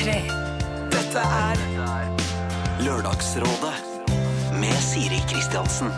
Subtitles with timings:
[0.00, 0.12] P3.
[0.88, 1.58] Dette er
[2.80, 3.72] Lørdagsrådet
[4.56, 5.90] med Siri Kristiansen.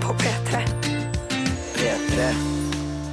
[0.00, 0.62] på P3.
[1.74, 2.28] P3.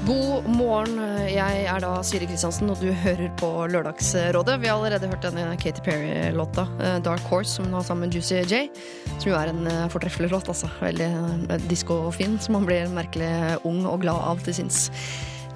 [0.07, 4.55] God morgen, jeg er da Siri Kristiansen, og du hører på Lørdagsrådet.
[4.61, 8.15] Vi har allerede hørt denne Katy Perry-låta, eh, Dark Horse, som hun har sammen med
[8.15, 8.69] Juicy J.
[9.17, 10.71] Som jo er en eh, fortreffelig låt, altså.
[10.79, 14.87] Veldig eh, disko-fin, så man blir merkelig ung og glad av til sinns.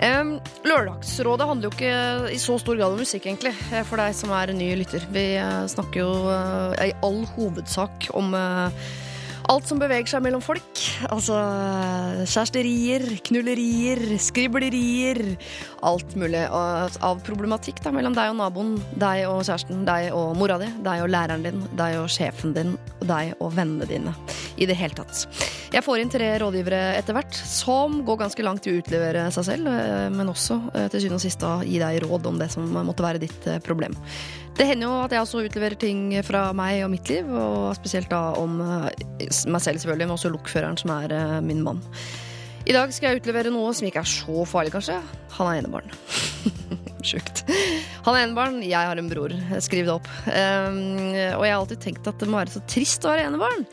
[0.04, 0.36] Em,
[0.68, 4.34] Lørdagsrådet handler jo ikke i så stor grad om musikk, egentlig, eh, for deg som
[4.36, 5.08] er ny lytter.
[5.14, 8.70] Vi uh, snakker jo uh, i all hovedsak om uh,
[9.48, 10.82] Alt som beveger seg mellom folk.
[11.08, 11.38] Altså
[12.28, 15.22] kjæresterier, knullerier, skriblerier.
[15.88, 20.58] Alt mulig av problematikk da, mellom deg og naboen, deg og kjæresten, deg og mora
[20.60, 22.74] di, deg og læreren din, deg og sjefen din,
[23.08, 24.12] deg og vennene dine.
[24.60, 25.24] I det hele tatt.
[25.72, 29.48] Jeg får inn tre rådgivere etter hvert, som går ganske langt i å utlevere seg
[29.48, 32.68] selv, eh, men også eh, til syvende og sist gi deg råd om det som
[32.76, 33.96] måtte være ditt eh, problem.
[34.58, 38.10] Det hender jo at jeg også utleverer ting fra meg og mitt liv, og spesielt
[38.12, 41.14] da om meg selv selvfølgelig, men også lokføreren som er
[41.46, 41.84] min mann.
[42.68, 44.98] I dag skal jeg utlevere noe som ikke er så farlig, kanskje.
[45.38, 45.94] Han er enebarn.
[47.08, 47.46] Sjukt.
[48.04, 49.32] Han er enebarn, jeg har en bror.
[49.64, 50.10] Skriv det opp.
[50.28, 50.82] Um,
[51.38, 53.64] og jeg har alltid tenkt at det må være så trist å være enebarn.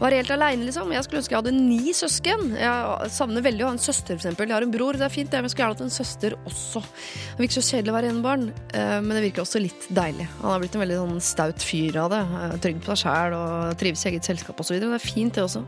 [0.00, 0.90] Være helt aleine, liksom.
[0.94, 2.40] Jeg skulle ønske jeg hadde ni søsken.
[2.58, 4.48] Jeg savner veldig å ha en søster, eksempel.
[4.50, 6.82] Jeg har en bror, det er fint, jeg skulle gjerne hatt en søster også.
[6.82, 10.26] Det virker så kjedelig å være enebarn, eh, men det virker også litt deilig.
[10.40, 12.22] Han har blitt en veldig sånn staut fyr av det.
[12.64, 14.80] Trygg på seg sjæl og trives i eget selskap osv.
[14.82, 15.62] Det er fint, det også.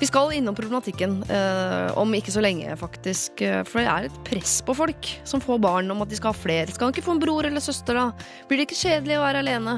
[0.00, 3.42] Vi skal innom problematikken eh, om ikke så lenge, faktisk.
[3.44, 6.32] eh, For det er et press på folk som får barn om at de skal
[6.34, 6.72] ha flere.
[6.72, 8.08] Skal han ikke få en bror eller søster, da?
[8.48, 9.76] Blir det ikke kjedelig å være alene?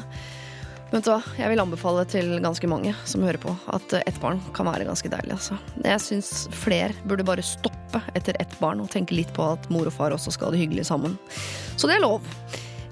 [0.93, 4.43] Vet du hva, Jeg vil anbefale til ganske mange som hører på, at ett barn
[4.53, 5.39] kan være ganske deilig.
[5.39, 5.57] altså.
[5.81, 9.89] Jeg syns flere burde bare stoppe etter ett barn og tenke litt på at mor
[9.89, 11.17] og far også skal ha det hyggelig sammen.
[11.81, 12.21] Så det er lov.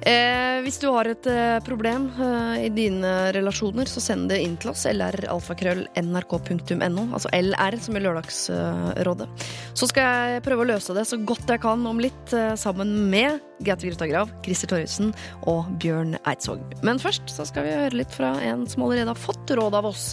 [0.01, 4.57] Eh, hvis du har et eh, problem eh, i dine relasjoner, så send det inn
[4.61, 4.87] til oss.
[4.89, 7.03] lralfakrøll.nrk.no.
[7.11, 9.29] Altså LR, som i Lørdagsrådet.
[9.77, 12.89] Så skal jeg prøve å løse det så godt jeg kan om litt, eh, sammen
[13.13, 15.09] med Gaute Grøtta Grav, Christer Torjussen
[15.53, 16.61] og Bjørn Eidsvåg.
[16.87, 19.85] Men først så skal vi høre litt fra en som allerede har fått råd av
[19.93, 20.05] oss,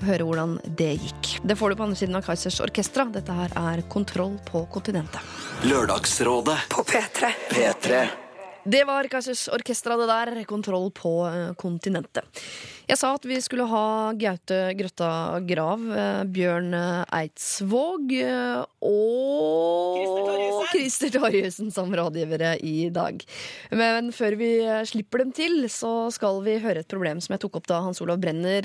[0.00, 1.24] og høre hvordan det gikk.
[1.46, 3.02] Det får du på andre siden av Kaizers Orkestra.
[3.14, 5.22] Dette her er Kontroll på kontinentet.
[5.70, 6.58] Lørdagsrådet.
[6.74, 7.30] På P3.
[7.54, 8.25] P3.
[8.66, 10.44] Det var Kaizers Orkestra, det der.
[10.44, 12.40] Kontroll på eh, kontinentet.
[12.86, 20.68] Jeg sa at vi skulle ha Gaute Grøtta Grav, eh, Bjørn eh, Eidsvåg eh, og
[20.70, 23.18] Christer Torjussen som rådgivere i dag.
[23.74, 24.50] Men før vi
[24.86, 27.98] slipper dem til, så skal vi høre et problem som jeg tok opp da Hans
[28.04, 28.62] Olav Brenner,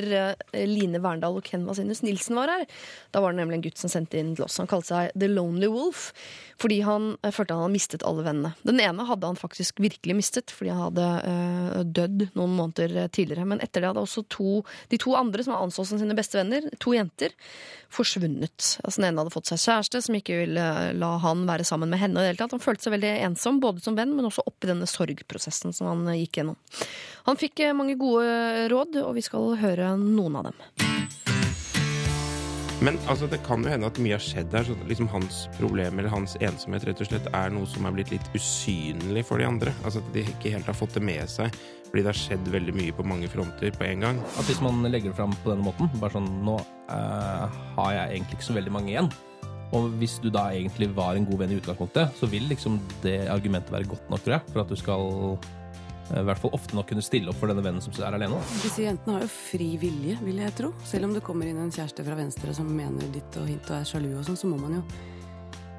[0.53, 2.67] Line Verndal og Ken Vasinus Nilsen var her.
[3.09, 4.59] Da var det nemlig en gutt som sendte inn til oss.
[4.61, 6.11] Han kalte seg The Lonely Wolf
[6.61, 8.53] fordi han følte han hadde mistet alle vennene.
[8.61, 13.47] Den ene hadde han faktisk virkelig mistet, fordi han hadde dødd noen måneder tidligere.
[13.49, 14.61] Men etter det hadde også to,
[14.91, 17.33] de to andre som han anså som sine beste venner, to jenter,
[17.91, 18.67] forsvunnet.
[18.83, 21.91] Altså Den ene hadde fått seg kjæreste som ikke ville eh, la han være sammen
[21.91, 22.19] med henne.
[22.19, 22.55] i det hele tatt.
[22.55, 26.05] Han følte seg veldig ensom, både som venn, men også oppi denne sorgprosessen som han
[26.11, 26.59] eh, gikk gjennom.
[27.29, 31.20] Han fikk eh, mange gode råd, og vi skal høre noen av dem.
[32.81, 34.65] Men altså, det kan jo hende at mye har skjedd her.
[34.65, 38.13] Så liksom hans problem eller hans ensomhet rett og slett er noe som er blitt
[38.13, 39.73] litt usynlig for de andre.
[39.85, 41.53] Altså At de ikke helt har fått det med seg.
[41.91, 44.21] Fordi det har skjedd veldig mye på mange fronter på en gang.
[44.39, 48.15] At hvis man legger det fram på denne måten, bare sånn Nå øh, har jeg
[48.15, 49.11] egentlig ikke så veldig mange igjen.
[49.77, 53.19] Og hvis du da egentlig var en god venn i utgangspunktet, så vil liksom det
[53.31, 55.37] argumentet være godt nok, tror jeg, for at du skal
[56.11, 58.41] i hvert fall ofte nok kunne stille opp for denne vennen som er alene.
[58.61, 60.73] Disse jentene har jo fri vilje, vil jeg tro.
[60.87, 63.79] Selv om det kommer inn en kjæreste fra venstre som mener ditt og hint og
[63.79, 64.85] er sjalu og sånn, så må man jo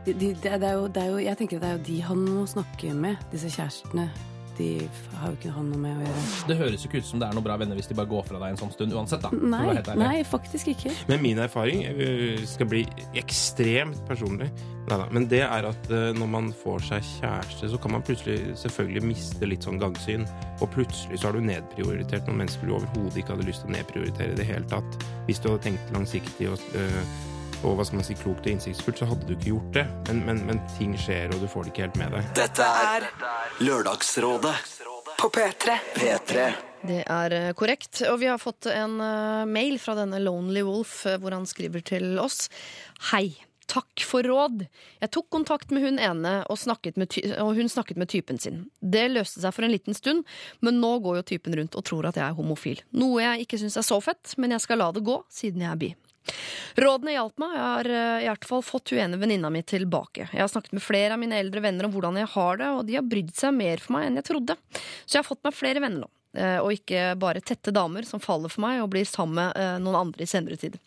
[0.02, 2.22] de, de, det, er jo, det er jo Jeg tenker det er jo de han
[2.26, 4.08] må snakke med, disse kjærestene.
[4.58, 4.68] De
[5.16, 6.24] har jo ikke han noe med å gjøre.
[6.50, 8.26] Det høres jo ikke ut som det er noen bra venner hvis de bare går
[8.28, 9.30] fra deg en sånn stund uansett, da.
[9.32, 10.92] Nei, nei, faktisk ikke.
[11.08, 11.84] Men min erfaring
[12.48, 12.84] skal bli
[13.18, 14.50] ekstremt personlig.
[14.88, 18.56] Neida, Men det er at eh, når man får seg kjæreste, så kan man plutselig
[18.58, 20.26] selvfølgelig miste litt sånn gangsyn.
[20.60, 23.76] Og plutselig så har du nedprioritert noen mennesker du overhodet ikke hadde lyst til å
[23.76, 24.98] nedprioritere i det hele tatt.
[25.28, 26.98] Hvis du hadde tenkt langsiktig og, eh,
[27.62, 29.86] og hva skal man si, klokt og innsiktsfullt, så hadde du ikke gjort det.
[30.08, 32.32] Men, men, men ting skjer, og du får det ikke helt med deg.
[32.38, 33.08] Dette er
[33.62, 34.56] Lørdagsrådet.
[35.22, 35.78] På P3.
[35.94, 36.46] P3.
[36.82, 38.00] Det er eh, korrekt.
[38.10, 41.84] Og vi har fått en eh, mail fra denne Lonely Wolf eh, hvor han skriver
[41.86, 42.48] til oss.
[43.12, 43.28] Hei.
[43.72, 44.66] Takk for råd.
[45.00, 46.58] Jeg tok kontakt med hun ene, og,
[46.98, 48.66] med ty og hun snakket med typen sin.
[48.82, 50.26] Det løste seg for en liten stund,
[50.60, 52.82] men nå går jo typen rundt og tror at jeg er homofil.
[52.92, 55.70] Noe jeg ikke syns er så fett, men jeg skal la det gå, siden jeg
[55.70, 55.92] er bi.
[56.78, 57.52] Rådene hjalp meg.
[57.56, 60.28] Jeg har eh, i hvert fall fått hun ene venninna mi tilbake.
[60.32, 62.84] Jeg har snakket med flere av mine eldre venner om hvordan jeg har det, og
[62.88, 64.56] de har brydd seg mer for meg enn jeg trodde.
[65.04, 66.10] Så jeg har fått meg flere venner nå.
[66.38, 69.76] eh, Og ikke bare tette damer som faller for meg og blir sammen med eh,
[69.82, 70.78] noen andre i senere tid.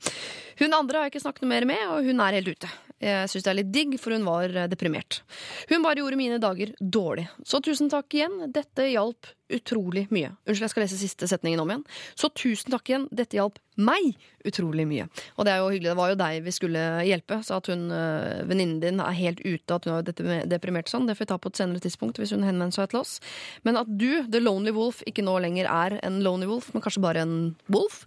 [0.61, 2.71] Hun andre har jeg ikke snakket noe mer med, og hun er helt ute.
[3.05, 5.21] Jeg syns det er litt digg, for hun var eh, deprimert.
[5.69, 7.27] Hun bare gjorde mine dager dårlig.
[7.45, 8.47] Så tusen takk igjen.
[8.53, 10.31] Dette hjalp utrolig mye.
[10.47, 11.83] Unnskyld, jeg skal lese siste setningen om igjen.
[12.17, 13.05] Så tusen takk igjen.
[13.13, 14.15] Dette hjalp meg
[14.47, 15.05] utrolig mye.
[15.37, 15.91] Og det er jo hyggelig.
[15.91, 17.37] Det var jo deg vi skulle hjelpe.
[17.45, 20.07] Så at hun, øh, venninnen din er helt ute, at hun har
[20.49, 23.03] deprimert sånn, det får vi ta på et senere tidspunkt hvis hun henvender seg til
[23.03, 23.19] oss.
[23.67, 27.05] Men at du, the lonely wolf, ikke nå lenger er en lonely wolf, men kanskje
[27.05, 27.37] bare en
[27.69, 28.01] wolf,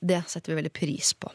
[0.00, 1.30] det setter vi veldig pris på.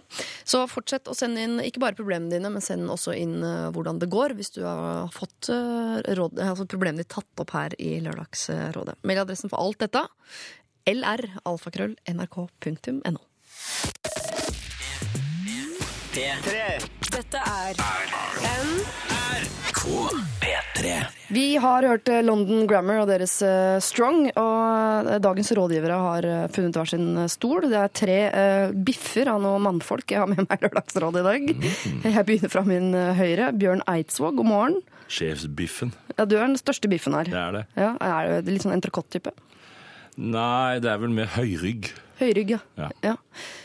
[0.48, 4.00] Så fortsett å sende inn ikke bare problemene dine, men send også inn øh, hvordan
[4.02, 7.92] det går, hvis du har fått øh, råd, altså problemene ditt tatt opp her i
[8.04, 8.96] Lørdagsrådet.
[9.08, 10.02] Mailadressen for alt dette
[10.90, 13.22] lralfakrøll.nrk.no.
[16.14, 17.74] Dette er
[20.74, 21.06] P3.
[21.28, 26.28] Vi har hørt eh, London Grammar og deres eh, Strong, og eh, dagens rådgivere har
[26.54, 27.68] funnet hver sin stol.
[27.70, 28.18] Det er tre
[28.74, 31.70] biffer av noe mannfolk jeg har med meg i Lørdagsrådet i dag.
[32.14, 33.52] Jeg begynner fra min høyre.
[33.58, 34.80] Bjørn Eidsvåg, god morgen.
[35.14, 35.94] Sjefsbiffen.
[36.18, 37.30] Ja, du er den største biffen her.
[37.30, 37.66] Det er det.
[37.78, 39.34] Ja, er det litt sånn entrecôte-type?
[40.18, 41.92] Nei, det er vel mer høyrygg.
[42.22, 42.90] Høyrygg, ja.
[43.04, 43.16] Ja.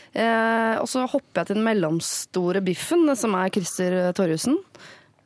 [0.09, 4.57] Eh, og så hopper jeg til den mellomstore biffen, som er Christer Torjussen.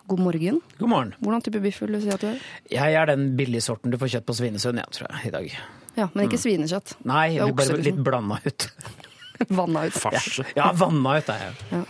[0.07, 0.59] God morgen.
[0.79, 1.13] God morgen.
[1.23, 2.39] Hvordan type biff vil du si at du er?
[2.71, 5.53] Jeg er den billige sorten du får kjøtt på Svinesund, ja, tror jeg, i dag.
[5.95, 6.95] Ja, Men ikke svinekjøtt.
[7.05, 8.03] Nei, Det er jeg blir bare litt liksom.
[8.07, 8.67] blanda ut.
[9.59, 9.93] Vanna ut.
[9.97, 10.45] Farse.
[10.55, 11.81] Ja, vanna ut er jeg.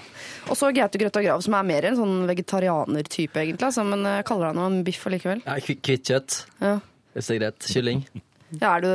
[0.50, 3.68] Og så Gaute Grøtta Grav, som er mer en sånn vegetarianer-type, egentlig.
[3.68, 5.44] Altså, men jeg kaller deg noe en biff allikevel.
[5.46, 6.78] Ja, kvi- Hvitt kjøtt, Ja.
[7.16, 7.68] hvis det er greit.
[7.70, 8.02] Kylling.
[8.60, 8.90] Ja, er, du,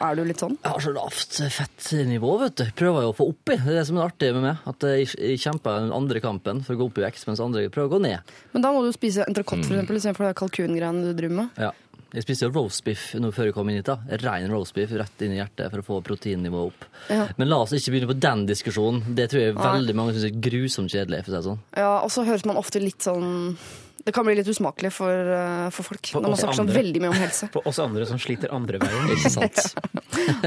[0.00, 0.56] er du litt sånn?
[0.62, 2.64] Jeg har så lavt fettnivå, vet du.
[2.76, 3.56] Prøver jo å få oppi.
[3.60, 4.64] Det er det som er artig med meg.
[4.70, 7.88] At jeg kjemper den andre kampen for å gå opp i vekst, mens andre prøver
[7.90, 8.34] å gå ned.
[8.54, 11.48] Men da må du spise entrecôte, for eksempel, istedenfor det kalkungreiene du driver med.
[11.60, 11.72] Ja.
[12.14, 13.88] Jeg spiste roastbiff nå før jeg kom inn hit.
[13.90, 13.96] da.
[14.22, 16.84] Rein roastbiff rett inn i hjertet for å få proteinnivået opp.
[17.10, 17.24] Ja.
[17.40, 19.16] Men la oss ikke begynne på den diskusjonen.
[19.18, 19.64] Det tror jeg Nei.
[19.80, 21.24] veldig mange syns er grusomt kjedelig.
[21.24, 21.58] for å si det sånn.
[21.76, 23.56] Ja, Og så høres man ofte litt sånn
[24.04, 27.00] Det kan bli litt usmakelig for, eh, for folk på når man snakker sånn veldig
[27.00, 27.48] mye om helse.
[27.54, 29.12] På oss andre som sliter andre veien.
[29.16, 29.62] Ikke sant?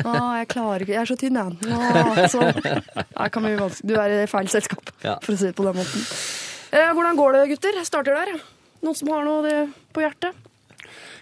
[0.03, 1.73] Å, jeg klarer ikke Jeg er så tynn, jeg.
[1.73, 2.43] Å, så.
[2.53, 3.87] Det kan bli vanskelig.
[3.89, 5.17] Du er i feil selskap, Ja.
[5.25, 6.05] for å si det på den måten.
[6.69, 7.79] Eh, hvordan går det, gutter?
[7.81, 8.37] Jeg starter der.
[8.85, 9.55] Noen som har noe
[9.95, 10.37] på hjertet?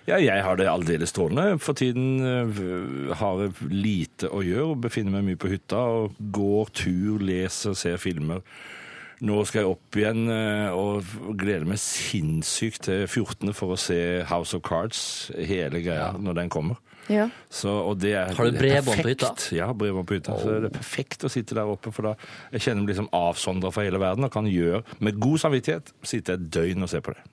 [0.05, 1.55] Ja, jeg har det aldeles strålende.
[1.63, 5.79] For tiden øh, har jeg lite å gjøre og befinner meg mye på hytta.
[5.79, 8.43] og Går tur, leser, ser filmer.
[9.23, 13.53] Nå skal jeg opp igjen øh, og gleder meg sinnssykt til 14.
[13.55, 16.81] for å se House of Cards, hele greia, når den kommer.
[17.11, 17.27] Ja.
[17.53, 19.31] Så, og det er, Har du bredbånd på hytta?
[19.55, 20.37] Ja, bredbånd på hytta.
[20.41, 22.15] Så det er perfekt å sitte der oppe, for da
[22.55, 26.35] jeg kjenner meg liksom avsondra fra hele verden og kan gjøre, med god samvittighet, sitte
[26.39, 27.27] et døgn og se på det.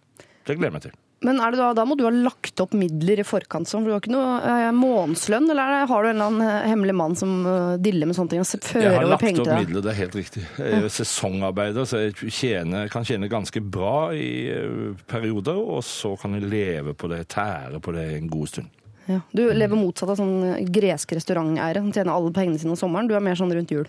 [0.47, 1.01] Det gleder jeg meg til.
[1.23, 4.03] Men da, da må du ha lagt opp midler i forkant, sånn, for du har
[4.03, 5.47] ikke noe eh, månedslønn?
[5.53, 8.35] Eller er har du en eller annen eh, hemmelig mann som eh, diller med sånne
[8.35, 9.67] ting og Jeg fører har over lagt penger opp til deg?
[9.67, 10.45] midler, det er helt riktig.
[10.59, 16.15] Jeg er sesongarbeider, så jeg tjener, kan tjene ganske bra i eh, perioder, og så
[16.21, 18.83] kan jeg leve på det, tære på det en god stund.
[19.07, 19.21] Ja.
[19.35, 23.11] Du lever motsatt av sånn gresk restauranteiere som tjener alle pengene sine om sommeren.
[23.11, 23.87] Du er mer sånn rundt jul.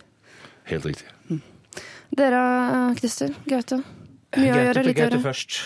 [0.69, 1.09] Helt riktig.
[2.13, 2.39] Dere,
[2.69, 3.81] eh, Christer, Gaute?
[4.37, 5.19] Mye å gjøre, litt å gjøre.
[5.23, 5.57] først.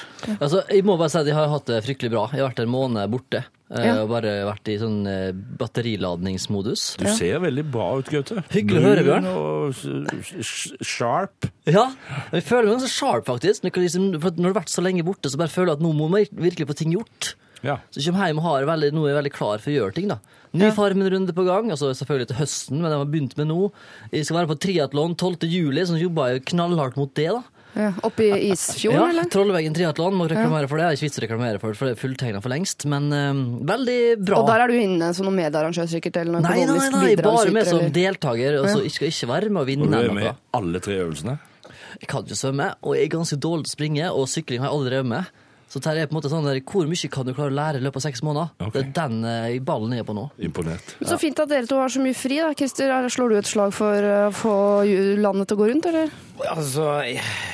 [0.41, 2.25] Altså, jeg må bare si at jeg har hatt det fryktelig bra.
[2.33, 3.43] Jeg har vært en måned borte.
[3.71, 3.93] eh, Ja.
[4.03, 6.97] Og bare vært i sånn eh, batteriladningsmodus.
[6.99, 8.43] Du ser veldig bra ut, Gaute.
[8.53, 9.27] Hyggelig å høre, Bjørn.
[9.31, 11.49] Og sharp.
[11.67, 11.87] Ja,
[12.33, 13.63] jeg føler meg ganske sharp, faktisk.
[13.65, 15.73] Når, jeg liksom, for at når du har vært så lenge borte, så bare føler
[15.73, 17.33] jeg at nå må man virkelig få ting gjort.
[17.65, 17.79] Ja.
[17.89, 19.95] Så jeg kommer hjem og har veldig, nå er jeg veldig klar for å gjøre
[19.97, 20.07] ting.
[20.11, 20.19] da.
[20.57, 23.71] Ny Farmen-runde på gang, altså selvfølgelig til høsten, men jeg har begynt med nå.
[24.13, 25.47] Jeg skal være på triatlon 12.
[25.51, 27.27] juli, så jobber jeg knallhardt mot det.
[27.33, 27.41] da.
[27.77, 29.27] Ja, Oppe i Isfjorden, Ja, eller?
[29.29, 30.85] Trollveggen triatlon, må reklamere for det.
[30.87, 32.85] Jeg har ikke vits å reklamere for det, for det er fulltegna for lengst.
[32.89, 34.39] Men um, veldig bra.
[34.41, 36.17] Og der er du inne som noen medarrangør, sikkert?
[36.23, 37.93] Eller noen Nei, nei, nei, nei, bare med som eller?
[37.93, 38.57] deltaker.
[38.63, 38.89] Og så Ja.
[38.97, 41.37] skal ikke være med å Og vinne du er med i alle tre øvelsene.
[42.01, 44.69] Jeg kan ikke svømme, og jeg er ganske dårlig til å springe, og sykling har
[44.69, 45.25] jeg aldri drevet med.
[45.67, 47.81] Så dette er på en måte sånn der, hvor mye kan du klare å lære
[47.81, 48.53] i løpet av seks måneder?
[48.63, 48.71] Okay.
[48.71, 50.29] Det er den eh, ballen jeg er på nå.
[50.39, 50.93] Imponert.
[51.03, 52.37] Så fint at dere to har så mye fri.
[52.39, 52.53] da.
[52.55, 54.53] Christer, er- slår du et slag for eh, å få
[55.19, 56.13] landet til å gå rundt, eller?
[56.53, 56.83] Altså,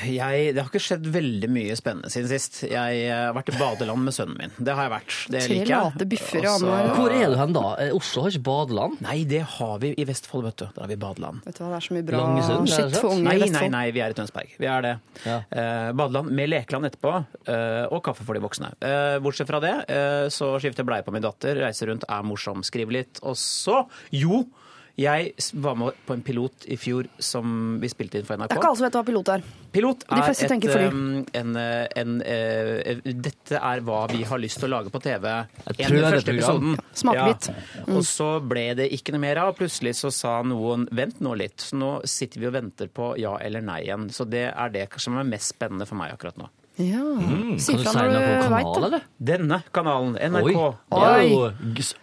[0.03, 2.61] jeg, det har ikke skjedd veldig mye spennende siden sist.
[2.67, 4.53] Jeg eh, har vært i badeland med sønnen min.
[4.59, 5.15] Det har jeg vært.
[5.33, 5.87] Det Tre liker jeg.
[5.87, 6.95] late biffer i Og så- annenhver.
[6.99, 7.65] Hvor er du hen da?
[7.87, 9.01] Eh, Oslo har ikke badeland?
[9.07, 10.65] Nei, det har vi i Vestfold, vet du.
[10.75, 11.41] Der har vi badeland.
[11.47, 13.57] Vet du hva, det er så mye bra Langesund, shit for unge Nei, Vestfold.
[13.57, 14.53] nei, nei, nei, vi er i Tønsberg.
[14.59, 14.93] Vi er det.
[15.25, 15.39] Ja.
[15.49, 17.15] Eh, badeland med lekeland etterpå,
[17.47, 18.73] eh, og kaffe for de voksne.
[18.83, 22.63] Eh, bortsett fra det, eh, så skifter bleie på min datter, reiser rundt, er morsom,
[22.63, 23.23] skriver litt.
[23.23, 24.45] Og så, jo,
[24.95, 28.51] Jeg var med på en pilot i fjor som vi spilte inn for NRK.
[28.51, 29.45] Det er ikke alle som vet hva pilot er.
[29.73, 30.83] Pilot De fleste er et, tenker fly.
[31.33, 35.25] en, eh, en, eh, Dette er hva vi har lyst til å lage på TV.
[35.65, 36.77] Et En den første episoden.
[36.93, 37.49] Smakebit.
[37.49, 37.83] Ja.
[37.87, 39.55] Og så ble det ikke noe mer av.
[39.57, 41.57] Plutselig så sa noen 'vent nå litt'.
[41.57, 44.11] Så nå sitter vi og venter på ja eller nei igjen.
[44.11, 46.49] Så det er det som er mest spennende for meg akkurat nå.
[46.81, 47.01] Ja.
[47.61, 48.87] Si Kan du fra si når noe på du veit kanal, det.
[48.87, 49.01] eller?
[49.29, 50.63] Denne kanalen, Oi, NRK.
[50.89, 51.41] det er jo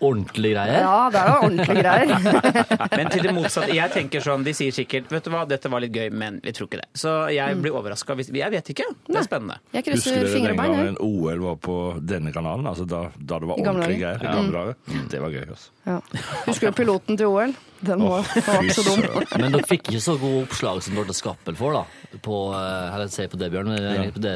[0.07, 0.77] ordentlige greier.
[0.85, 2.13] Ja, det er jo ordentlige greier.
[3.01, 3.75] Men til det motsatte.
[3.75, 6.53] Jeg tenker sånn, De sier sikkert vet du hva, dette var litt gøy, men vi
[6.55, 6.87] tror ikke det.
[7.03, 8.15] Så jeg blir overraska.
[8.21, 8.87] Jeg vet ikke.
[9.09, 9.59] Det er spennende.
[9.75, 10.71] Jeg Husker krysser dere fingre den og bein.
[10.71, 10.85] jeg.
[10.85, 11.77] gangen OL var på
[12.15, 12.71] denne kanalen?
[12.71, 14.23] Altså da, da det var ordentlige greier?
[14.23, 14.79] I gamle dager.
[15.11, 15.75] Det var gøy, altså.
[15.91, 15.99] Ja.
[16.47, 17.57] Husker du piloten til OL?
[17.81, 19.01] Den var, oh, var ikke så dum.
[19.41, 22.19] Men dere fikk ikke så gode oppslag som Dorte Skappel får, da.
[22.25, 23.71] På, eh, eller si på det, Bjørn.
[23.73, 24.11] men ja.
[24.13, 24.35] på Det,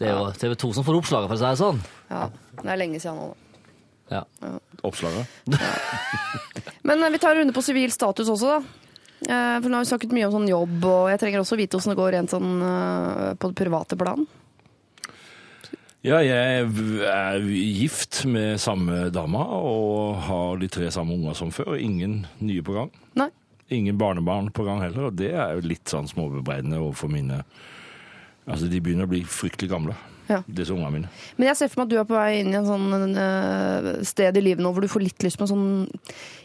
[0.00, 1.80] det er jo TV 2 som får oppslaget, for å si det sånn.
[2.10, 2.24] Ja,
[2.62, 3.28] det er lenge siden nå.
[3.30, 3.46] da.
[4.16, 4.24] Ja.
[4.90, 5.26] Oppslaget.
[6.82, 8.60] Men eh, vi tar en runde på sivil status også, da.
[9.20, 11.78] Eh, For nå har vi snakket mye om sånn jobb, og jeg trenger også vite
[11.78, 12.52] hvordan det går rent sånn
[13.38, 14.26] på det private plan.
[16.00, 16.64] Ja, jeg
[17.04, 21.74] er gift med samme dama og har de tre samme unger som før.
[21.76, 22.88] Ingen nye på gang.
[23.20, 23.26] Nei.
[23.68, 27.44] Ingen barnebarn på gang heller, og det er jo litt sånn småbebreidende overfor mine
[28.50, 29.94] Altså, de begynner å bli fryktelig gamle,
[30.30, 30.40] Ja.
[30.46, 31.08] disse ungene mine.
[31.40, 33.88] Men jeg ser for meg at du er på vei inn i en sånn eh,
[34.06, 35.72] sted i livet nå hvor du får litt lyst på en sånn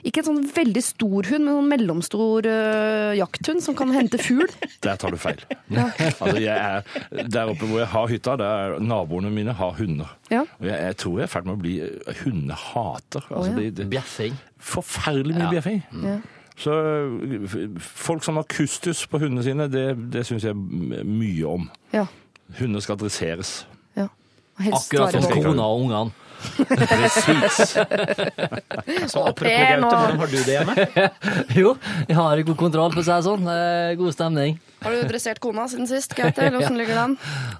[0.09, 4.17] Ikke en sånn veldig stor hund, men en sånn mellomstor uh, jakthund som kan hente
[4.21, 4.49] fugl.
[4.85, 5.41] Der tar du feil.
[6.25, 6.83] Altså, jeg er,
[7.29, 10.11] der oppe hvor jeg har hytta, der naboene mine har hunder.
[10.31, 10.43] Ja.
[10.59, 11.73] Og jeg, jeg tror jeg er i ferd med å bli
[12.23, 13.25] hundehater.
[13.29, 13.57] Altså, ja.
[13.59, 14.37] det, det, Bjeffing.
[14.73, 15.53] forferdelig mye Ja.
[15.55, 15.81] bjeffing.
[16.05, 16.17] Ja.
[16.55, 16.71] Så
[17.79, 21.65] folk som har kustus på hundene sine, det, det syns jeg mye om.
[21.93, 22.05] Ja.
[22.59, 23.65] Hunder skal dresseres.
[24.55, 26.11] Akkurat som kona og ungene.
[26.69, 27.75] Presis.
[29.11, 31.09] Så apropos Gaute, hvordan har du det hjemme?
[31.61, 31.75] Jo,
[32.07, 33.49] jeg har god kontroll, for å si det sånn.
[33.51, 34.57] Eh, God stemning.
[34.85, 36.43] Har du dressert kona siden sist, Gaute?
[36.45, 37.15] Eller hvordan ligger den?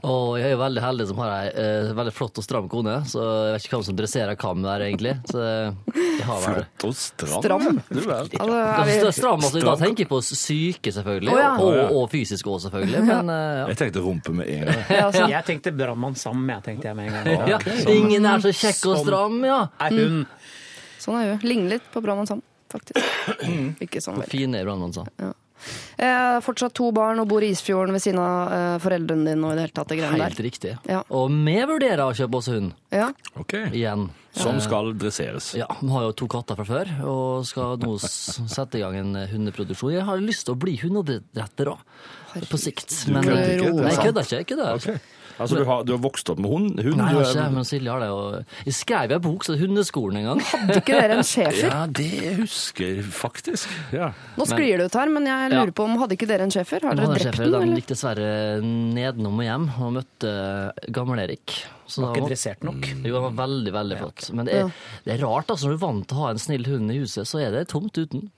[0.06, 3.00] Og jeg er jo veldig heldig som har ei eh, veldig flott og stram kone,
[3.10, 5.16] så jeg vet ikke hvem som dresserer hvem der, egentlig.
[5.32, 7.42] Så jeg har vel Flott og stram.
[7.42, 7.80] Stram.
[7.90, 8.12] Du vel.
[8.12, 11.34] Altså, er vi, er stram, altså, Da tenker jeg på syke, selvfølgelig.
[11.34, 11.52] Oh, ja.
[11.62, 13.02] og, og fysisk òg, selvfølgelig.
[13.08, 13.66] Men eh, ja.
[13.72, 14.82] Jeg tenkte rumpe med en gang.
[14.90, 17.50] ja, altså, Jeg tenkte Brannmann Sam, jeg tenkte jeg med en gang.
[17.56, 17.60] ja.
[17.96, 19.40] Ingen er så kjekk Sånn.
[19.46, 19.62] ja.
[19.80, 20.26] Er hun
[21.00, 21.40] sånn er hun.
[21.48, 22.42] Ligner litt på Brannmann Sam,
[22.72, 23.00] faktisk.
[23.82, 24.32] Ikke sånn veldig.
[24.32, 25.06] Fine brannmann sa.
[25.98, 29.54] Eh, fortsatt to barn og bor i Isfjorden ved siden av eh, foreldrene dine og
[29.54, 30.44] i det hele tatt det greiene Helt der.
[30.46, 30.74] riktig.
[30.92, 31.00] Ja.
[31.16, 33.08] Og vi vurderer å kjøpe oss hund Ja.
[33.40, 33.56] Ok.
[33.72, 34.10] igjen.
[34.36, 35.54] Som skal dresseres.
[35.56, 38.98] Ja, Vi har jo to katter fra før, og skal nå s- sette i gang
[39.00, 39.94] en hundeproduksjon.
[39.96, 41.80] Jeg har lyst til å bli hundeoppdretter òg,
[42.52, 42.92] på sikt.
[43.08, 44.38] Men kødder ikke, det er Nei, jeg kødder ikke.
[44.42, 44.76] Jeg kødder.
[44.76, 45.02] Ok.
[45.40, 46.80] Altså, du har, du har vokst opp med hund?
[46.80, 48.10] hund Nei, du jeg har ikke, men Silje har det.
[48.16, 50.44] Og jeg skrev en bok, så hundeskolen en gang.
[50.52, 51.68] Hadde ikke dere en schæfer?
[51.68, 53.74] Ja, det husker jeg faktisk.
[53.96, 54.12] Ja.
[54.40, 55.76] Nå sklir det ut her, men jeg lurer Ja.
[55.76, 56.86] på om hadde ikke dere en schæfer?
[56.88, 58.30] Har dere drept sjefer, den, Den gikk dessverre
[58.64, 60.36] nedenom og hjem og møtte
[60.96, 61.58] Gamle-Erik.
[61.86, 62.88] Så var ikke dressert nok?
[63.06, 64.30] Jo, han var veldig, veldig flott.
[64.34, 64.72] Men det er,
[65.06, 65.68] det er rart, altså.
[65.68, 67.68] Når du er vant til å ha en snill hund i huset, så er det
[67.70, 68.30] tomt uten.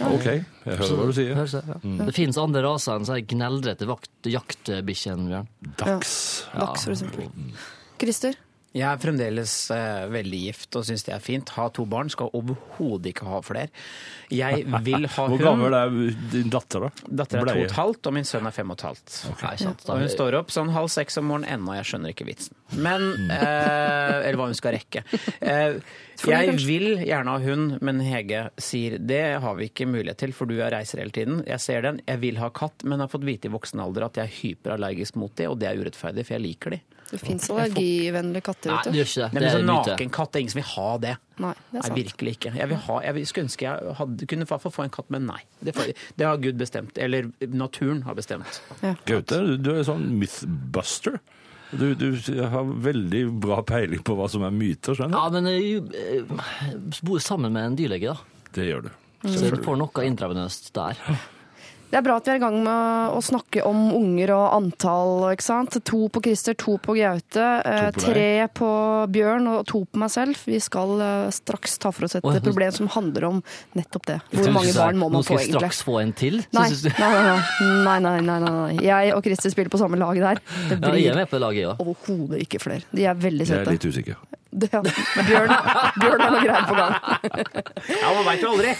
[0.00, 1.34] OK, jeg hører hva du sier.
[1.36, 2.06] Høres det, ja.
[2.06, 4.32] Det finnes andre raser enn sånn gneldrete jaktbikkjer.
[4.38, 5.42] jaktbikkjen, Ja.
[5.76, 6.46] Dags.
[6.54, 7.28] For eksempel.
[8.00, 8.34] Christer?
[8.70, 11.48] Jeg er fremdeles eh, veldig gift og syns det er fint.
[11.56, 13.66] Ha to barn, skal overhodet ikke ha flere.
[14.30, 15.42] Jeg vil ha Hvor hund.
[15.42, 15.96] gammel er
[16.30, 17.08] din datter, da?
[17.22, 19.10] Datter er to og et halvt, og min sønn er fem og et halvt.
[19.10, 19.82] Sant.
[19.82, 22.54] Da, Og hun står opp sånn halv seks om morgenen ennå, jeg skjønner ikke vitsen.
[22.78, 25.02] Men eh, Eller hva hun skal rekke.
[25.42, 25.80] Eh,
[26.30, 30.46] jeg vil gjerne ha hund, men Hege sier det har vi ikke mulighet til, for
[30.46, 31.42] du er reiser hele tiden.
[31.48, 31.98] Jeg ser den.
[32.06, 35.18] Jeg vil ha katt, men har fått vite i voksen alder at jeg er hyperallergisk
[35.18, 36.82] mot det, og det er urettferdig, for jeg liker de.
[37.10, 38.98] Det fins allergivennlige katter, nei, det du.
[39.00, 39.26] gjør ikke det.
[39.26, 41.14] Nei, Det men er sånn nakenkatt, det er ingen som vil ha det.
[41.40, 41.90] Nei, det er sant.
[41.96, 42.52] Nei, virkelig ikke.
[42.60, 45.08] Jeg, vil ha, jeg skulle ønske jeg hadde, kunne i hvert fall få en katt,
[45.10, 45.40] men nei.
[45.60, 45.90] Det, får,
[46.20, 46.98] det har Gud bestemt.
[47.02, 48.60] Eller naturen har bestemt.
[49.10, 51.18] Gaute, du- du er sånn mythbuster.
[51.72, 52.16] Du, du
[52.50, 57.18] har veldig bra peiling på hva som er myter, skjønner Ja, men jeg jeg bor
[57.22, 58.46] sammen med en dyrlege, da.
[58.56, 58.90] Det gjør du.
[59.30, 60.98] Så du får noe intravenøst der.
[61.90, 65.14] Det er bra at vi er i gang med å snakke om unger og antall.
[65.32, 65.74] ikke sant?
[65.90, 68.70] To på Christer, to på Gaute, eh, To på tre på
[69.10, 70.38] Bjørn og to på meg selv.
[70.46, 73.42] Vi skal eh, straks ta for oss et problem som handler om
[73.74, 74.20] nettopp det.
[74.30, 75.50] Hvor mange barn må man få, egentlig?
[75.50, 76.40] Nå skal jeg straks få en til.
[76.54, 78.74] Nei, nei, nei, nei, nei, nei, nei.
[78.86, 80.44] Jeg og Christer spiller på samme lag der.
[80.70, 81.74] Det blir ja.
[81.74, 82.86] overhodet ikke flere.
[82.94, 84.22] De er veldig Jeg er litt usikker.
[84.50, 84.82] Det, ja.
[84.82, 85.52] Bjørn,
[86.00, 86.94] Bjørn har noe greier på gang.
[88.00, 88.72] Ja, man veit jo aldri!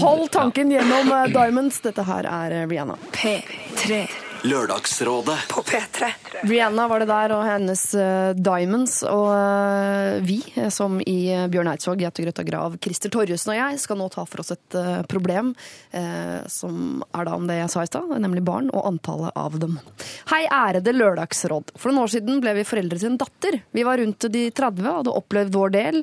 [0.00, 1.82] Hold tanken gjennom eh, Diamonds.
[1.84, 2.96] Dette her er eh, Rihanna.
[3.12, 4.06] P3.
[4.42, 5.38] Lørdagsrådet.
[5.48, 6.06] På P3.
[6.42, 9.00] Rihanna var det der, og hennes uh, Diamonds.
[9.10, 11.18] Og uh, vi, eh, som i
[11.50, 14.78] Bjørn Eidsvåg, Jette Grøtta Grav, Christer Torjussen og jeg, skal nå ta for oss et
[14.78, 15.54] uh, problem
[16.48, 19.78] som er da om det jeg sa i stad, nemlig barn og antallet av dem.
[20.30, 21.72] Hei, ærede Lørdagsråd.
[21.78, 23.58] For noen år siden ble vi foreldre til en datter.
[23.74, 26.00] Vi var rundt de 30 og hadde opplevd vår del.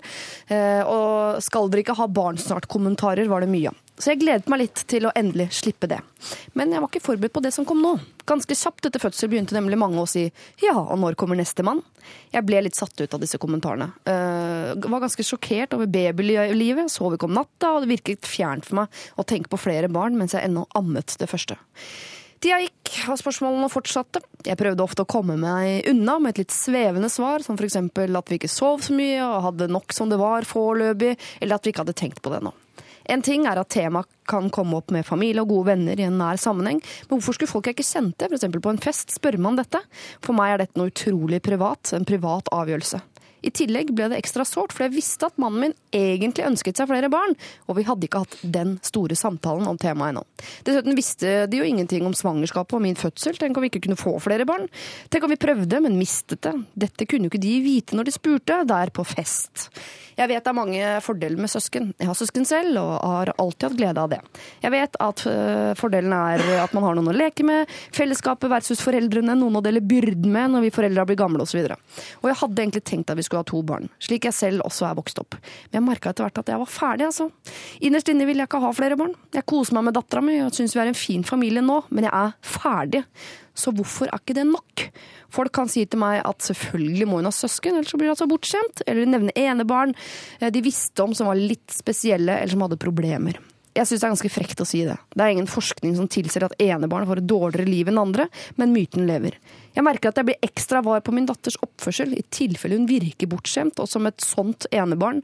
[0.89, 3.84] Og skal dere ikke ha barn snart-kommentarer var det mye av.
[3.95, 6.01] Så jeg gledet meg litt til å endelig slippe det.
[6.57, 7.93] Men jeg var ikke forberedt på det som kom nå.
[8.27, 10.25] Ganske kjapt etter fødsel begynte nemlig mange å si
[10.63, 11.79] ja, og når kommer nestemann?
[12.33, 13.87] Jeg ble litt satt ut av disse kommentarene.
[14.03, 18.81] Uh, var ganske sjokkert over babylivet, sov ikke om natta, og det virket fjernt for
[18.81, 21.57] meg å tenke på flere barn mens jeg ennå ammet det første.
[22.43, 24.19] Tida gikk, og spørsmålene fortsatte.
[24.45, 27.79] Jeg prøvde ofte å komme meg unna med et litt svevende svar, som f.eks.
[27.79, 31.65] at vi ikke sov så mye og hadde nok som det var foreløpig, eller at
[31.65, 32.53] vi ikke hadde tenkt på det ennå.
[33.11, 36.17] En ting er at temaet kan komme opp med familie og gode venner i en
[36.17, 38.47] nær sammenheng, men hvorfor skulle folk jeg ikke kjente, f.eks.
[38.49, 39.81] på en fest, spørre meg om dette?
[40.25, 43.03] For meg er dette noe utrolig privat, en privat avgjørelse.
[43.45, 46.89] I tillegg ble det ekstra sårt, for jeg visste at mannen min egentlig ønsket seg
[46.89, 47.35] flere barn,
[47.69, 50.23] og vi hadde ikke hatt den store samtalen om temaet ennå.
[50.65, 53.99] Dessuten visste de jo ingenting om svangerskapet og min fødsel, tenk om vi ikke kunne
[53.99, 54.65] få flere barn?
[55.13, 56.55] Tenk om vi prøvde, men mistet det?
[56.87, 59.69] Dette kunne jo ikke de vite når de spurte, der på fest.
[60.15, 61.89] Jeg vet det er mange fordeler med søsken.
[61.99, 64.19] Jeg har søsken selv, og har alltid hatt glede av det.
[64.63, 68.83] Jeg vet at øh, fordelen er at man har noen å leke med, fellesskapet versus
[68.85, 71.61] foreldrene, noen å dele byrden med når vi foreldre blir gamle osv.
[71.65, 74.65] Og, og jeg hadde egentlig tenkt at vi skulle ha to barn, slik jeg selv
[74.67, 75.39] også er vokst opp.
[75.69, 77.29] Men jeg merka etter hvert at jeg var ferdig, altså.
[77.85, 79.15] Innerst inne vil jeg ikke ha flere barn.
[79.35, 82.07] Jeg koser meg med dattera mi og syns vi er en fin familie nå, men
[82.07, 83.03] jeg er ferdig.
[83.55, 84.85] Så hvorfor er ikke det nok?
[85.33, 88.15] Folk kan si til meg at selvfølgelig må hun ha søsken, ellers så blir hun
[88.15, 88.85] altså bortskjemt.
[88.85, 89.95] Eller nevne enebarn
[90.39, 93.39] eh, de visste om som var litt spesielle, eller som hadde problemer.
[93.75, 94.95] Jeg syns det er ganske frekt å si det.
[95.11, 98.71] Det er ingen forskning som tilsier at enebarn får et dårligere liv enn andre, men
[98.71, 99.35] myten lever.
[99.75, 103.27] Jeg merker at jeg blir ekstra var på min datters oppførsel, i tilfelle hun virker
[103.27, 105.19] bortskjemt, og som et sånt enebarn.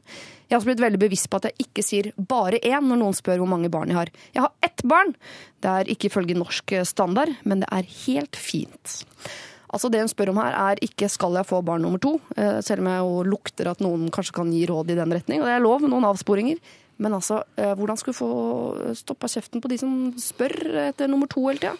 [0.48, 3.16] Jeg har også blitt veldig bevisst på at jeg ikke sier bare én når noen
[3.16, 4.12] spør hvor mange barn jeg har.
[4.36, 5.14] Jeg har ett barn!
[5.64, 8.98] Det er ikke ifølge norsk standard, men det er helt fint.
[9.72, 12.60] Altså Det hun spør om her, er ikke 'skal jeg få barn nummer to', eh,
[12.60, 15.40] selv om jeg jo lukter at noen kanskje kan gi råd i den retning.
[15.40, 16.58] Og det er lov, noen avsporinger.
[16.98, 18.32] Men altså, eh, hvordan skal vi få
[18.98, 20.54] stoppa kjeften på de som spør
[20.88, 21.76] etter nummer to hele tida?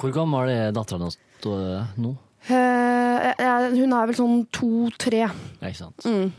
[0.00, 1.08] Hvor gammel er dattera
[2.00, 2.12] nå?
[2.48, 5.26] Eh, eh, hun er vel sånn to-tre.
[5.60, 6.06] Ikke sant.
[6.06, 6.30] Mm.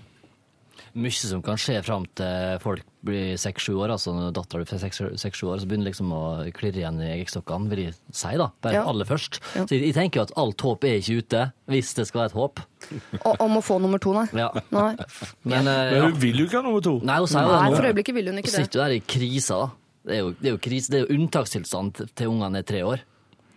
[0.93, 3.93] Mye som kan skje fram til folk blir seks-sju år.
[3.95, 4.79] altså Når dattera blir
[5.17, 6.21] seks-sju år, så begynner liksom å
[6.53, 8.49] klirre igjen i eggstokkene, vil jeg si, da.
[8.61, 8.83] Bare Ja.
[8.85, 9.39] aller først.
[9.55, 9.63] Ja.
[9.65, 12.31] Så jeg, jeg tenker jo at alt håp er ikke ute, hvis det skal være
[12.33, 12.59] et håp.
[13.25, 14.27] Og, om å få nummer to, nei.
[14.33, 14.49] Ja.
[14.71, 14.95] nei.
[15.43, 16.01] Men, uh, Men ja.
[16.09, 16.97] hun vil jo ikke ha nummer to.
[17.03, 18.57] Nei, hun sier jo Nei, det for øyeblikket vil hun ikke det.
[18.57, 19.69] Hun sitter jo der i krisa, da.
[20.01, 22.81] Det er jo, det er jo, krise, det er jo unntakstilstand til- ungene er tre
[22.83, 23.01] år.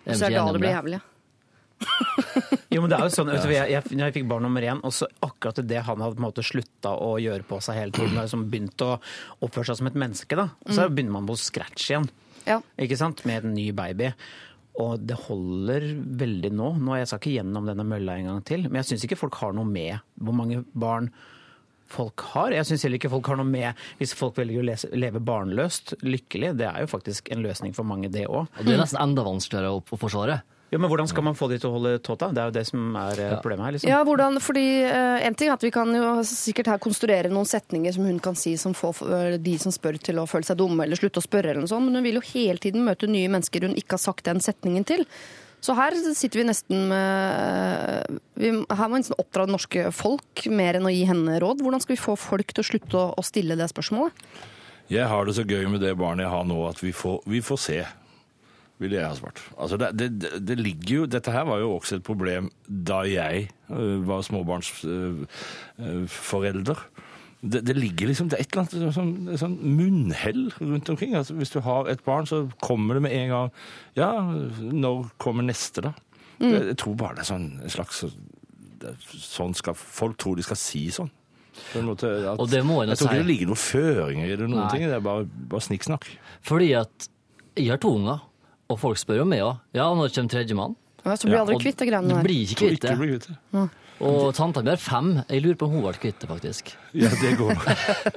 [0.04, 1.00] Så er det da det blir jævlig.
[2.74, 4.80] Jo, men det er jo sånn, vet du, jeg, jeg, jeg fikk barn nummer én,
[4.82, 7.94] og så akkurat det han hadde på en måte slutta å gjøre på seg hele
[7.94, 8.96] tiden, og liksom begynt å
[9.44, 12.08] oppføre seg som et menneske, da, så begynner man på scratch igjen.
[12.48, 12.58] Ja.
[12.80, 13.22] Ikke sant?
[13.28, 14.10] Med en ny baby.
[14.82, 15.86] Og det holder
[16.18, 16.72] veldig nå.
[16.82, 19.38] nå jeg skal ikke gjennom denne mølla en gang til, men jeg syns ikke folk
[19.38, 21.12] har noe med hvor mange barn
[21.94, 22.54] folk har.
[22.56, 25.94] Jeg syns heller ikke folk har noe med hvis folk velger å lese, leve barnløst,
[26.02, 26.56] lykkelig.
[26.58, 28.48] Det er jo faktisk en løsning for mange, det òg.
[28.48, 30.40] Og det er nesten enda vanskeligere å forsvare.
[30.74, 32.32] Ja, men hvordan skal man få de til å holde tåta?
[32.34, 33.28] Det er jo det som er ja.
[33.38, 33.74] problemet her.
[33.76, 33.90] liksom.
[33.92, 37.46] Ja, hvordan, fordi uh, En ting er at vi kan jo sikkert her konstruere noen
[37.46, 40.58] setninger som hun kan si som får eh, de som spør til å føle seg
[40.58, 43.06] dumme eller slutte å spørre, eller noe sånt, men hun vil jo hele tiden møte
[43.06, 45.06] nye mennesker hun ikke har sagt den setningen til.
[45.62, 50.46] Så her sitter vi nesten med vi, Her må vi nesten oppdra det norske folk
[50.50, 51.62] mer enn å gi henne råd.
[51.62, 54.26] Hvordan skal vi få folk til å slutte å, å stille det spørsmålet?
[54.90, 57.40] Jeg har det så gøy med det barnet jeg har nå, at vi får, vi
[57.46, 57.84] får se.
[58.84, 59.40] Ville jeg ha svart.
[59.56, 60.08] Altså det, det,
[60.44, 66.78] det- ligger jo, Dette her var jo også et problem da jeg øh, var småbarnsforelder.
[67.44, 71.12] Det, det ligger liksom det er et eller annet sånn, sånn munnhell rundt omkring.
[71.18, 73.48] Altså, hvis du har et barn, så kommer det med en gang
[73.98, 74.08] Ja,
[74.64, 75.92] når kommer neste, da?
[76.40, 78.00] Jeg, jeg tror bare det er sånn en slags
[79.16, 81.08] Sånn skal folk tror de skal si sånn.
[81.70, 84.26] På en måte, at, Og det må jeg jeg tror ikke det ligger noen føringer
[84.26, 84.72] i det, noen Nei.
[84.72, 84.82] ting.
[84.90, 86.04] Det er bare, bare snikksnakk.
[86.44, 86.94] Fordi at
[87.54, 88.18] jeg har to unger,
[88.72, 89.58] og folk spør jo meg òg.
[89.76, 90.76] Ja, når kommer tredjemann?
[91.04, 93.18] Ja, så blir Ja, du aldri kvitt de greiene Du blir ikke kvitt ikke
[93.52, 93.64] det.
[94.04, 95.10] Og tanta mi har fem.
[95.30, 96.72] Jeg lurer på om hun ble kvitt det, faktisk.
[96.92, 97.54] Ja, det går.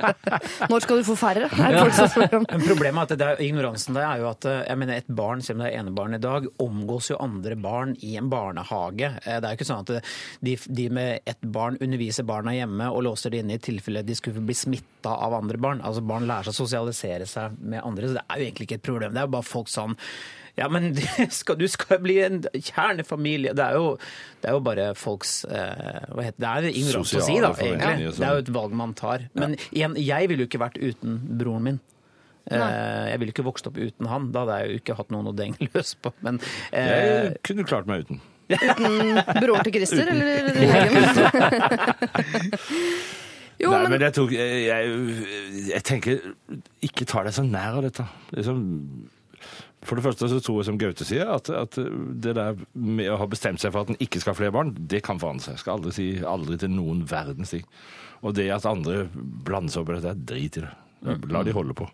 [0.72, 1.48] Når skal du få færre?
[1.68, 2.26] Er folk som.
[2.44, 5.10] Men problemet er at det er, ignoransen der er jo at eh, jeg mener et
[5.20, 9.12] barn, selv om det er enebarn i dag, omgås jo andre barn i en barnehage.
[9.24, 9.94] Eh, Det er jo ikke sånn at
[10.50, 14.18] de, de med ett barn underviser barna hjemme og låser det inne i tilfelle de
[14.18, 15.82] skulle bli smitta av andre barn.
[15.86, 18.80] Altså Barn lærer seg å sosialisere seg med andre, så det er jo egentlig ikke
[18.82, 19.16] et problem.
[19.16, 19.96] Det er jo bare folk sånn
[20.58, 21.02] Ja, men du
[21.34, 23.54] skal, du skal bli en kjernefamilie.
[23.58, 23.92] Det er jo,
[24.42, 26.48] det er jo bare folks eh, Hva heter det?
[26.48, 28.08] Det er ignorant å si, da, egentlig.
[28.10, 28.22] sånn.
[28.24, 29.20] Det er jo et valg man tar.
[29.38, 31.80] Men igjen, jeg ville jo ikke vært uten broren min.
[32.48, 32.68] Nei.
[33.12, 34.30] jeg ville ikke vokst opp uten han.
[34.32, 36.10] Da hadde jeg jo ikke hatt noen å denge løs på.
[36.26, 36.36] Men
[36.72, 38.18] eh, Jeg kunne klart meg uten.
[38.48, 40.56] Uten Broren til Christer, eller?
[43.58, 44.82] Jo, Nei, men men jeg, tok, jeg, jeg,
[45.72, 46.20] jeg tenker
[46.86, 48.04] Ikke ta deg så nær av dette.
[48.38, 48.60] Liksom,
[49.86, 53.20] for det første så tror jeg, som Gaute sier, at, at det der med å
[53.22, 55.58] ha bestemt seg for at en ikke skal ha flere barn, det kan forandre seg.
[55.58, 57.68] Jeg skal aldri si aldri til noen verdens ting.
[58.26, 60.74] Og det at andre blander seg opp i dette, drit i det.
[61.30, 61.86] La de holde på.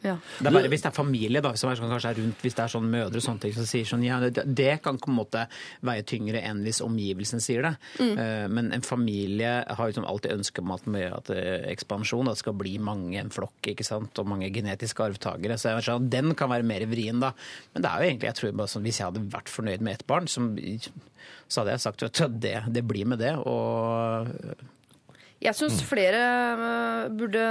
[0.00, 0.14] Ja.
[0.38, 2.56] Det er bare hvis det er familie da, som er sånn, kanskje er rundt, hvis
[2.56, 5.10] det er sånn mødre og sånne ting som sier sånn, ja, det, det kan på
[5.10, 5.44] en måte
[5.86, 7.74] veie tyngre enn hvis omgivelsen sier det.
[8.00, 12.38] Eh, men en familie har sånn alltid ønske om at, med at eh, ekspansjon, at
[12.38, 15.60] det skal bli mange, en flokk, ikke sant, og mange genetiske arvtakere.
[15.60, 17.34] Så jeg sånn, den kan være mer vrien da.
[17.74, 19.98] Men det er jo egentlig, jeg tror bare sånn, hvis jeg hadde vært fornøyd med
[19.98, 20.52] ett barn, som,
[21.50, 23.36] så hadde jeg sagt at det, det blir med det.
[23.44, 24.32] Og
[25.40, 26.18] Jeg syns flere
[26.60, 27.44] øh, burde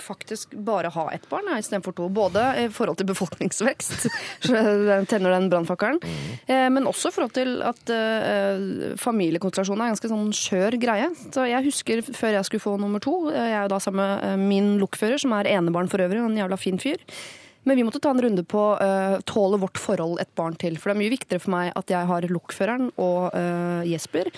[0.00, 2.06] faktisk bare ha ett barn istedenfor to.
[2.08, 4.06] Både i forhold til befolkningsvekst,
[4.46, 6.00] så den tenner den brannfakkelen,
[6.48, 11.12] eh, men også i forhold til at eh, familiekonstellasjonen er en ganske sånn skjør greie.
[11.36, 14.00] Så jeg husker før jeg skulle få nummer to, eh, jeg er jo da sammen
[14.00, 17.04] med eh, min lokfører, som er enebarn for øvrig, en jævla fin fyr.
[17.68, 20.76] Men vi måtte ta en runde på uh, tåler vårt forhold et barn til.
[20.76, 24.28] For det er mye viktigere for meg at jeg har lokføreren og uh, Jesper,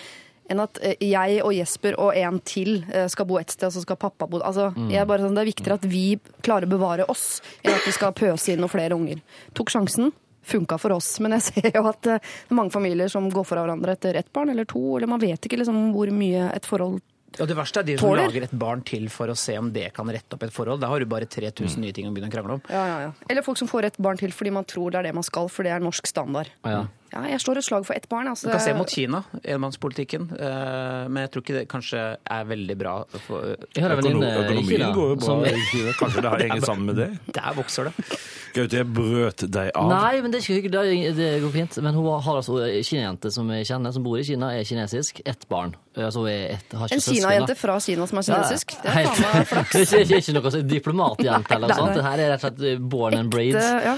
[0.50, 3.74] enn at eh, jeg og Jesper og en til eh, skal bo et sted, og
[3.76, 6.04] så skal pappa bo altså, jeg er bare sånn, Det er viktigere at vi
[6.46, 9.20] klarer å bevare oss, enn at vi skal pøse inn noen flere unger.
[9.58, 10.12] Tok sjansen.
[10.46, 13.42] Funka for oss, men jeg ser jo at eh, det er mange familier som går
[13.48, 14.78] fra hverandre etter ett barn eller to.
[14.96, 17.00] eller Man vet ikke liksom hvor mye et forhold
[17.36, 18.28] Ja, det verste er de som Tåler.
[18.30, 20.78] lager et barn til for å se om det kan rette opp et forhold.
[20.80, 22.62] Da har du bare 3000 nye ting å begynne å krangle om.
[22.70, 23.10] ja, ja, ja.
[23.28, 25.50] Eller folk som får et barn til fordi man tror det er det man skal,
[25.50, 26.48] for det er norsk standard.
[26.64, 26.84] Ja.
[27.12, 28.28] Ja, jeg slår et slag for ett barn.
[28.30, 32.48] Altså, Du kan se mot Kina, enmannspolitikken, eh, men jeg tror ikke det kanskje er
[32.50, 32.96] veldig bra.
[33.26, 35.94] For, venninne i økonomien Kina går jo bra i Kina.
[36.00, 37.08] Kanskje det har hengt sammen med det?
[37.36, 38.08] der vokser det.
[38.56, 39.90] Gaute, jeg brøt deg av.
[39.90, 40.70] Nei, men det er ikke.
[40.72, 40.84] Det,
[41.18, 41.78] det går fint.
[41.84, 45.20] Men hun har altså en kinajente som jeg kjenner, som bor i Kina, er kinesisk.
[45.28, 45.74] Ett barn.
[45.96, 47.04] Altså, hun er ett, har ikke En.
[47.06, 48.76] Kinajente fra Kina som er kinesisk.
[48.82, 49.76] Det er faen meg flaks.
[49.76, 51.98] Det er ikke, ikke noe diplomatjente eller noe sånt.
[51.98, 53.60] Det her er rett og slett born and breed.
[53.60, 53.96] Ja.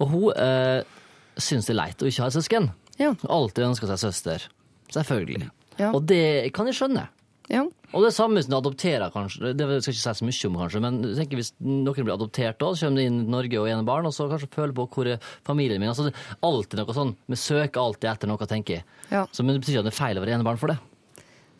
[0.00, 0.91] Og hun eh,
[1.40, 2.70] syns det er leit å ikke ha søsken.
[3.00, 3.14] Ja.
[3.28, 4.46] Alltid ønsker seg søster.
[4.92, 5.48] Selvfølgelig.
[5.78, 5.90] Ja.
[5.92, 7.08] Og det kan jeg skjønne.
[7.50, 7.64] Ja.
[7.92, 9.52] Og det samme hvis du adopterer, kanskje.
[9.56, 12.70] Det skal ikke si så mye om, kanskje, men tenker hvis noen blir adoptert da,
[12.72, 15.10] så kommer de inn i Norge og ene barn, og så kanskje føler på hvor
[15.12, 15.90] er familien min.
[15.92, 18.86] Altså, er alltid noe sånn, Vi søker alltid etter noe, tenker jeg.
[19.10, 19.26] Ja.
[19.32, 20.78] Så, men det betyr ikke at det er feil å være enebarn for det.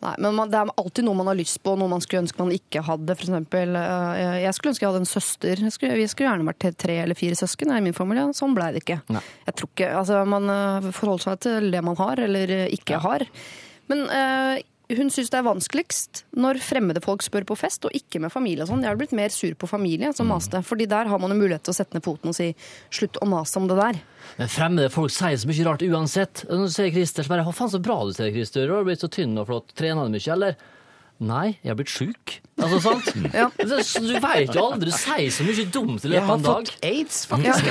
[0.03, 2.41] Nei, men man, det er alltid noe man har lyst på, noe man skulle ønske
[2.41, 3.17] man ikke hadde.
[3.17, 5.65] For eksempel, eh, jeg skulle ønske jeg hadde en søster.
[5.73, 8.29] Skulle, vi skulle gjerne vært tre eller fire søsken i min familie.
[8.37, 9.01] Sånn ble det ikke.
[9.13, 9.23] Nei.
[9.47, 13.01] Jeg tror ikke, altså Man eh, forholder seg til det man har, eller ikke ikke
[13.03, 13.25] har.
[13.91, 18.19] Men eh, hun syns det er vanskeligst når fremmede folk spør på fest, og ikke
[18.23, 18.83] med familie og sånn.
[18.83, 21.63] Jeg har blitt mer sur på familie som maste, fordi der har man jo mulighet
[21.63, 22.49] til å sette ned foten og si
[22.93, 24.01] slutt å mase om det der.
[24.39, 26.45] Men fremmede folk sier så mye rart uansett.
[26.51, 28.67] Nå ser Christer så bare 'hva faen, så bra du ser, Christer.
[28.67, 29.73] Du har blitt så tynn og flott.
[29.75, 30.55] Trener du mye, eller?'
[31.23, 32.41] Nei, jeg har blitt sjuk.
[32.61, 33.07] Altså, sant?
[33.33, 33.47] Ja.
[33.57, 34.91] Du veit jo aldri.
[34.91, 36.67] Du sier så mye dumt i Jeg løpet av har en dag.
[36.69, 37.69] fått aids, faktisk.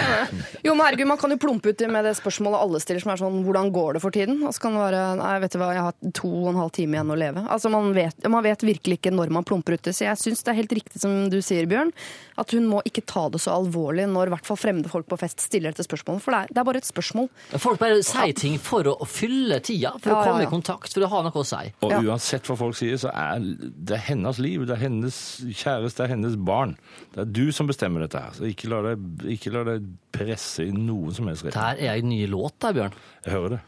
[0.66, 3.20] Jo, men herregud, Man kan jo plumpe uti med det spørsmålet alle stiller, som er
[3.20, 4.40] sånn Hvordan går det for tiden?
[4.42, 6.72] Og så kan det være Nei, vet du hva, jeg har to og en halv
[6.74, 7.44] time igjen å leve.
[7.46, 9.94] Altså, Man vet, man vet virkelig ikke når man plumper uti.
[9.94, 11.92] Så jeg syns det er helt riktig som du sier, Bjørn,
[12.42, 15.18] at hun må ikke ta det så alvorlig når i hvert fall fremmede folk på
[15.20, 16.22] fest stiller dette spørsmålet.
[16.24, 17.30] For det er, det er bare et spørsmål.
[17.62, 20.48] Folk bare sier ting for å fylle tida, for Ja, å komme ja.
[20.48, 21.62] i kontakt, for å ha noe å si.
[21.86, 23.38] Og uansett hva folk sier, så er
[23.92, 25.16] det hennes liv, det er hennes
[25.52, 26.74] kjæreste, det er hennes barn.
[27.12, 29.02] Det er du som bestemmer dette her, så ikke la deg,
[29.36, 31.82] ikke la deg presse i noen som helst Det retning.
[31.84, 32.96] her er en ny låt der, Bjørn.
[33.26, 33.60] Jeg hører det.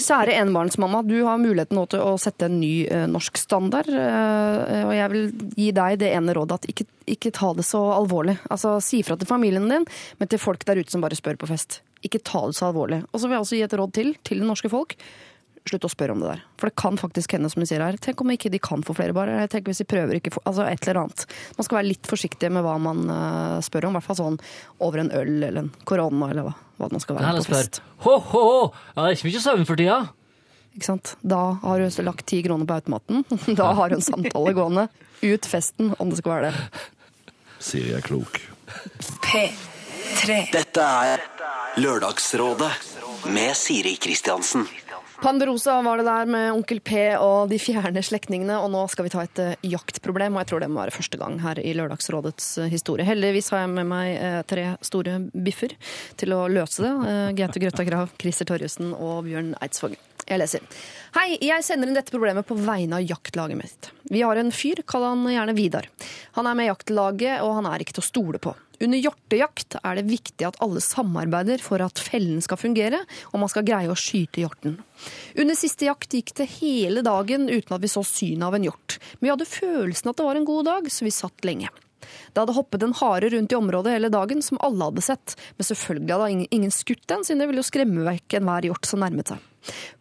[0.00, 3.88] Kjære enbarnsmamma, du har muligheten nå til å sette en ny uh, norsk standard.
[3.92, 7.82] Uh, og jeg vil gi deg det ene rådet at ikke, ikke ta det så
[7.96, 8.38] alvorlig.
[8.48, 9.86] Altså, Si fra til familien din,
[10.20, 11.80] men til folk der ute som bare spør på fest.
[12.06, 13.02] Ikke ta det så alvorlig.
[13.12, 14.96] Og så vil jeg også gi et råd til til det norske folk.
[15.66, 16.42] Slutt å spørre om det der.
[16.60, 17.96] For det kan faktisk hende, som du sier her.
[18.02, 19.32] Tenk om ikke de kan få flere barn.
[19.42, 21.24] Jeg tenker hvis de prøver ikke få, Altså et eller annet.
[21.58, 23.96] Man skal være litt forsiktig med hva man uh, spør om.
[23.96, 24.38] I hvert fall sånn
[24.86, 27.80] over en øl eller en korona eller hva, hva det nå skal være på fest.
[28.06, 28.62] Ho, ho, ho!
[28.94, 29.98] Ja, det er ikke mye søvn for tida.
[30.76, 31.16] Ikke sant?
[31.24, 33.24] Da har hun lagt ti kroner på automaten.
[33.58, 34.88] Da har hun samtale gående.
[35.24, 36.84] Ut festen, om det skal være det.
[37.58, 38.38] Siri er klok.
[39.24, 40.42] P3.
[40.52, 41.24] Dette er
[41.80, 42.70] Lørdagsrådet
[43.32, 44.68] med Siri Kristiansen.
[45.22, 49.12] Panderosa var det der med Onkel P og de fjerne slektningene, og nå skal vi
[49.14, 52.48] ta et eh, jaktproblem, og jeg tror det må være første gang her i Lørdagsrådets
[52.60, 53.06] eh, historie.
[53.08, 55.72] Heldigvis har jeg med meg eh, tre store biffer
[56.20, 56.92] til å løse det.
[57.38, 59.96] Gaute Grøtta Grav, Christer Torjussen og Bjørn Eidsvåg.
[60.26, 60.62] Jeg leser.
[61.14, 63.90] Hei, jeg sender inn dette problemet på vegne av jaktlaget mitt.
[64.10, 65.86] Vi har en fyr, kall han gjerne Vidar.
[66.36, 68.52] Han er med i jaktlaget, og han er ikke til å stole på.
[68.82, 73.00] Under hjortejakt er det viktig at alle samarbeider for at fellen skal fungere,
[73.32, 74.76] og man skal greie å skyte hjorten.
[75.38, 78.98] Under siste jakt gikk det hele dagen uten at vi så synet av en hjort.
[79.16, 81.72] Men vi hadde følelsen at det var en god dag, så vi satt lenge.
[82.32, 85.36] Det hadde hoppet en hare rundt i området hele dagen, som alle hadde sett.
[85.56, 89.02] Men selvfølgelig hadde ingen, skutt den, siden det ville jo skremme vekk enhver hjort som
[89.02, 89.52] nærmet seg.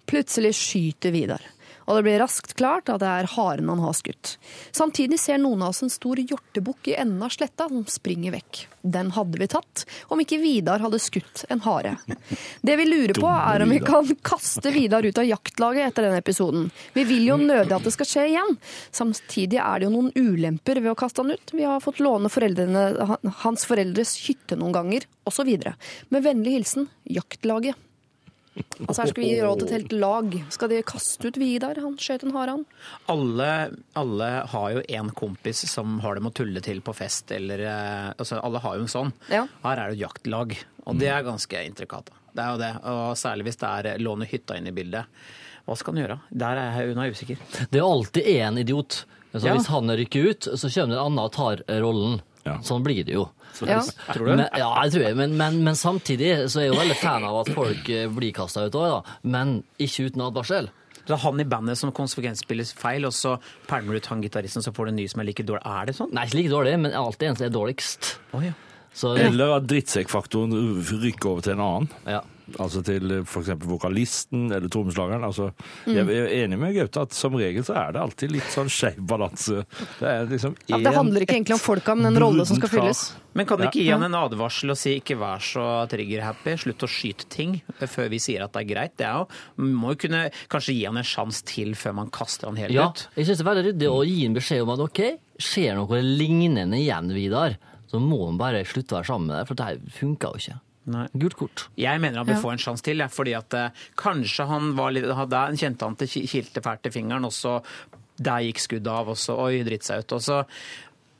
[0.05, 1.41] Plutselig skyter Vidar.
[1.85, 4.35] Og det blir raskt klart at det er haren han har skutt.
[4.75, 8.65] Samtidig ser noen av oss en stor hjortebukk i enden av sletta som springer vekk.
[8.85, 11.95] Den hadde vi tatt, om ikke Vidar hadde skutt en hare.
[12.61, 16.17] Det vi lurer på, er om vi kan kaste Vidar ut av jaktlaget etter den
[16.19, 16.67] episoden.
[16.93, 18.57] Vi vil jo nødig at det skal skje igjen.
[18.93, 21.53] Samtidig er det jo noen ulemper ved å kaste han ut.
[21.53, 22.85] Vi har fått låne foreldrene,
[23.45, 25.49] hans foreldres hytte noen ganger, osv.
[26.13, 27.77] Med vennlig hilsen jaktlaget.
[28.87, 30.35] Altså Her skal vi gi råd til et helt lag.
[30.55, 31.79] Skal de kaste ut Vidar?
[31.83, 32.65] Han skjøt en hare, han.
[33.11, 33.49] Alle,
[33.99, 38.11] alle har jo en kompis som har dem å tulle til på fest, eller eh,
[38.15, 39.11] altså, Alle har jo en sånn.
[39.31, 39.45] Ja.
[39.63, 42.11] Her er det et jaktlag, og det er ganske intrikat.
[42.35, 45.07] Det er jo det, og Særlig hvis det er låne hytta inn i bildet.
[45.65, 46.17] Hva skal han gjøre?
[46.45, 47.39] Der er hun er usikker.
[47.71, 49.03] Det er alltid én idiot.
[49.35, 49.55] Så Ja.
[49.57, 52.21] Hvis han rykker ut, så kommer en annen og tar rollen.
[52.45, 52.59] Ja.
[52.65, 53.25] Sånn blir det jo.
[53.65, 53.79] Ja.
[54.11, 54.31] Tror du?
[54.35, 55.17] Men, ja, jeg tror jeg.
[55.17, 58.35] Men, men, men samtidig så er jeg jo veldig fan av at folk eh, blir
[58.37, 59.15] kasta ut òg, da.
[59.35, 60.69] Men ikke uten advarsel.
[61.05, 63.35] Så han i bandet som konsekvent spiller feil, og så
[63.69, 65.61] pælmer du ut han gitaristen, så får du en ny som er like dårlig.
[65.65, 66.13] Er det sånn?
[66.17, 68.13] Nei, ikke like dårlig, men alltid en som er dårligst.
[68.33, 68.53] Oh, ja.
[68.95, 70.53] Så Eller at drittsekkfaktoren
[70.87, 71.91] rykker over til en annen.
[72.09, 72.23] ja.
[72.61, 73.51] Altså til f.eks.
[73.65, 75.23] vokalisten eller trommeslageren.
[75.25, 75.51] Altså,
[75.85, 75.95] Mm.
[75.95, 78.97] Jeg er enig med Gaute at som regel så er det alltid litt sånn skeiv
[79.05, 79.65] balanse.
[79.99, 83.03] Det liksom Ja, det handler ikke egentlig om folka, men en rolle som skal fylles.
[83.33, 86.85] Men kan du ikke gi han en advarsel og si ikke vær så trigger-happy, slutt
[86.87, 88.95] å skyte ting før vi sier at det er greit?
[88.97, 89.27] Det er jo,
[89.61, 92.75] man må jo kunne kanskje gi han en sjanse til før man kaster han helt
[92.75, 92.89] ja.
[92.89, 93.07] ut.
[93.15, 95.01] Jeg syns det er veldig ryddig å gi en beskjed om at OK,
[95.41, 97.57] skjer noe lignende igjen, Vidar,
[97.91, 100.41] så må han bare slutte å være sammen med deg, for det her funka jo
[100.41, 100.59] ikke.
[100.85, 101.07] Nei.
[101.17, 101.67] Gult kort.
[101.81, 105.07] Jeg mener han bør få en sjanse til, fordi at eh, kanskje han var litt,
[105.17, 107.59] hadde, kjente han til ki- kilte fælt i fingeren, og så
[108.21, 110.13] der gikk skuddet av, og så oi, dritt seg ut.
[110.15, 110.43] Og så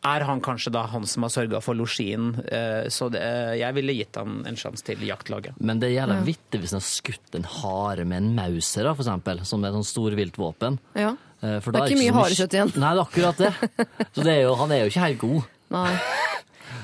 [0.06, 3.74] er han kanskje da han som har sørga for losjien, eh, så det, eh, jeg
[3.74, 5.58] ville gitt han en sjanse til jaktlaget.
[5.60, 8.94] Men det er jævla vittig hvis han har skutt en hare med en mauser, da,
[8.94, 10.78] for eksempel, som er et sånn storviltvåpen.
[10.94, 11.16] Ja.
[11.42, 12.72] Eh, For Det er ikke mye harekjøtt igjen.
[12.86, 14.08] Nei, det er akkurat det.
[14.14, 15.44] Så det er jo, han er jo ikke helt god.
[15.74, 15.90] Nei.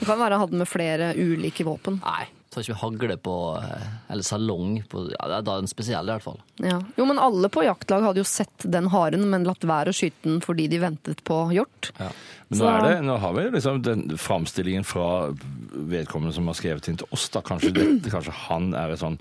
[0.02, 2.02] Det kan være han hadde med flere ulike våpen.
[2.02, 2.26] Nei.
[2.52, 6.10] Tar ikke vi hagle på eh, Eller salong på Ja, det er da en spesiell,
[6.10, 6.42] i hvert fall.
[6.60, 6.82] Ja.
[6.98, 10.28] Jo, men alle på jaktlag hadde jo sett den haren, men latt være å skyte
[10.28, 11.94] den fordi de ventet på hjort.
[12.02, 15.32] Men nå, er det, nå har vi liksom den framstillingen fra
[15.72, 17.30] vedkommende som har skrevet inn til oss.
[17.32, 19.16] da, Kanskje, dette, kanskje han er et sånn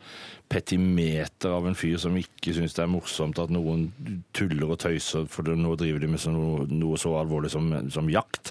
[0.50, 3.86] petimeter av en fyr som ikke syns det er morsomt at noen
[4.34, 8.10] tuller og tøyser, for nå driver de med så noe, noe så alvorlig som, som
[8.10, 8.50] jakt.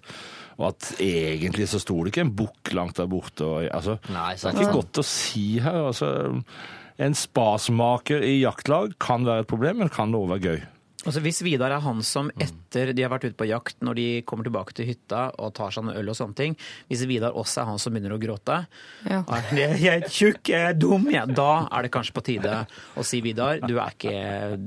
[0.59, 3.47] Og at egentlig så sto det ikke en bukk langt der borte.
[3.47, 5.87] Og, altså, Nei, det er ikke godt å si her.
[5.91, 6.11] altså...
[6.99, 10.63] En spasmaker i jaktlag kan være et problem, men kan det også være gøy.
[11.07, 14.07] Altså Hvis Vidar er han som etter de har vært ute på jakt, når de
[14.27, 16.57] kommer tilbake til hytta og tar seg en øl og sånne ting,
[16.89, 18.57] hvis Vidar også er han som begynner å gråte
[19.07, 19.21] Ja.
[19.55, 21.31] jeg, jeg er tjukk, jeg er dum, jeg.
[21.37, 22.65] Da er det kanskje på tide
[22.99, 24.11] å si Vidar, du er ikke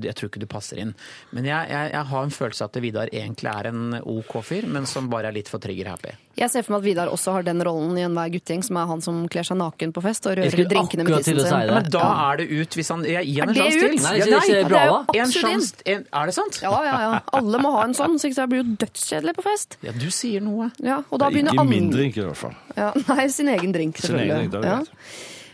[0.09, 0.95] Jeg tror ikke du passer inn.
[1.37, 4.69] Men jeg, jeg, jeg har en følelse av at Vidar egentlig er en OK fyr,
[4.73, 6.17] men som bare er litt for trigger-happy.
[6.39, 8.87] Jeg ser for meg at Vidar også har den rollen i enhver guttegjeng, som er
[8.89, 11.73] han som kler seg naken på fest og rører skulle drinkene med tissen si sin.
[11.77, 14.01] Men da er det ut hvis han Jeg gir han Er en det sjanse til.
[14.07, 16.07] Nei, Ja, ikke det bra, er jo absolutt inn.
[16.23, 16.61] er det sant?
[16.65, 17.19] Ja, ja, ja.
[17.39, 19.77] Alle må ha en sånn, så ikke det blir jo dødskjedelig på fest.
[19.85, 20.71] Ja, du sier noe.
[20.83, 22.57] Ja, og da begynner Ikke min drink, i hvert fall.
[22.79, 24.93] Ja, nei, sin egen drink, Sin egen drink, det er greit.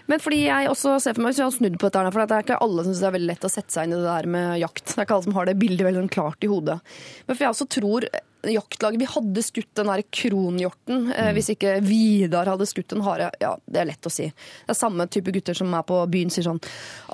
[0.09, 2.25] Men fordi jeg også ser for meg, hvis jeg har snudd på dette her, for
[2.25, 3.99] det er ikke alle som synes det er veldig lett å sette seg inn i
[3.99, 4.85] det der med jakt.
[4.87, 6.79] Det er ikke alle som har det bildet veldig sånn klart i hodet.
[7.27, 8.07] Men for jeg også tror
[8.47, 13.31] jaktlaget Vi hadde skutt den der kronhjorten eh, hvis ikke Vidar hadde skutt en hare.
[13.43, 14.29] Ja, det er lett å si.
[14.31, 16.61] Det er samme type gutter som er på byen sier sånn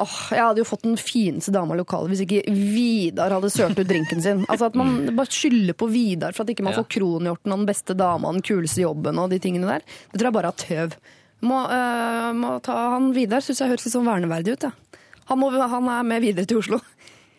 [0.03, 3.79] åh, jeg hadde jo fått den fineste dama i lokalet hvis ikke Vidar hadde sølt
[3.81, 4.45] ut drinken sin.
[4.51, 6.83] Altså at man bare skylder på Vidar for at ikke man Ja.
[6.83, 9.85] får kronhjorten og den beste dama og den kuleste jobben og de tingene der.
[10.13, 10.97] Det tror jeg bare er tøv.
[11.45, 15.01] Må, øh, må ta han Vidar, syns jeg høres litt sånn verneverdig ut, jeg.
[15.29, 16.79] Han, han er med videre til Oslo.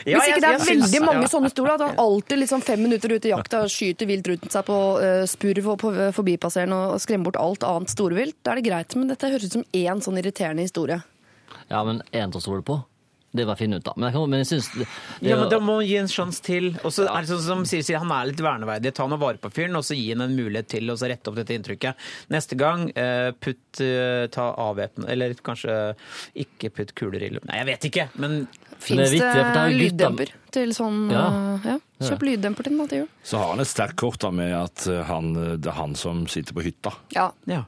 [0.06, 3.30] Hvis ikke det er veldig mange sånne stoler, at han alltid liksom fem minutter ute
[3.30, 7.30] i jakta skyter vilt rundt seg på uh, spurv og på uh, forbipasserende og skremmer
[7.30, 8.92] bort alt annet storvilt, da er det greit.
[9.00, 11.00] Men dette høres ut som én sånn irriterende historie.
[11.72, 12.76] Ja, men én til å stole på.
[13.36, 13.94] Det var finne ut, da.
[13.98, 14.86] Men jeg, kan, men jeg synes det,
[15.20, 16.70] det, Ja, men Da må man gi en sjanse til.
[16.84, 18.94] Og så er det sånn som Siri sier, Han er litt verneverdig.
[18.96, 21.40] Ta nå vare på fyren, og så gi han en mulighet til å rette opp
[21.40, 22.08] dette inntrykket.
[22.34, 25.76] Neste gang, eh, putt eh, ta avvæpne Eller kanskje
[26.46, 27.52] ikke putt kuler i lommen.
[27.52, 28.40] Nei, jeg vet ikke, men
[28.86, 31.28] Fins det, det er lyddemper til sånn Ja.
[31.28, 31.78] eh, ja.
[32.10, 33.08] Kjøp lyddemper til den da til jul.
[33.24, 36.56] Så har han et sterkt kort da med at han, det er han som sitter
[36.58, 36.92] på hytta.
[37.16, 37.30] Ja.
[37.50, 37.64] ja.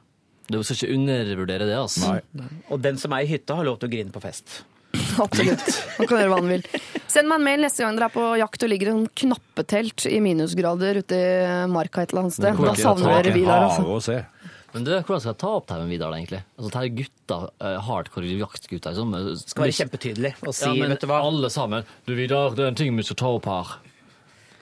[0.48, 2.14] Du skal ikke undervurdere det, altså.
[2.32, 2.48] Nei.
[2.72, 4.62] Og den som er i hytta, har lov til å grine på fest.
[5.24, 5.68] Absolutt.
[5.98, 6.64] Man kan gjøre hva man vil.
[7.08, 10.06] Send meg en mail neste gang dere er på jakt og ligger i en knappetelt
[10.10, 12.62] i minusgrader ute i marka et eller annet sted.
[12.68, 13.68] Da savner dere Vidar.
[13.72, 14.20] Altså.
[14.74, 16.42] Men du, hvordan skal jeg ta opp det med Vidar, egentlig?
[16.58, 18.96] Altså, det er gutta, eh, hardcore jaktgutter.
[18.96, 19.38] Liksom.
[19.42, 21.86] Skal være kjempetydelig og si, ja, men vet du hva alle sammen.
[22.04, 23.78] Du, Vidar, det er en ting vi skal ta opp her.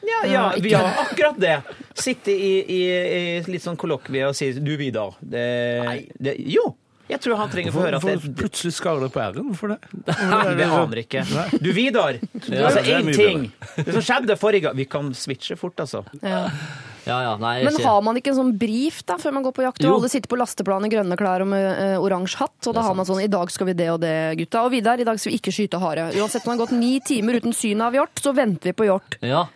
[0.07, 1.57] Ja, ja, vi har akkurat det.
[1.99, 5.17] Sitte i, i, i litt sånn kollokvie og si du, Vidar.
[5.21, 5.47] Det,
[6.23, 6.69] det, jo!
[7.07, 9.53] Jeg tror han trenger å få høre at Hvorfor det, plutselig skaller det på r-en?
[9.53, 9.79] Hvorfor det?
[10.59, 11.23] Vi aner ikke.
[11.63, 12.19] Du, Vidar!
[12.35, 13.47] Altså, det én ting.
[13.77, 16.03] Det som skjedde forrige gang Vi kan switche fort, altså.
[16.23, 16.49] Ja.
[17.07, 19.63] Ja, ja, nei, Men har man ikke en sånn brief da, før man går på
[19.63, 19.79] jakt?
[19.85, 19.99] Og Jo.
[20.01, 22.59] alle sitter på lasteplan i grønne klær og med uh, oransje hatt.
[22.67, 24.65] Og da har man sånn 'i dag skal vi det og det, gutta'.
[24.67, 26.11] Og Vidar, i dag skal vi ikke skyte hare.
[26.19, 28.89] Uansett om det har gått ni timer uten syn av hjort, så venter vi på
[28.91, 29.19] hjort.
[29.23, 29.47] Ja.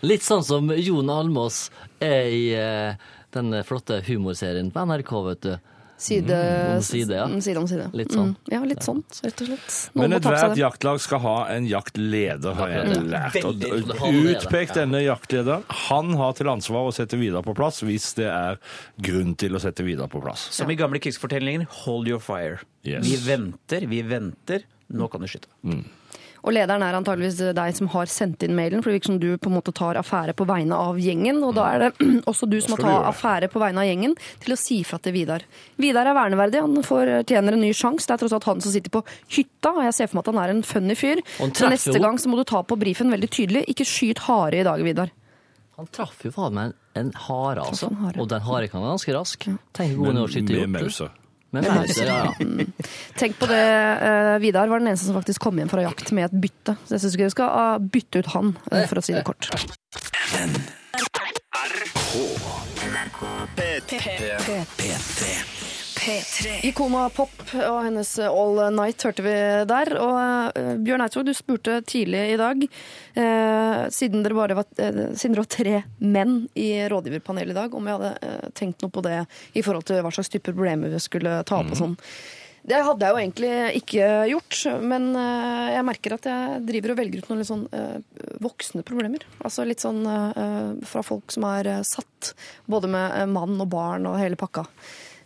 [0.00, 1.68] Litt sånn som Jon Almås
[2.00, 2.96] er i uh,
[3.36, 5.58] den flotte humorserien på NRK, vet du.
[5.98, 6.30] Side,
[6.76, 7.26] om side, ja.
[7.42, 7.88] side om side.
[7.98, 8.28] Litt sånn.
[8.30, 8.52] Mm.
[8.54, 9.78] Ja, litt sånt, rett og slett.
[9.96, 13.38] Noen Men ethvert jaktlag skal ha en jaktleder, har jeg lært.
[13.42, 13.70] Og Veldig.
[13.88, 14.44] Det har allerede.
[14.46, 15.66] Utpek denne jaktlederen.
[15.88, 18.60] Han har til ansvar å sette Vidar på plass hvis det er
[19.02, 20.48] grunn til å sette Vidar på plass.
[20.54, 22.62] Som i gamle krigsfortellinger, hold your fire.
[22.86, 23.02] Yes.
[23.08, 24.68] Vi venter, vi venter.
[24.88, 25.50] Nå kan du skyte.
[26.44, 29.30] Og lederen er antageligvis deg som har sendt inn mailen, for det virker som du
[29.36, 31.40] på en måte tar affære på vegne av gjengen.
[31.46, 34.54] Og da er det også du som må ta affære på vegne av gjengen til
[34.54, 35.44] å si fra til Vidar.
[35.80, 38.06] Vidar er verneverdig, han fortjener en ny sjanse.
[38.08, 40.32] Det er tross alt han som sitter på hytta, og jeg ser for meg at
[40.32, 41.22] han er en funny fyr.
[41.38, 43.64] Så neste gang så må du ta på brifen veldig tydelig.
[43.72, 45.14] Ikke skyt hare i dag, Vidar.
[45.78, 47.86] Han traff jo faen meg en, en hare, altså.
[47.92, 48.18] en hare.
[48.18, 49.44] Og den hare kan være ganske rask.
[49.78, 51.12] Tenk hvor Men god å skyte med hjorter.
[51.50, 52.34] Med mauser, ja.
[53.16, 53.60] Tenk på det,
[54.08, 56.76] eh, Vidar var den eneste som faktisk kom hjem fra jakt med et bytte.
[56.84, 59.24] Så jeg syns ikke du skal ah, bytte ut han, eh, for å si det
[59.24, 59.48] kort.
[66.64, 69.34] Ikona Pop og hennes All Night hørte vi
[69.68, 69.90] der.
[70.00, 72.64] Og eh, Bjørn Eidsvåg, du spurte tidlig i dag,
[73.18, 77.76] eh, siden, dere bare var, eh, siden dere var tre menn i rådgiverpanelet i dag,
[77.76, 80.92] om jeg hadde eh, tenkt noe på det i forhold til hva slags type problemer
[80.92, 81.98] vi skulle ta opp og sånn.
[82.68, 86.98] Det hadde jeg jo egentlig ikke gjort, men eh, jeg merker at jeg driver og
[87.02, 89.28] velger ut noen litt sånn eh, voksne problemer.
[89.44, 90.02] Altså litt sånn
[90.88, 92.32] fra folk som er satt,
[92.68, 94.66] både med mann og barn og hele pakka.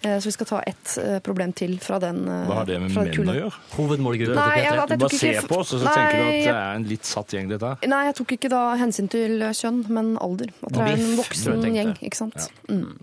[0.05, 2.25] Eh, Så vi skal ta ett eh, problem til fra den.
[2.27, 3.35] eh, Hva har det med menn kullet.
[3.37, 3.59] å gjøre?
[3.77, 6.17] Hovedmålgruppen Nei, jeg, jeg, jeg Du bare ser ikke- på oss, og så Nei, tenker
[6.19, 7.89] du at det er en litt satt gjeng, dette her.
[7.89, 10.51] Nei, jeg tok ikke da hensyn til kjønn, men alder.
[10.67, 12.51] At det er en voksen gjeng, ikke sant.
[12.69, 12.99] Mm.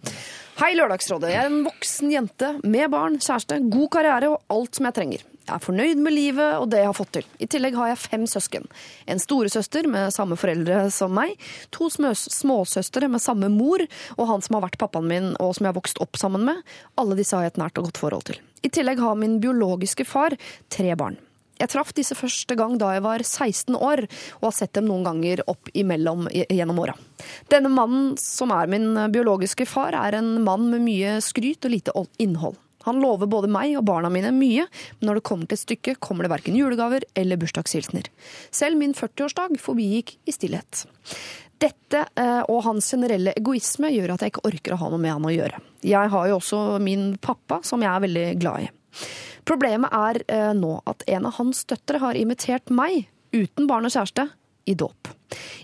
[0.60, 1.30] Hei, Lørdagsrådet.
[1.32, 5.22] Jeg er en voksen jente med barn, kjæreste, god karriere og alt som jeg trenger.
[5.50, 7.30] Jeg er fornøyd med livet og det jeg har fått til.
[7.42, 8.68] I tillegg har jeg fem søsken.
[9.10, 11.34] En storesøster med samme foreldre som meg,
[11.74, 13.82] to småsøstre med samme mor,
[14.20, 16.62] og han som har vært pappaen min og som jeg har vokst opp sammen med.
[17.02, 18.38] Alle disse har jeg et nært og godt forhold til.
[18.62, 20.38] I tillegg har min biologiske far
[20.70, 21.18] tre barn.
[21.60, 24.06] Jeg traff disse første gang da jeg var 16 år,
[24.38, 26.94] og har sett dem noen ganger opp imellom gjennom åra.
[27.50, 32.08] Denne mannen, som er min biologiske far, er en mann med mye skryt og lite
[32.22, 32.62] innhold.
[32.90, 34.66] Han lover både meg og barna mine mye,
[35.00, 38.10] men når det kommer til stykket, kommer det verken julegaver eller bursdagshilsener.
[38.50, 40.88] Selv min 40-årsdag forbigikk i stillhet.
[41.60, 45.12] Dette eh, og hans generelle egoisme gjør at jeg ikke orker å ha noe med
[45.12, 45.60] han å gjøre.
[45.84, 48.70] Jeg har jo også min pappa, som jeg er veldig glad i.
[49.48, 53.94] Problemet er eh, nå at en av hans døtre har invitert meg, uten barn og
[53.94, 54.30] kjæreste,
[54.70, 55.10] i dåp.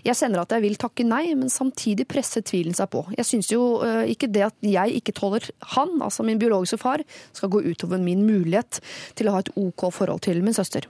[0.06, 3.02] Jeg kjenner at jeg vil takke nei, men samtidig presser tvilen seg på.
[3.16, 7.02] Jeg syns jo eh, ikke det at jeg ikke tåler han, altså min biologiske far,
[7.34, 8.80] skal gå utover min mulighet
[9.18, 10.86] til å ha et OK forhold til min søster.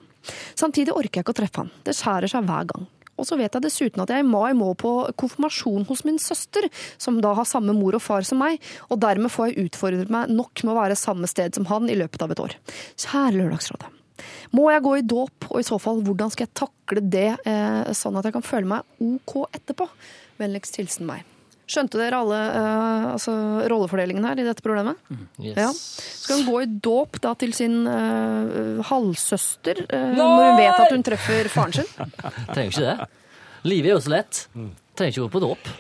[0.59, 1.72] Samtidig orker jeg ikke å treffe han.
[1.87, 2.87] Det skjærer seg hver gang.
[3.16, 6.68] Og så vet jeg dessuten at jeg i mai må på konfirmasjon hos min søster,
[7.00, 10.33] som da har samme mor og far som meg, og dermed får jeg utfordret meg
[10.37, 12.59] nok med å være samme sted som han i løpet av et år.
[13.07, 13.95] Kjære Lørdagsrådet.
[14.57, 17.94] Må jeg gå i dåp, og i så fall hvordan skal jeg takle det, eh,
[17.96, 19.88] sånn at jeg kan føle meg OK etterpå?
[20.40, 21.24] Vennligst hilsen meg.
[21.66, 23.33] Skjønte dere alle eh, altså,
[23.72, 25.00] rollefordelingen her i dette problemet?
[25.42, 25.57] Yes.
[25.59, 25.70] Ja.
[25.72, 30.95] Skal hun gå i dåp da til sin eh, halvsøster eh, når hun vet at
[30.95, 31.90] hun treffer faren sin?
[32.55, 33.11] Trenger ikke det.
[33.66, 34.47] Livet er jo så lett.
[34.95, 35.70] Trenger ikke gå på dåp.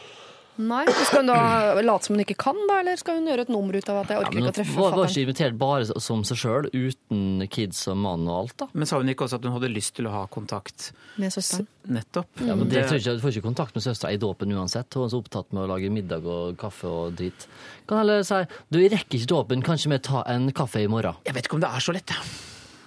[0.58, 3.50] Nei, Skal hun da late som hun ikke kan, da, eller skal hun gjøre et
[3.52, 6.00] nummer ut av at jeg orker ikke å treffe treffe Hun var ikke invitert bare
[6.00, 8.68] som seg sjøl, uten kids og mann og alt, da.
[8.72, 10.90] Men sa hun ikke også at hun hadde lyst til å ha kontakt?
[11.20, 11.66] Med søsteren.
[11.86, 12.40] Nettopp.
[12.40, 14.52] Ja, men det, Det- tror jeg ikke, Du får ikke kontakt med søstera i dåpen
[14.56, 14.88] uansett.
[14.94, 17.46] Hun er så opptatt med å lage middag og kaffe og drit.
[17.86, 18.40] Kan heller si
[18.72, 21.14] du jeg rekker ikke dåpen, kanskje vi tar en kaffe i morgen?
[21.24, 22.26] Jeg vet ikke om det er så lett, jeg.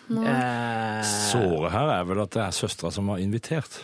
[0.10, 3.80] Eh, Såret her er vel at det er søstera som har invitert.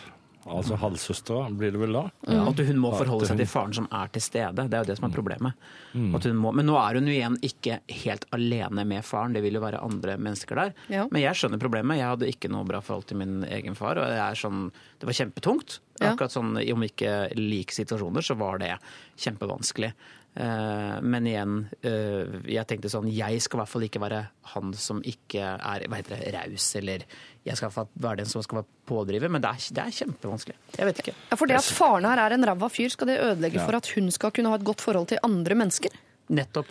[0.46, 2.04] Altså halvsøstera, blir det vel da?
[2.36, 4.66] At hun må forholde seg til faren som er til stede.
[4.66, 5.64] Det er jo det som er problemet.
[5.96, 9.42] At hun må, men nå er hun jo igjen ikke helt alene med faren, det
[9.44, 10.76] vil jo være andre mennesker der.
[10.92, 11.06] Ja.
[11.10, 12.00] Men jeg skjønner problemet.
[12.00, 14.68] Jeg hadde ikke noe bra forhold til min egen far, og det, er sånn,
[15.00, 15.80] det var kjempetungt.
[15.96, 16.12] Ja.
[16.12, 18.74] Akkurat sånn, Om ikke like situasjoner, så var det
[19.22, 19.92] kjempevanskelig.
[20.36, 24.18] Eh, men igjen, eh, jeg tenkte sånn Jeg skal i hvert fall ikke være
[24.52, 27.06] han som ikke er hva heter det, raus, eller
[27.46, 29.28] jeg skal være den som skal være pådriver.
[29.30, 30.56] Men det er, det er kjempevanskelig.
[30.78, 31.14] Jeg vet ikke.
[31.30, 33.66] Ja, For det at faren her er en ræva fyr, skal det ødelegge Ja.
[33.68, 35.94] for at hun skal kunne ha et godt forhold til andre mennesker?
[36.28, 36.66] Nettopp.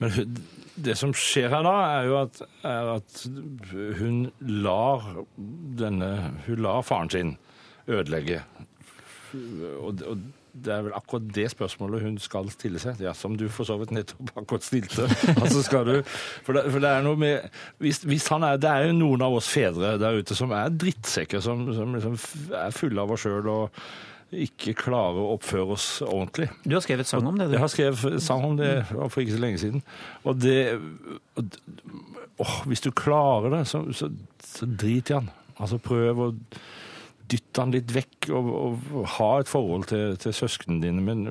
[0.00, 0.36] Men
[0.80, 3.20] det som skjer her da, er jo at, er at
[4.00, 5.04] hun lar
[5.76, 6.10] denne
[6.46, 7.36] Hun lar faren sin
[7.88, 8.40] ødelegge.
[9.80, 10.18] Og, og
[10.52, 13.76] det er vel akkurat det spørsmålet hun skal stille seg, ja, som du for så
[13.80, 15.08] vidt nettopp akkurat stilte.
[15.36, 15.96] Altså skal du,
[16.46, 17.48] for det, for det er noe med
[17.82, 20.72] hvis, hvis han er, Det er jo noen av oss fedre der ute som er
[20.74, 22.16] drittsekker, som, som liksom
[22.58, 23.82] er fulle av oss sjøl og
[24.30, 26.46] ikke klarer å oppføre oss ordentlig.
[26.62, 27.56] Du har skrevet sang om det, du.
[27.56, 29.82] Jeg har skrevet sang om det for ikke så lenge siden.
[30.22, 30.60] Og det
[31.40, 34.08] og, Hvis du klarer det, så, så,
[34.46, 35.32] så drit i han.
[35.58, 36.28] Altså prøv å
[37.30, 41.02] dytte han litt vekk og, og, ha et forhold til, til søsknene dine.
[41.06, 41.26] Men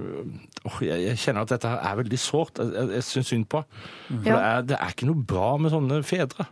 [0.66, 2.62] oh, jeg, jeg kjenner at dette er veldig sårt.
[2.62, 4.38] Jeg, jeg, jeg syns synd på For Ja.
[4.38, 6.48] det, er, det er ikke noe bra med sånne fedre.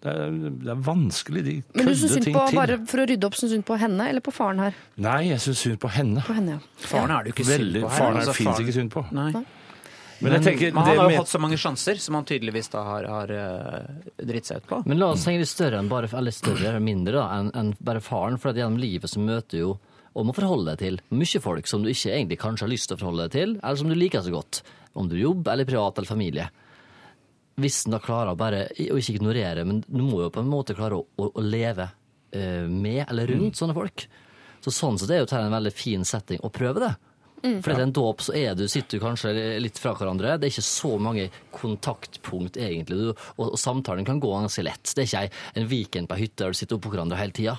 [0.00, 1.40] Det er, det er vanskelig.
[1.44, 4.06] De Men du syns synd på, bare for å rydde opp, syns synd på henne
[4.08, 4.76] eller på faren her?
[4.96, 6.22] Nei, jeg syns synd på henne.
[6.24, 6.84] På henne, ja.
[6.88, 7.98] Faren er det jo ikke Veldig, synd på her.
[8.00, 9.02] faren er altså, fins faren- ikke synd på.
[9.12, 9.32] Nei.
[10.20, 12.68] Men jeg tenker, Men han har jo med- fått så mange sjanser som han tydeligvis
[12.72, 14.82] da har, har uh, dritt seg ut på.
[14.86, 17.70] Men la oss tenke litt større enn bare, eller større eller mindre da, enn enn
[17.80, 18.36] bare faren.
[18.38, 19.78] For at gjennom livet så møter jo
[20.12, 22.96] og må forholde deg til mye folk som du ikke egentlig kanskje har lyst til
[22.98, 24.62] å forholde deg til, eller som du liker så godt.
[24.98, 26.48] Om du jobber eller privat eller familie.
[27.60, 30.50] Hvis en da klarer å bare, å ikke ignorere, men du må jo på en
[30.50, 31.86] måte klare å, å, å leve
[32.32, 34.06] eh, med eller rundt sånne folk.
[34.60, 36.90] Så sånn sett er jo dette en veldig fin setting å prøve det.
[37.40, 39.32] For etter en dåp så er du, sitter du kanskje
[39.62, 40.36] litt fra hverandre.
[40.36, 41.26] Det er ikke så mange
[41.56, 44.92] kontaktpunkt egentlig, du, og, og samtalen kan gå ganske lett.
[44.92, 47.56] Det er ikke en weekend på ei hytte der du sitter oppå hverandre hele tida.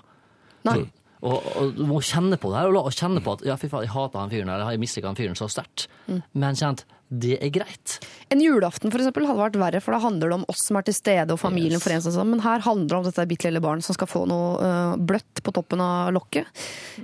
[1.22, 3.70] Og, og du må kjenne på det her, og, og kjenne på at ja, fy
[3.70, 5.88] faen, jeg hater han fyren eller jeg misliker han fyren så sterkt.
[6.34, 7.98] Men kjent, det er greit.
[8.32, 10.86] En julaften for eksempel, hadde vært verre, for da handler det om oss som er
[10.88, 11.84] til stede, og familien Yes.
[11.84, 12.30] for en sånn.
[12.32, 15.42] Men her handler det om dette bitte lille barnet som skal få noe øh, bløtt
[15.44, 16.48] på toppen av lokket.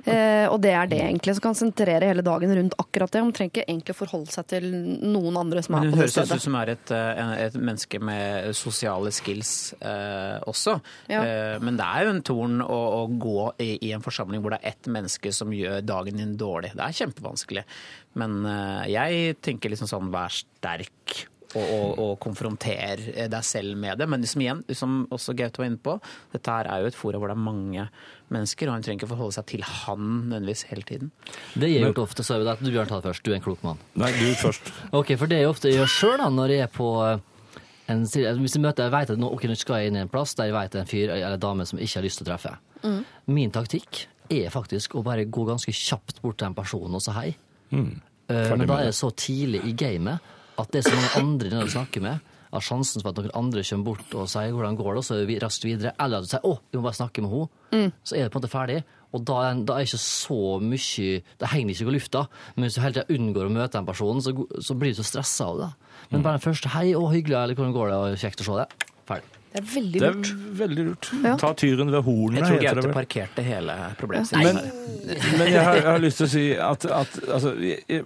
[0.05, 1.35] Eh, og det er det egentlig.
[1.35, 3.21] Så kan sentrere hele dagen rundt akkurat det.
[3.25, 4.69] Hun trenger ikke egentlig forholde seg til
[5.03, 6.39] noen andre som er på på det høres stedet.
[6.39, 10.77] ut som er et, eh, et menneske med sosiale skills eh, også.
[11.11, 11.21] Ja.
[11.27, 14.55] Eh, men det er jo en torn å, å gå i, i en forsamling hvor
[14.55, 16.71] det er ett menneske som gjør dagen din dårlig.
[16.77, 17.65] Det er kjempevanskelig.
[18.17, 21.25] Men eh, jeg tenker liksom sånn vær sterk.
[21.55, 22.99] Og, og, og konfronter
[23.31, 24.05] deg selv med det.
[24.11, 25.93] Men liksom igjen, som også Gaute var inne på,
[26.33, 27.85] dette her er jo et forum hvor det er mange
[28.35, 31.13] mennesker, og hun trenger ikke forholde seg til han nødvendigvis hele tiden.
[31.55, 33.23] Det jeg har ofte, så er det at du Bjørn tar det først.
[33.23, 33.79] Du er en klok mann.
[33.97, 34.69] Nei, du først.
[34.99, 37.23] Ok, for det jeg ofte gjør sjøl når jeg er på eh,
[37.95, 38.03] en,
[38.43, 40.35] Hvis jeg møter jeg vet at nå, okay, nå skal jeg inn i en plass
[40.37, 42.27] der jeg vet det er en fyr eller dame som jeg ikke har lyst til
[42.27, 42.53] å treffe.
[43.31, 44.03] Min taktikk
[44.35, 47.29] er faktisk å bare gå ganske kjapt bort til en person og si hei.
[47.71, 48.91] Eh, Ferdig men da er det.
[48.91, 52.33] det så tidlig i gamet at det er så mange andre enn du snakker med,
[52.47, 55.17] at sjansen for at noen andre kommer bort og sier hvordan går det, og så
[55.19, 57.91] er vi raskt videre, eller at du sier 'å, vi må bare snakke med henne',
[58.03, 58.83] så er det på en måte ferdig.
[59.13, 62.27] Og da er, da er ikke så mye Det henger ikke på lufta.
[62.55, 65.07] Men hvis du hele tida unngår å møte den personen, så, så blir du så
[65.07, 65.69] stressa av det.
[66.11, 68.57] Men bare den første 'hei, å, hyggelig', eller 'hvordan går det', og kjekt å se
[68.59, 68.87] deg.
[69.07, 69.36] Ferdig.
[69.57, 70.31] Det er veldig Det er lurt.
[70.61, 71.09] veldig lurt.
[71.23, 71.35] Ja.
[71.41, 72.93] Ta tyren ved hornene, Jeg tror heter det Gaute vel.
[72.99, 74.55] parkerte hele problemstillingen.
[75.07, 78.05] Men, men jeg, har, jeg har lyst til å si at, at altså, jeg, jeg-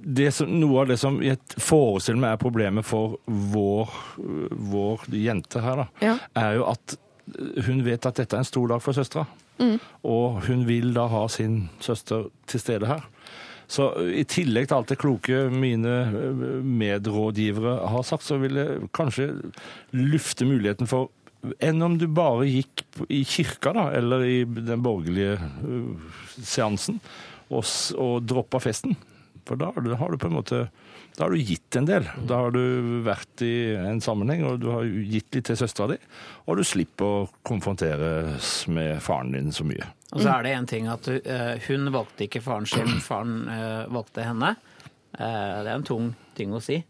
[0.00, 3.90] det som, Noe av det som jeg forestiller meg er problemet for vår,
[4.72, 6.14] vår jente her, da, Ja.
[6.36, 6.96] er jo at
[7.66, 9.26] hun vet at dette er en stor dag for søstera.
[10.02, 13.04] Og hun vil da ha sin søster til stede her.
[13.70, 18.90] Så i tillegg til alt det kloke mine eh, medrådgivere har sagt, så vil jeg
[18.96, 19.30] kanskje
[19.94, 21.10] lufte muligheten for
[21.64, 25.94] enn om du bare gikk i kirka, da, eller i den borgerlige øh,
[26.36, 26.98] seansen,
[27.48, 27.64] og,
[27.96, 28.98] og droppa festen.
[29.48, 30.66] For da har du på en måte
[31.20, 32.06] da har du gitt en del.
[32.24, 35.98] Da har du vært i en sammenheng, og du har gitt litt til søstera di.
[36.48, 39.90] Og du slipper å konfronteres med faren din så mye.
[40.14, 43.82] Og så er det en ting at eh, hun valgte ikke faren sin, faren eh,
[43.92, 44.54] valgte henne.
[45.12, 45.20] Eh,
[45.60, 46.08] det er en tung
[46.40, 46.80] ting å si.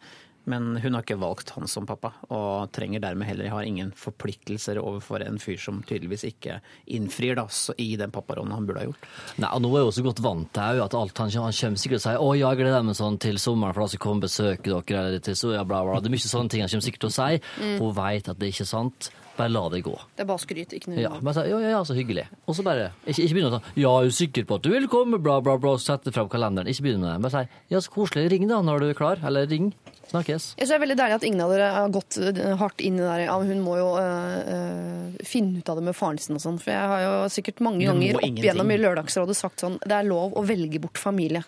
[0.50, 4.80] Men hun har ikke valgt han som pappa, og trenger dermed heller har ingen forpliktelser
[4.82, 6.58] overfor en fyr som tydeligvis ikke
[6.96, 9.08] innfrir da, så i den papparollen han burde ha gjort.
[9.40, 12.00] Nei, og Nå er jeg også godt vant til at alt han, han kommer sikkert
[12.00, 14.66] og sier 'Å, jeg gleder meg sånn til sommeren, for da skal komme og besøke
[14.66, 16.00] dere', eller til så, ja, bla, bla.
[16.00, 17.40] Det er mye sånne ting han kommer sikkert til å si.
[17.78, 19.10] Hun vet at det ikke er sant.
[19.40, 19.94] Bare la det gå.
[20.16, 22.26] Det er bare skryt, ikke noe Ja, bare si, ja, ja, ja, så hyggelig.
[22.46, 24.70] Og så bare Ikke, ikke begynne å si 'Ja, er du sikker på at du
[24.70, 26.68] vil komme', bla, bla, bla, sette frem kalenderen.
[26.68, 27.22] Ikke begynne med det.
[27.24, 28.30] Bare si 'Ja, så koselig.
[28.30, 29.24] Ring da når du er klar'.
[29.24, 29.72] Eller ring.
[30.10, 30.54] Snakkes.
[30.58, 32.98] Jeg synes det er veldig deilig at ingen av dere har gått eh, hardt inn
[32.98, 33.20] i det der.
[33.28, 36.58] Ja, hun må jo øh, eh, finne ut av det med faren sin og sånn.
[36.58, 40.08] For jeg har jo sikkert mange ganger opp igjennom i Lørdagsrådet sagt sånn Det er
[40.08, 41.44] lov å velge bort familie.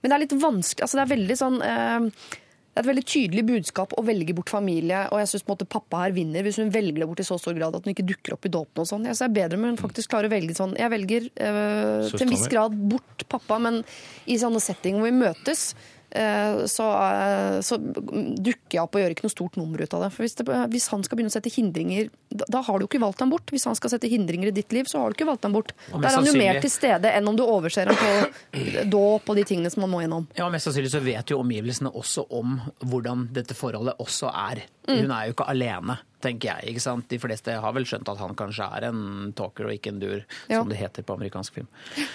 [0.00, 2.38] Men det er litt vanskelig Altså det er veldig sånn eh,
[2.78, 6.12] det er et veldig tydelig budskap å velge bort familie, og jeg syns pappa her
[6.14, 8.46] vinner hvis hun velger det bort i så stor grad at hun ikke dukker opp
[8.46, 9.08] i dåpen og sånn.
[9.08, 12.06] Jeg synes det er bedre om hun faktisk klarer å velge sånn Jeg velger øh,
[12.12, 13.80] til en viss grad bort pappa, men
[14.30, 15.64] i sånne settinger hvor vi møtes,
[16.70, 20.10] så, eh, så dukker jeg opp og gjør ikke noe stort nummer ut av det.
[20.14, 22.90] For hvis, det, hvis han skal begynne å sette hindringer, da, da har du jo
[22.90, 23.52] ikke valgt ham bort.
[23.54, 25.74] Hvis han skal sette hindringer i ditt liv, så har du ikke valgt ham bort.
[25.92, 29.38] Da er han jo mer til stede enn om du overser ham på dåp og
[29.38, 30.28] de tingene som han må gjennom.
[30.38, 34.64] Ja, Mest sannsynlig så vet jo omgivelsene også om hvordan dette forholdet også er.
[34.88, 35.02] Mm.
[35.04, 36.70] Hun er jo ikke alene, tenker jeg.
[36.72, 37.04] ikke sant?
[37.12, 40.22] De fleste har vel skjønt at han kanskje er en talker og ikke en dur,
[40.48, 40.62] Ja.
[40.62, 41.68] som det heter på amerikansk film.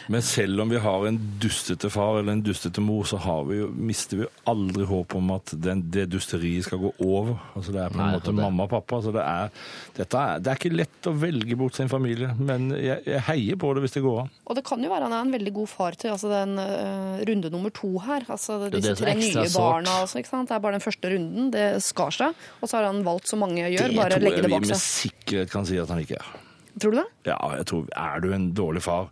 [0.09, 3.59] Men selv om vi har en dustete far eller en dustete mor, så har vi
[3.61, 7.37] jo, mister vi aldri håp om at den, det dusteriet skal gå over.
[7.55, 9.01] Altså Det er på en Nei, måte det- mamma og pappa.
[9.05, 9.49] Så det er,
[9.95, 13.55] dette er, det er ikke lett å velge bort sin familie, men jeg, jeg heier
[13.55, 14.29] på det hvis det går an.
[14.49, 17.21] Og det kan jo være han er en veldig god far til altså den uh,
[17.29, 18.25] runde nummer to her.
[18.27, 20.01] Altså disse det er tre nye barna.
[20.03, 20.49] Altså, ikke sant?
[20.49, 21.51] Det er bare den første runden.
[21.53, 22.33] Det skar seg.
[22.63, 24.71] Og så har han valgt, som mange gjør, Det bare legge det bak seg.
[24.71, 26.33] det tror jeg vi med sikkerhet kan si at han ikke er.
[26.79, 27.07] Tror du det?
[27.27, 29.09] Ja, jeg tror, Er du en dårlig far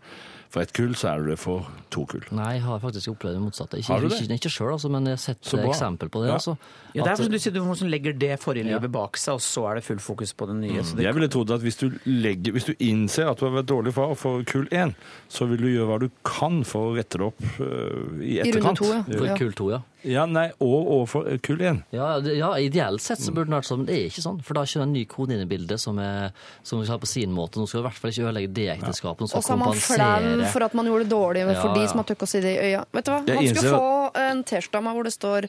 [0.51, 2.23] for ett kull, så er du det for to kull.
[2.35, 3.77] Nei, jeg har faktisk opplevd det motsatte.
[3.79, 4.17] Ikke, Har du det?
[4.19, 6.27] ikke, ikke selv, altså, men jeg har sett eksempel på det.
[6.27, 6.33] Ja.
[6.33, 6.57] Altså,
[6.93, 8.75] Ja, det er At- som du sier, du må legger det forrige Ja.
[8.79, 10.83] livet bak seg, og så er det full fokus på det nye.
[10.83, 13.63] Så det Jeg ville trodd at hvis du, legger, hvis du innser at du har
[13.63, 14.93] vært dårlig far for kull én,
[15.29, 18.43] så vil du gjøre hva du kan for å rette det opp uh, i I
[18.43, 18.75] runde etterkant.
[18.77, 19.03] to, ja.
[19.03, 19.79] For kull to, ja.
[20.03, 21.83] Ja, nei, og overfor kull igjen.
[21.93, 24.39] Ja, det, ja, ideelt sett så burde den vært sånn, men det er ikke sånn.
[24.43, 26.31] For da kommer en ny kone inn i bildet som, er,
[26.63, 27.59] som skal på sin måte.
[27.61, 29.21] Nå skal i hvert fall ikke ødelegge det ekteskapet.
[29.21, 30.51] Nå Og så er man flau kompensere.
[30.55, 31.87] for at man gjorde det dårlig for Ja, de ja.
[31.93, 32.83] som har tøkk å si det i øya.
[32.91, 33.21] Vet du hva?
[33.27, 35.41] Jeg Han skulle få en T-skjorte av meg hvor det står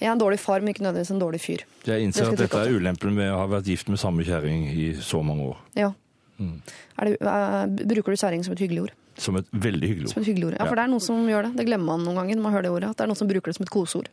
[0.00, 1.62] 'Jeg er en dårlig far, men ikke nødvendigvis en dårlig fyr'.
[1.84, 3.88] Jeg Det innser skal at jeg dette trykke er ulempen med å ha vært gift
[3.88, 5.56] med samme kjerring i så mange år.
[5.76, 5.92] Ja.
[6.40, 6.62] Mm.
[6.98, 8.92] Er det, eh, bruker du kjerring som et hyggelig ord?
[9.18, 10.24] Som et veldig hyggelig Som ord.
[10.24, 10.56] et hyggelig ord.
[10.60, 11.56] Ja, for det er noen som gjør det.
[11.58, 12.90] Det glemmer man noen ganger når man hører det ordet.
[12.92, 14.08] At det er noen som bruker det som et koseord.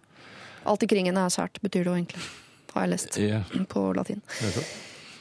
[0.66, 2.26] Alt i kringen er sært, betyr det jo egentlig.
[2.74, 3.44] Har jeg lest yeah.
[3.70, 4.22] på latin.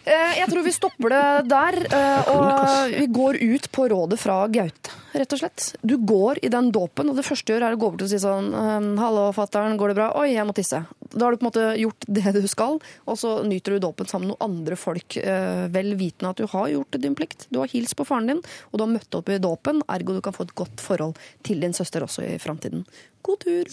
[0.05, 4.41] Eh, Jeg tror vi stopper det der, eh, og vi går ut på rådet fra
[4.53, 5.66] Gaute, rett og slett.
[5.82, 8.10] Du går i den dåpen, og det første du gjør er å gå bort og
[8.10, 10.84] si sånn eh, 'Hallo, fatter'n, går det bra?' 'Oi, jeg må tisse'.
[11.14, 14.10] Da har du på en måte gjort det du skal, og så nyter du dåpen
[14.10, 17.46] sammen med noen andre folk, eh, vel vitende at du har gjort din plikt.
[17.50, 20.22] Du har hilst på faren din, og du har møtt opp i dåpen, ergo du
[20.24, 22.84] kan få et godt forhold til din søster også i framtiden.
[23.24, 23.70] God tur!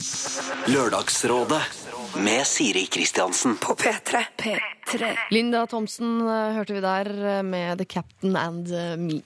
[0.72, 1.62] Lørdagsrådet
[2.24, 3.58] med Siri Kristiansen.
[3.60, 4.24] På P3.
[4.38, 5.12] P3.
[5.32, 8.72] Linda Thomsen eh, hørte vi der eh, med The Captain and
[9.02, 9.20] Me.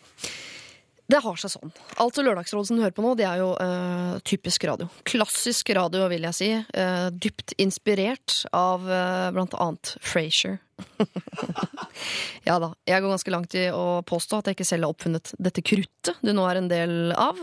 [1.05, 1.73] Det har seg sånn.
[2.01, 4.87] Altså Lørdagsrådet som du hører på nå, det er jo uh, typisk radio.
[5.05, 6.49] Klassisk radio, vil jeg si.
[6.73, 10.57] Uh, dypt inspirert av uh, blant annet Frasier.
[12.49, 12.71] ja da.
[12.89, 16.17] Jeg går ganske langt i å påstå at jeg ikke selv har oppfunnet dette kruttet
[16.25, 17.37] du nå er en del av,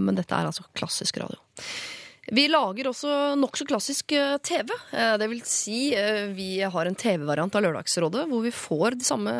[0.00, 1.38] men dette er altså klassisk radio.
[2.34, 4.12] Vi lager også nokså klassisk
[4.46, 4.72] TV.
[4.90, 5.92] Det vil si,
[6.34, 9.34] vi har en TV-variant av Lørdagsrådet, hvor vi får de samme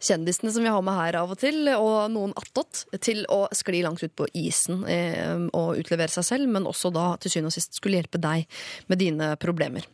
[0.00, 3.82] kjendisene som vi har med her av og til, og noen attåt, til å skli
[3.84, 7.56] langt ut på isen eh, og utlevere seg selv, men også da til syvende og
[7.58, 8.46] sist skulle hjelpe deg
[8.90, 9.86] med dine problemer.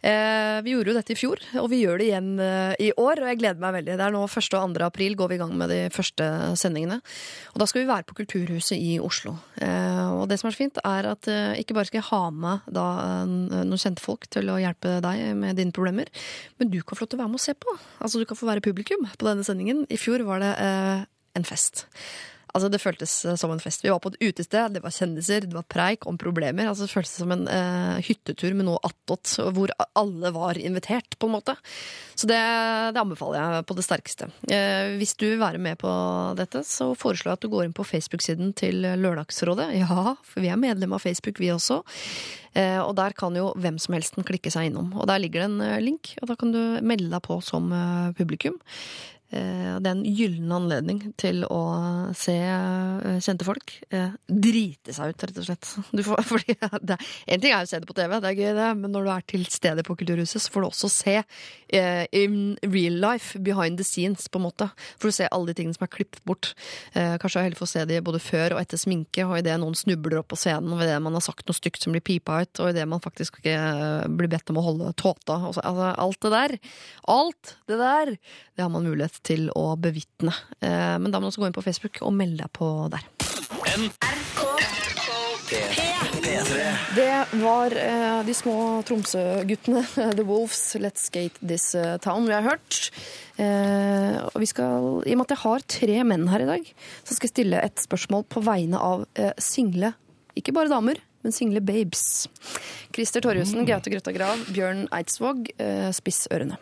[0.00, 3.20] Eh, Vi gjorde jo dette i fjor, og vi gjør det igjen eh, i år,
[3.20, 3.96] og jeg gleder meg veldig.
[3.98, 4.38] Det er nå 1.
[4.60, 4.84] og 2.
[4.86, 6.28] april går vi i gang med de første
[6.60, 7.00] sendingene.
[7.54, 9.34] Og da skal vi være på Kulturhuset i Oslo.
[9.60, 11.28] Og det som er så fint, er at
[11.60, 12.86] ikke bare skal jeg ha med da
[13.26, 16.08] noen kjente folk til å hjelpe deg med dine problemer,
[16.60, 17.76] men du kan få lov til å være med og se på.
[18.00, 19.86] Altså du kan få være publikum på denne sendingen.
[19.90, 21.06] I fjor var det eh,
[21.38, 21.86] en fest.
[22.50, 23.84] Altså, det føltes eh, som en fest.
[23.84, 26.66] Vi var på et utested, det var kjendiser, det var preik om problemer.
[26.66, 31.30] Altså, det føltes som en eh, hyttetur med noe attåt, hvor alle var invitert, på
[31.30, 31.54] en måte.
[32.18, 32.40] Så det,
[32.94, 34.30] det anbefaler jeg på det sterkeste.
[34.50, 35.92] Eh, hvis du vil være med på
[36.40, 39.70] dette, så foreslår jeg at du går inn på Facebook-siden til Lørdagsrådet.
[39.78, 41.82] Ja, for vi er medlem av Facebook, vi også.
[42.58, 44.90] Eh, og der kan jo hvem som helst klikke seg innom.
[44.98, 47.70] Og der ligger det en eh, link, og da kan du melde deg på som
[47.70, 48.58] eh, publikum.
[49.30, 51.60] Eh, Det er en gyllen anledning til å
[52.18, 55.68] se eh, kjente folk eh, drite seg ut, rett og slett.
[56.08, 56.96] Får, fordi det,
[57.30, 59.06] en ting er jo å se det på TV, det er gøy det, men når
[59.06, 63.38] du er til stede på Kulturhuset, så får du også se eh, in real life,
[63.38, 64.66] behind the scenes, på en måte.
[64.98, 66.50] For du ser alle de tingene som er klippet bort.
[66.94, 69.78] Eh, kanskje jeg heller får se de både før og etter sminke, og idet noen
[69.78, 72.64] snubler opp på scenen, og idet man har sagt noe stygt som blir pipa ut,
[72.64, 73.56] og idet man faktisk ikke
[74.18, 75.38] blir bedt om å holde tåta.
[75.52, 76.58] Altså, alt det der.
[77.14, 78.14] Alt det der!
[78.58, 80.34] Det har man mulighet til å bevitne.
[80.60, 83.06] Eh, men da må du også gå inn på Facebook og melde deg på der.
[86.94, 87.08] Det
[87.40, 88.56] var eh, de små
[88.86, 89.82] Tromsø-guttene,
[90.18, 92.90] The Wolves, Let's Skate This eh, Town, vi har hørt.
[93.40, 96.66] Og vi skal, I og med at jeg har tre menn her i dag,
[97.08, 99.06] så skal jeg stille et spørsmål på vegne av
[99.40, 99.94] single,
[100.36, 102.28] ikke bare damer, men single babes.
[102.92, 106.58] Christer Torjussen, Gaute Grøtta Grav, Bjørn Eidsvåg, eh, spiss ørene.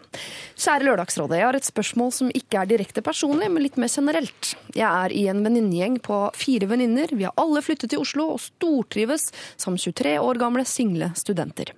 [0.59, 4.55] Kjære Lørdagsrådet, jeg har et spørsmål som ikke er direkte personlig, men litt mer generelt.
[4.75, 7.09] Jeg er i en venninnegjeng på fire venninner.
[7.17, 11.73] Vi har alle flyttet til Oslo og stortrives som 23 år gamle single studenter.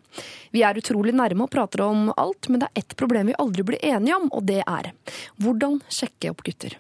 [0.51, 3.63] Vi er utrolig nærme og prater om alt, men det er ett problem vi aldri
[3.63, 4.93] blir enige om, og det er
[5.39, 6.77] hvordan sjekke opp gutter.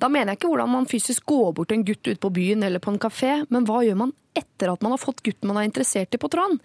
[0.00, 2.82] Da mener jeg ikke hvordan man fysisk går bort en gutt ute på byen eller
[2.82, 5.68] på en kafé, men hva gjør man etter at man har fått gutten man er
[5.68, 6.60] interessert i på tråden?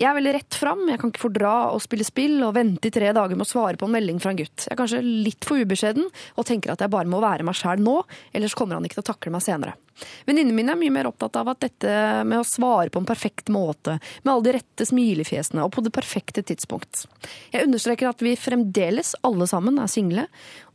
[0.00, 2.92] Jeg er veldig rett fram, jeg kan ikke fordra å spille spill og vente i
[2.94, 4.64] tre dager med å svare på en melding fra en gutt.
[4.64, 7.82] Jeg er kanskje litt for ubeskjeden og tenker at jeg bare må være meg sjæl
[7.84, 7.98] nå,
[8.32, 9.76] ellers kommer han ikke til å takle meg senere.
[10.24, 11.92] Venninnene mine er mye mer opptatt av at dette
[12.24, 15.92] med å svare på en perfekt måte, med alle de rette smilefjesene og på det
[15.92, 17.04] perfekte tidspunkt.
[17.52, 20.24] Jeg understreker at vi fremdeles alle sammen er single,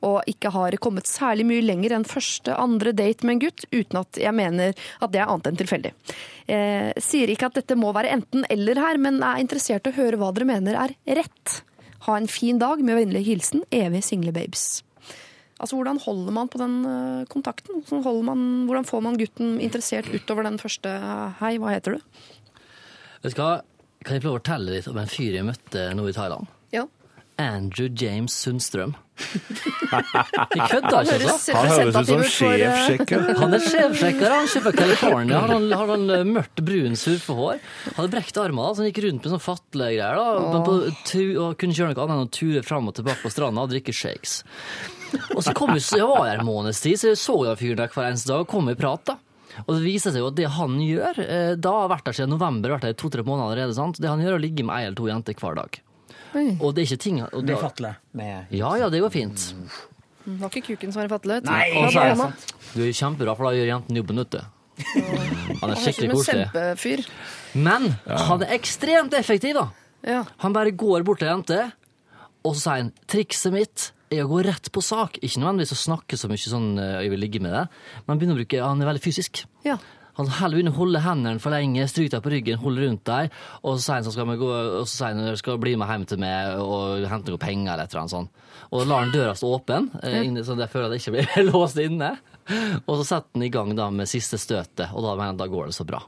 [0.06, 4.02] og ikke har kommet særlig mye lenger enn første, andre date med en gutt, uten
[4.02, 5.94] at jeg mener at det er annet enn tilfeldig.
[6.46, 9.98] Eh, sier ikke at dette må være enten eller her, men er interessert i å
[9.98, 11.62] høre hva dere mener er rett.
[12.06, 14.84] Ha en fin dag med vennlig hilsen evig single babes.
[15.56, 17.80] Altså, Hvordan holder man på den eh, kontakten?
[17.88, 22.04] Hvordan, man, hvordan får man gutten interessert utover den første eh, 'hei, hva heter du'?
[23.24, 23.64] Vet du hva?
[24.06, 26.52] Kan jeg få fortelle litt om en fyr jeg møtte nå i Thailand?
[26.76, 26.84] Ja.
[27.42, 28.96] Andrew James Sundstrøm.
[29.16, 31.54] Jeg kødder Han ikke, altså.
[31.56, 33.30] Han høres ut som sjefsjekker.
[33.40, 35.40] Han er sjefsjekker, han kjøper California.
[35.46, 37.62] Han har, han eh, mørkt, brun surfehår.
[37.86, 40.20] Han hadde brekt armene, så han gikk rundt med sånn fatle greier.
[40.20, 40.78] da, men på,
[41.08, 43.66] tu, og kunne kjøre gjøre noe annet enn å ture fram og tilbake på stranda
[43.66, 44.42] og drikke shakes.
[45.36, 47.80] Og så kom vi, jeg var her en måneds tid, så jeg så den fyren
[47.84, 49.06] der hver eneste dag og kom i prat.
[49.12, 49.20] da.
[49.64, 52.34] Og det viser seg jo at det han gjør, eh, da har vært der siden
[52.36, 54.02] november, vært der i to-tre måneder allerede, sant?
[54.02, 55.80] det han gjør er å ligge med ei eller to jenter hver dag.
[56.60, 57.96] Og det er ikke ting og Med fatle.
[58.52, 59.48] Ja, ja, det går fint.
[60.26, 61.40] Det var ikke kuken som var i fatle.
[61.46, 62.54] Nei, ikke sant.
[62.74, 64.44] Du er kjempebra, for da gjør jentene jobben ute.
[64.76, 67.08] Han er Han er skikkelig koselig.
[67.56, 69.68] Men han er ekstremt effektiv, da.
[70.06, 70.24] Ja.
[70.44, 71.60] Han bare går bort til ei jente,
[72.46, 75.18] og så sier han trikset mitt er å gå rett på sak.
[75.24, 77.64] Ikke nødvendigvis å snakke så mye sånn eh, jeg vil ligge med det,
[78.06, 79.46] men begynner å bruke, han er veldig fysisk.
[79.66, 79.80] ja.
[80.16, 83.98] Han begynner hendene for lenge, stryker deg på ryggen, holde rundt deg, og så sier
[83.98, 86.62] han så skal vi gå, og så sier han skal bli med hjem til meg
[86.64, 88.46] og hente noe penger eller et eller annet sånt.
[88.72, 91.82] Og lar han døra stå åpen, eh, så jeg føler at jeg ikke blir låst
[91.84, 92.16] inne.
[92.86, 95.50] Og så setter han i gang da med siste støtet, og da, mener han, da
[95.52, 96.02] går det så bra.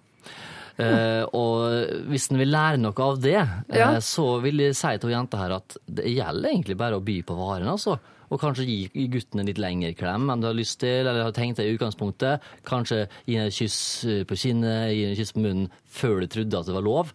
[0.77, 3.39] Uh, og hvis en vil lære noe av det,
[3.73, 3.87] ja.
[3.95, 7.15] uh, så vil jeg si til jenta her at det gjelder egentlig bare å by
[7.25, 7.97] på varen, altså.
[8.29, 11.31] Og kanskje gi gutten en litt lengre klem enn du har lyst til, eller har
[11.35, 12.43] tenkt deg i utgangspunktet.
[12.67, 13.79] Kanskje gi en kyss
[14.27, 17.13] på kinnet, gi en kyss på munnen før du trodde at det var lov.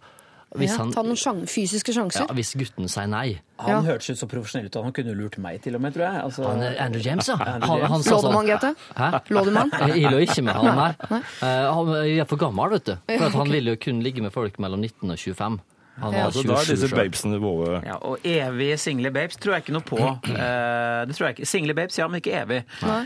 [0.53, 0.83] Hvis, ja.
[0.83, 3.39] han, Ta noen sjans fysiske ja, hvis gutten sier nei.
[3.63, 3.79] Han Ja.
[3.87, 6.23] hørtes ut så profesjonell ut, og han kunne lurt meg til og med, tror jeg.
[6.27, 7.37] Altså, Han er Andrew James, ja.
[7.41, 9.31] Han, han Lå du sånn- med han, Gaute?
[9.33, 9.89] Lå du med han?
[9.97, 11.21] Jeg lå ikke med han, nei.
[11.41, 12.97] Eh, han er for gammel, vet du.
[13.17, 15.61] For at han ville jo kun ligge med folk mellom 19 og 25.
[16.01, 16.24] Han Ja.
[16.24, 19.74] var Så da er disse babesene våre Ja, og evige single babes tror jeg ikke
[19.76, 19.99] noe på.
[20.32, 21.47] Eh, det tror jeg ikke.
[21.47, 22.62] Single babes, ja, men ikke evig.
[22.82, 23.03] Nei.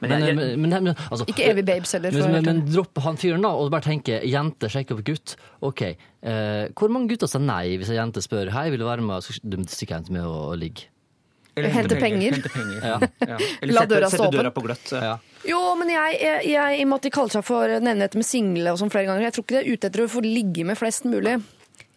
[0.00, 2.10] Men Men, jeg, men, men, men, altså, Ikke evig babes heller.
[2.14, 4.70] Men, For å men, være men helt dropp han fyren, da, og bare tenke jente
[4.72, 5.34] sjekk opp gutt.
[5.60, 9.04] OK, eh, hvor mange gutter sier nei hvis en jente spør hei, vil du være
[9.04, 10.88] med du stikker hjem til meg og ligge?
[11.60, 12.32] eller Hente penger.
[12.38, 12.80] Hente penger.
[12.80, 12.98] Ja.
[13.34, 13.36] Ja.
[13.60, 14.92] Eller La sette, døra stå sette døra på gløtt.
[14.94, 15.16] Ja.
[15.44, 18.20] Jo, men jeg, jeg, jeg, i og med at de kaller seg for nevne dette
[18.20, 20.22] med single og sånn flere ganger, jeg tror ikke de er ute etter å få
[20.24, 21.36] ligge med flest mulig.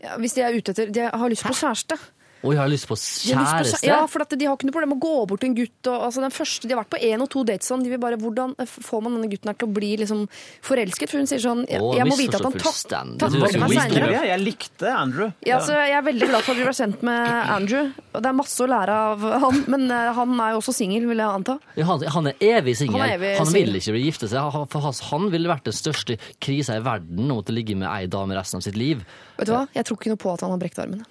[0.03, 1.97] Ja, hvis de er ute etter De har lyst på kjæreste.
[2.43, 3.85] Og jeg har lyst på kjæreste.
[3.87, 5.87] Ja, for at de har ikke noe problem med å gå bort til en gutt.
[5.87, 7.83] Og, altså, den første, de har vært på én og to dates sånn.
[7.85, 10.25] De vil bare, hvordan får man denne gutten her til å bli liksom,
[10.67, 11.11] forelsket?
[11.11, 12.99] For hun sier sånn Jeg, jeg må vite at han takler
[13.47, 14.11] er meg seinere.
[14.11, 15.31] Jeg, jeg likte Andrew.
[15.47, 17.91] Ja, så jeg er veldig glad for at vi ble sendt med Andrew.
[18.13, 21.07] Og det er masse å lære av han, men eh, han er jo også singel,
[21.09, 21.57] vil jeg anta.
[21.79, 22.99] Ja, han, han er evig singel.
[22.99, 24.51] Han Han, vil ikke bli gifte seg.
[24.53, 24.67] Han-
[25.13, 28.59] han ville vært den største krisa i verden å måtte ligge med ei dame resten
[28.59, 29.03] av sitt liv.
[29.37, 29.65] Vet du hva?
[29.73, 31.05] Jeg tror ikke noe på at han har brekt armene.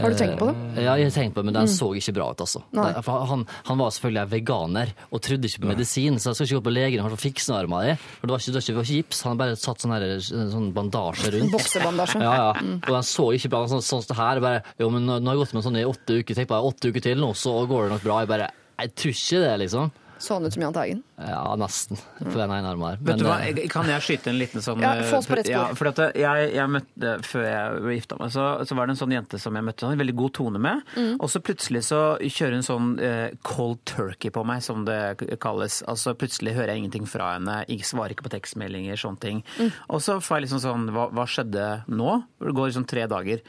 [0.00, 0.54] Har du tenkt på det?
[0.80, 2.62] Ja, jeg har tenkt på det, men den så ikke bra ut, altså.
[2.72, 2.88] Nei.
[3.04, 6.60] For han, han var selvfølgelig veganer og trodde ikke på medisin, så jeg skal ikke
[6.62, 7.96] gå på legen og fikse armene di.
[8.20, 9.94] For det var ikke, det var ikke, det var ikke gips, han bare satt sånn,
[9.98, 11.52] her, sånn bandasje rundt.
[11.52, 12.22] Boksebandasje.
[12.24, 12.50] Ja, ja.
[12.80, 14.42] Og den så ikke bra sånn, sånn som det her.
[14.46, 16.38] Bare, jo, men nå, nå har jeg gått med sånn i åtte uker.
[16.40, 18.22] Tenk på det, åtte uker til nå, så går det nok bra.
[18.24, 18.50] Jeg bare
[18.82, 19.92] Jeg tror ikke det, liksom.
[20.22, 21.00] Så han ut som Jahn Teigen?
[21.18, 21.98] Ja, nesten.
[22.20, 22.98] På den ene armen her.
[23.02, 25.34] Vet du hva, eh, jeg- Kan jeg skyte en liten sånn Ja, få oss på
[25.34, 25.68] rett spor.
[25.68, 28.94] Ja, for at jeg, jeg møtte, Før jeg ble gifta meg, så, så var det
[28.94, 30.82] en sånn jente som jeg møtte, en veldig god tone med.
[30.94, 31.16] Mm.
[31.18, 35.82] Og så plutselig så kjører hun sånn eh, cold turkey på meg, som det kalles.
[35.88, 39.42] Altså Plutselig hører jeg ingenting fra henne, jeg svarer ikke på tekstmeldinger, sånne ting.
[39.58, 39.72] Mm.
[39.90, 42.22] Og så får jeg liksom sånn Hva, hva skjedde nå?
[42.38, 43.40] Det går liksom tre dager.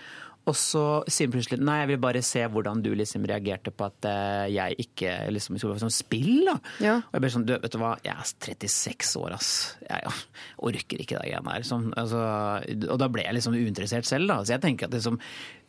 [0.50, 3.88] Og så sier hun plutselig nei, jeg vil bare se hvordan du liksom reagerte på
[3.88, 6.50] at eh, jeg ikke liksom skulle være sånn spill.
[6.50, 6.56] da.
[6.84, 6.96] Ja.
[7.00, 8.34] Og jeg ble sånn, du, vet du hva, jeg er
[8.68, 9.52] 36 år, ass.
[9.88, 10.14] Jeg
[10.70, 11.68] orker ikke det greiene her.
[11.68, 12.20] Sånn, altså,
[12.90, 14.42] og da ble jeg liksom uinteressert selv, da.
[14.44, 15.22] Så jeg tenker at liksom,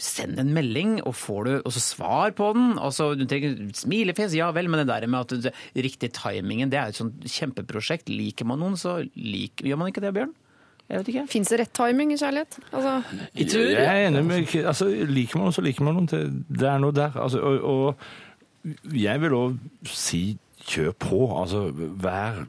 [0.03, 2.75] send en melding, og får du også svar på den.
[2.83, 5.55] Og så, du trenger smilefjes, ja vel, men det der med at det,
[5.87, 8.11] riktig timingen, det er jo et sånt kjempeprosjekt.
[8.11, 10.35] Liker man noen, så lik, gjør man ikke det, Bjørn?
[10.89, 11.27] Jeg vet ikke.
[11.33, 12.59] Fins det rett timing i kjærlighet?
[12.73, 12.95] Altså,
[13.35, 16.09] Jeg er enig med altså, Liker man noen, så liker man noen.
[16.49, 17.17] Det er noe der.
[17.17, 19.57] Altså, og, og jeg vil òg
[19.89, 20.23] si
[20.69, 21.21] kjør på.
[21.41, 21.67] Altså,
[22.05, 22.45] vær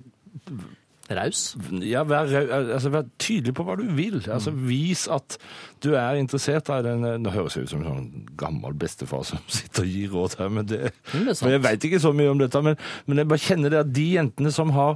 [1.06, 1.56] Raus.
[1.86, 2.26] Ja, vær,
[2.74, 4.18] altså, vær tydelig på hva du vil.
[4.32, 5.38] Altså, vis at
[5.86, 9.44] du er interessert av den Nå høres jeg ut som en sånn gammel bestefar som
[9.58, 10.80] sitter og gir råd her, men det,
[11.12, 12.62] det men jeg veit ikke så mye om dette.
[12.66, 14.96] Men, men jeg bare kjenner det at de jentene som har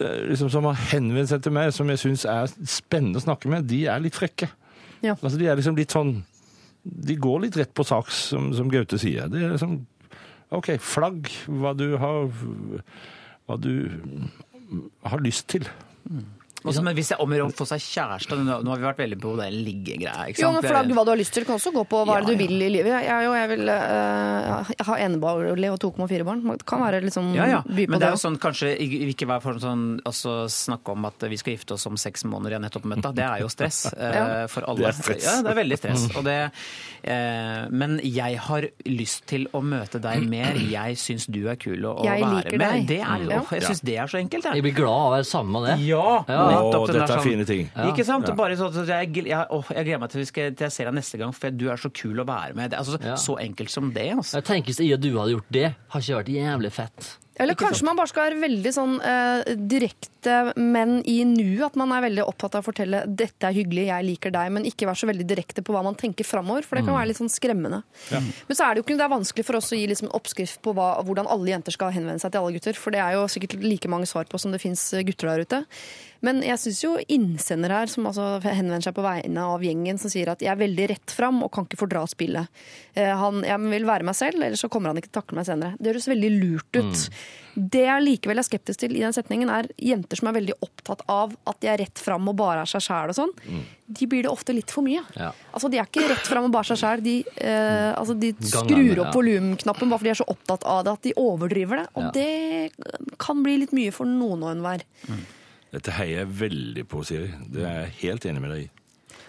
[0.00, 3.52] eh, liksom, som har henvendt seg til meg, som jeg syns er spennende å snakke
[3.52, 4.48] med, de er litt frekke.
[5.04, 5.18] Ja.
[5.18, 6.16] Altså, de er liksom litt sånn
[6.86, 9.28] De går litt rett på sak, som, som Gaute sier.
[9.28, 9.82] Det er liksom
[10.56, 13.72] OK, flagg hva du har Hva du
[15.04, 15.68] har lyst til.
[16.64, 19.00] Også, men hvis jeg om å gjøre å få seg kjæreste Nå har vi vært
[19.02, 20.26] veldig på den liggegreia.
[20.40, 21.44] jo, men flagg hva du har lyst til.
[21.44, 22.90] Du kan også gå på hva Ja, du vil i livet.
[23.04, 26.42] Jeg, jo, jeg, vil, uh, ha enebolig og 2,4 barn.
[26.56, 27.60] Det kan være liksom Ja, ja.
[27.66, 28.72] by på Men det er jo sånn, kanskje
[29.12, 32.56] ikke være for sånn altså, snakke om at vi skal gifte oss om seks måneder,
[32.56, 33.20] jeg nettopp møtt deg.
[33.20, 34.82] Det er jo stress uh, for alle.
[34.82, 35.28] Det er stress.
[35.28, 36.08] Ja, det er veldig stress.
[36.16, 36.38] Og det,
[37.06, 40.58] uh, men jeg har lyst til å møte deg mer.
[40.66, 42.88] Jeg syns du er kul å, å Jeg liker deg.
[42.90, 44.66] Det er, jeg syns det er så enkelt, Jeg jeg.
[44.66, 45.78] blir glad av å være sammen med det.
[45.86, 46.06] Ja!
[46.26, 46.45] Ja.
[46.52, 47.68] Nettopp Å, dette er sånn- fine ting.
[47.90, 48.28] Ikke sant?
[48.28, 48.34] Ja.
[48.38, 50.94] Bare sånn at jeg, jeg, jeg gleder meg til, vi skal, til jeg ser deg
[51.00, 52.74] neste gang, for du er så kul å være med.
[52.74, 53.14] Altså, Ja.
[53.16, 54.10] Så enkelt som det.
[54.16, 54.36] Altså.
[54.40, 57.16] Jeg tenker Hvis jeg og du hadde gjort det, har ikke vært jævlig fett.
[57.38, 61.66] Eller kanskje man bare skal være veldig sånn uh, direkte, men i nuet.
[61.66, 64.64] At man er veldig opptatt av å fortelle 'dette er hyggelig, jeg liker deg', men
[64.64, 66.64] ikke være så veldig direkte på hva man tenker framover.
[66.64, 67.82] For det kan være litt sånn skremmende.
[68.10, 70.62] Men så er det jo ikke det er vanskelig for oss å gi liksom oppskrift
[70.64, 72.72] på hva, hvordan alle jenter skal henvende seg til alle gutter.
[72.80, 75.64] For det er jo sikkert like mange svar på som det fins gutter der ute.
[76.24, 80.10] Men jeg syns jo innsender her, som altså henvender seg på vegne av gjengen, som
[80.12, 82.48] sier at jeg er veldig rett fram og kan ikke fordra spillet.
[82.94, 85.36] Eh, Han, jeg vil være meg selv, ellers så kommer han ikke til å takle
[85.40, 85.76] meg senere.
[85.80, 87.08] Det høres veldig lurt ut.
[87.56, 91.04] Det jeg likevel er skeptisk til i den setningen, er jenter som er veldig opptatt
[91.08, 93.32] av at de er rett fram og bare er seg sjæl og sånn.
[93.86, 95.00] De blir det ofte litt for mye.
[95.16, 95.30] Ja.
[95.54, 97.02] Altså, De er ikke rett fram og bare seg sjæl.
[97.06, 99.14] De, eh, altså, de skrur opp ja.
[99.14, 101.86] volumknappen bare fordi de er så opptatt av det at de overdriver det.
[101.94, 102.10] Og Ja.
[102.12, 104.84] det kan bli litt mye for noen og enhver.
[105.76, 107.28] Dette heier jeg veldig på, Siri.
[107.52, 108.72] Det er jeg helt enig med deg i.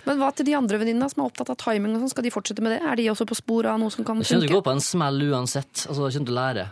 [0.08, 2.12] Men hva til de andre venninnene som er opptatt av timing og sånn?
[2.14, 2.82] Skal de fortsette med det?
[2.88, 4.30] Er de også på sporet av noe som kan funke?
[4.30, 5.74] Jeg kommer til å gå på en smell uansett.
[5.90, 6.68] Altså, kommer til å lære.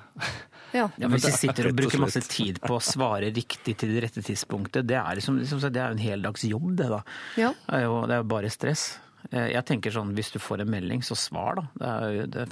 [0.76, 0.86] Ja.
[0.99, 4.23] Ja, Hvis de sitter og bruker masse tid på å svare riktig til det rette
[4.26, 7.01] tidspunktet, det er, liksom, liksom, det er en heldagsjobb, det da.
[7.39, 7.51] Ja.
[7.67, 8.86] Det er jo, det er bare stress.
[9.32, 11.67] Eh, Jeg tenker sånn, hvis du får en melding, så svar, da.
[11.80, 12.47] Det er det,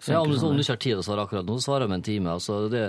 [0.00, 1.70] Så Ja, om, du, om du ikke har tid til å svare akkurat nå, så
[1.70, 2.32] svarer om en time.
[2.36, 2.86] Altså, det,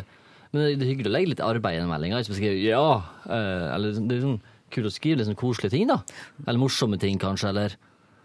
[0.55, 2.15] men det, det er hyggelig å legge litt arbeid i en melding.
[2.15, 4.39] Ikke bare skrive 'ja', eh, eller det er sånn
[4.71, 5.99] kult å skrive litt sånn koselige ting, da.
[6.47, 7.75] Eller morsomme ting, kanskje, eller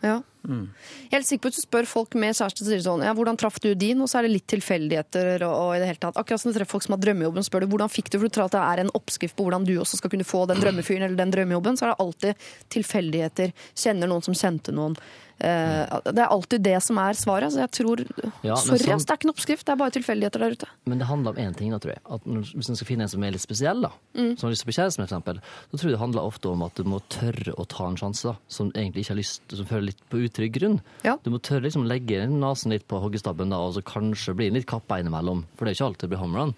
[0.01, 0.23] Ja.
[0.49, 0.71] Mm.
[0.73, 3.37] Jeg er helt sikker på at du spør folk med kjæreste, sier sånn ja, 'Hvordan
[3.37, 5.43] traff du din?' Og så er det litt tilfeldigheter.
[5.45, 6.17] Og, og i det hele tatt.
[6.17, 8.33] Akkurat som du treffer folk som har drømmejobben, spør du hvordan fikk du For du
[8.33, 11.05] tror at det er en oppskrift på hvordan du også skal kunne få den drømmefyren
[11.05, 11.77] eller den drømmejobben.
[11.77, 12.35] Så er det alltid
[12.71, 13.53] tilfeldigheter.
[13.77, 14.97] Kjenner noen som kjente noen.
[15.41, 17.53] Eh, det er alltid det som er svaret.
[17.55, 18.03] Så jeg tror
[18.45, 19.65] Ja, Sorry, ass, det er ikke en oppskrift.
[19.65, 20.69] Det er bare tilfeldigheter der ute.
[20.87, 22.03] Men det handler om én ting, da, tror jeg.
[22.11, 24.37] At hvis man skal finne en som er litt spesiell, da, Mm.
[24.37, 26.51] som har lyst til å bli kjæreste med, eksempel, så tror jeg det handler ofte
[26.51, 29.41] om at du må tørre å ta en sjanse, da, som egentlig ikke har lyst,
[29.55, 30.81] som føler litt på utrygg grunn.
[31.05, 31.17] Ja.
[31.23, 34.67] Du må tørre liksom legge nesen litt på hoggestabben da, og så kanskje bli litt
[34.67, 35.45] kappa innimellom.
[35.57, 36.55] For det er ikke alltid det blir homerun.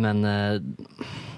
[0.00, 0.60] Men eh,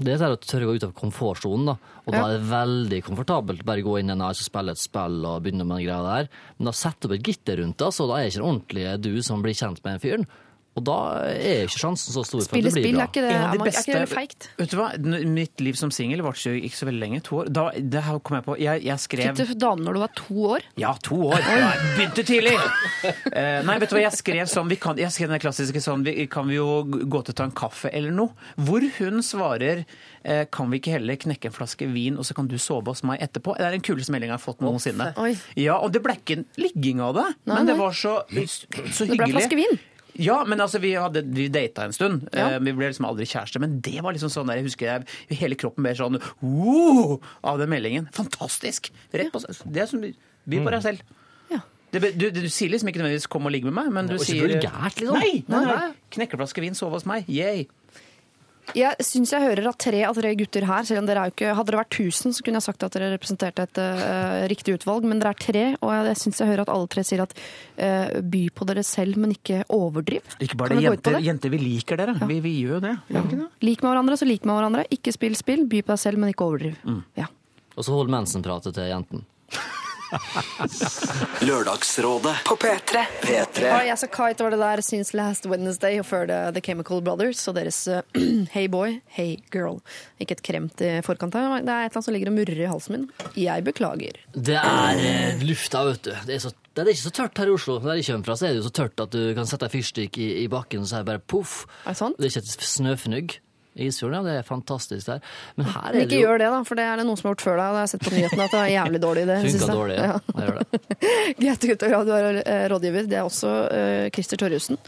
[0.03, 1.77] det er å tørre å gå ut av komfortsonen, da.
[2.03, 4.83] Og da er det veldig komfortabelt bare gå inn i en ice og spille et
[4.83, 6.31] spill og begynne med den greia der.
[6.59, 8.49] Men da setter du opp et gitter rundt det, så da er det ikke en
[8.51, 10.27] ordentlig du som blir kjent med den fyren.
[10.73, 10.95] Og da
[11.29, 13.05] er ikke sjansen så stor for Spille at det blir spill, bra.
[13.05, 14.47] er ikke det, En er er ikke det beste- feigt?
[14.57, 14.87] Vet du hva?
[15.29, 17.21] Mitt liv som singel varte jo ikke så veldig lenge.
[17.29, 17.51] To år.
[17.53, 18.57] Da, det her kom jeg på.
[18.63, 20.65] Jeg, jeg skrev Fikk du dame når du var to år?
[20.81, 21.37] Ja, to år.
[21.45, 22.55] Jeg begynte tidlig!
[22.57, 26.07] uh, nei, vet du hva, jeg skrev sånn vi kan, Jeg skrev den klassiske sånn
[26.09, 28.33] vi, Kan vi jo gå til å ta en kaffe eller noe?
[28.57, 32.49] Hvor hun svarer uh, Kan vi ikke heller knekke en flaske vin, og så kan
[32.49, 33.59] du sove hos meg etterpå?
[33.61, 35.13] Det er den kuleste meldinga jeg har fått noensinne.
[35.21, 35.35] Oi.
[35.61, 39.05] Ja, Og det ble ikke en ligging av det, Nei, men det var så, så
[39.05, 39.35] Det ble hyggelig.
[39.37, 39.81] flaske vin.
[40.21, 42.29] Ja, men altså, vi, hadde, vi data en stund.
[42.33, 42.51] Ja.
[42.53, 43.63] Eh, Vi ble liksom aldri kjærester.
[43.63, 47.63] Men det var liksom sånn der, jeg husker jeg, hele kroppen ble sånn «Wow!» av
[47.63, 48.09] den meldingen.
[48.17, 48.93] Fantastisk!
[49.13, 49.43] Rett på.
[49.65, 51.03] Det er som By på deg selv.
[51.53, 51.61] Ja.
[51.95, 54.43] Det, du, du, sier liksom ikke nødvendigvis 'kom og ligg med meg', men du sier
[54.43, 55.19] ikke vulgært, liksom.
[55.21, 55.45] Nei!
[55.47, 56.57] nei, nei.
[56.65, 57.29] Vin, sove hos meg.
[57.31, 57.69] Yay.
[58.73, 61.35] Jeg syns jeg hører at tre av tre gutter her, selv om dere er jo
[61.35, 64.77] ikke Hadde det vært 1000, så kunne jeg sagt at dere representerte et uh, riktig
[64.79, 67.25] utvalg, men dere er tre, og jeg, jeg syns jeg hører at alle tre sier
[67.25, 70.39] at uh, by på dere selv, men ikke overdriv.
[70.39, 71.25] Ikke bare det, jenter, det?
[71.27, 72.17] jenter, vi liker dere.
[72.31, 72.97] Vi, vi gjør jo det.
[73.13, 73.27] Ja.
[73.35, 73.51] det?
[73.67, 74.87] Lik med hverandre, så lik med hverandre.
[74.95, 76.79] Ikke spill spill, by på deg selv, men ikke overdriv.
[76.87, 77.03] Mm.
[77.19, 77.29] Ja.
[77.75, 79.27] Og så hold mensenpratet til jenten.
[81.47, 83.05] Lørdagsrådet På P3.
[83.23, 86.63] P3 Hi, As a Kite var det der since last Wednesday, og før det The
[86.65, 88.03] Chemical Brothers og deres eh,
[88.55, 89.81] Hey Boy, Hey Girl.
[90.23, 92.63] Ikke et kremt i forkant her, det er et eller annet som ligger og murrer
[92.65, 93.07] i halsen min.
[93.39, 94.21] Jeg beklager.
[94.35, 96.13] Det er eh, lufta, vet du.
[96.29, 97.79] Det er, så, det er ikke så tørt her i Oslo.
[97.83, 99.75] Der jeg kommer fra, så er det jo så tørt at du kan sette ei
[99.79, 101.63] fyrstikk i, i bakken, og så er det bare poff.
[101.87, 102.21] Er det sant?
[102.21, 103.39] Det er ikke et snøfnugg.
[103.75, 105.21] Isfjorden, ja, det er fantastisk der.
[105.57, 107.17] Men her Men er ikke det jo gjør det, da, for det er det noen
[107.21, 107.63] som har gjort før deg.
[107.63, 109.77] Det har jeg sett på nyhetene at det er jævlig dårlig i det funka siste.
[109.79, 109.97] dårlig.
[109.97, 110.13] Ja.
[110.13, 110.43] Ja.
[110.43, 111.61] Gjør det.
[111.73, 111.95] Gutter.
[111.95, 113.09] Ja, du er eh, rådgiver.
[113.09, 114.79] Det er også uh, Christer Torjussen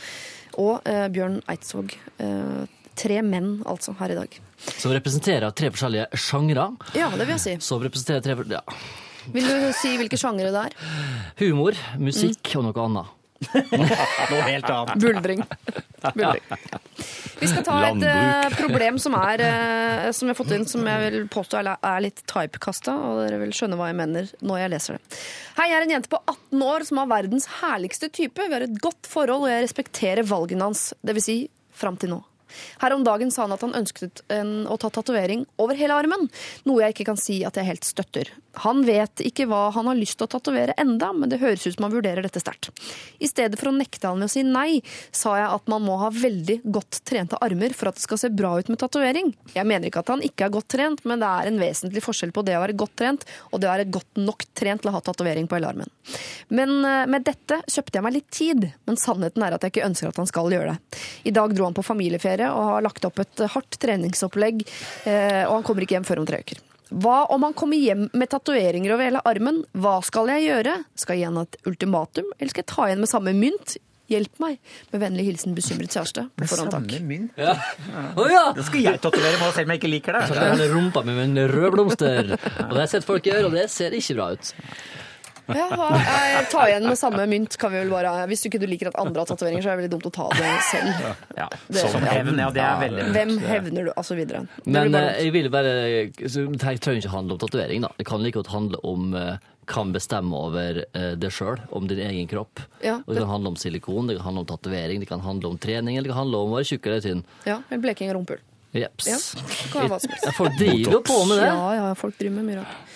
[0.61, 1.97] og uh, Bjørn Eidsvåg.
[2.21, 2.65] Uh,
[2.95, 4.37] tre menn, altså, her i dag.
[4.79, 6.69] Som representerer tre forskjellige sjangre.
[6.95, 7.57] Ja, det vil jeg si.
[7.65, 8.63] Som representerer tre ja,
[9.35, 10.77] Vil du si hvilke sjangre det er?
[11.41, 12.59] humor, musikk Mm.
[12.61, 13.14] og noe annet.
[14.31, 14.95] Noe helt annet.
[15.03, 15.43] Buldring.
[16.15, 16.43] Buldring.
[17.41, 20.87] Vi skal ta et eh, problem som er eh, som jeg har fått inn, som
[20.89, 24.63] jeg vil påstå er, er litt typekasta, og dere vil skjønne hva jeg mener når
[24.63, 25.19] jeg leser det.
[25.59, 28.47] Hei, jeg er en jente på 18 år som har verdens herligste type.
[28.47, 30.93] Vi har et godt forhold, og jeg respekterer valgene hans.
[31.03, 31.39] Det vil si
[31.75, 32.23] fram til nå.
[32.83, 36.29] Her om dagen sa han at han ønsket en, å ta tatovering over hele armen,
[36.69, 38.31] noe jeg ikke kan si at jeg helt støtter.
[38.63, 41.77] Han vet ikke hva han har lyst til å tatovere enda, men det høres ut
[41.77, 42.71] som han vurderer dette sterkt.
[43.19, 44.81] I stedet for å nekte han med å si nei,
[45.15, 48.31] sa jeg at man må ha veldig godt trente armer for at det skal se
[48.35, 49.33] bra ut med tatovering.
[49.55, 52.35] Jeg mener ikke at han ikke er godt trent, men det er en vesentlig forskjell
[52.35, 54.97] på det å være godt trent og det å være godt nok trent til å
[54.97, 55.91] ha tatovering på hele armen.
[56.55, 59.89] Men eh, med dette kjøpte jeg meg litt tid, men sannheten er at jeg ikke
[59.89, 61.03] ønsker at han skal gjøre det.
[61.31, 64.65] I dag dro han på familieferie og har lagt opp et hardt treningsopplegg,
[65.09, 66.63] eh, og han kommer ikke hjem før om tre uker.
[66.95, 69.65] Hva om han kommer hjem med tatoveringer over hele armen?
[69.75, 70.77] Hva skal jeg gjøre?
[71.01, 73.77] Skal jeg gi han et ultimatum, eller skal jeg ta igjen med samme mynt?
[74.13, 74.59] Hjelp meg!
[74.93, 76.27] Med vennlig hilsen bekymret kjæreste.
[76.37, 76.91] På forhånd takk.
[76.93, 77.39] Samme mynt.
[77.41, 78.43] Å ja!
[78.55, 80.27] Da skal jeg tatovere meg selv om jeg ikke liker det.
[80.29, 82.35] Så den rumpa mi med en rød blomster.
[82.37, 84.53] Og det har jeg sett folk gjøre, og det ser ikke bra ut.
[85.47, 85.69] Ja,
[86.31, 88.89] jeg tar igjen med samme mynt kan vi vel bare Hvis du ikke du liker
[88.89, 91.09] at andre har tatoveringer, så er det veldig dumt å ta det selv.
[91.37, 92.13] Ja, Det- Som ja.
[92.17, 92.51] hevn, ja.
[92.51, 93.93] Det er veldig Hvem hevner du?
[93.97, 94.47] Og så videre.
[94.65, 95.75] Men eh, jeg vil bare
[96.15, 97.93] Det trenger ikke handle om tatovering, da.
[97.99, 99.37] Det kan like godt handle om eh,
[99.67, 102.61] kan bestemme over eh, det sjøl, om din egen kropp.
[102.85, 103.15] Ja, det...
[103.15, 105.97] det kan handle om silikon, det kan handle om tatovering, det kan handle om trening,
[105.97, 107.25] eller det kan handle om å være tjukk eller tynn.
[107.49, 108.43] Ja, eller bleking av rumpehull.
[108.75, 109.07] Jeps.
[109.07, 111.47] Ja, folk driver jo på med det.
[111.47, 112.94] Ja, ja, folk driver med mye rart.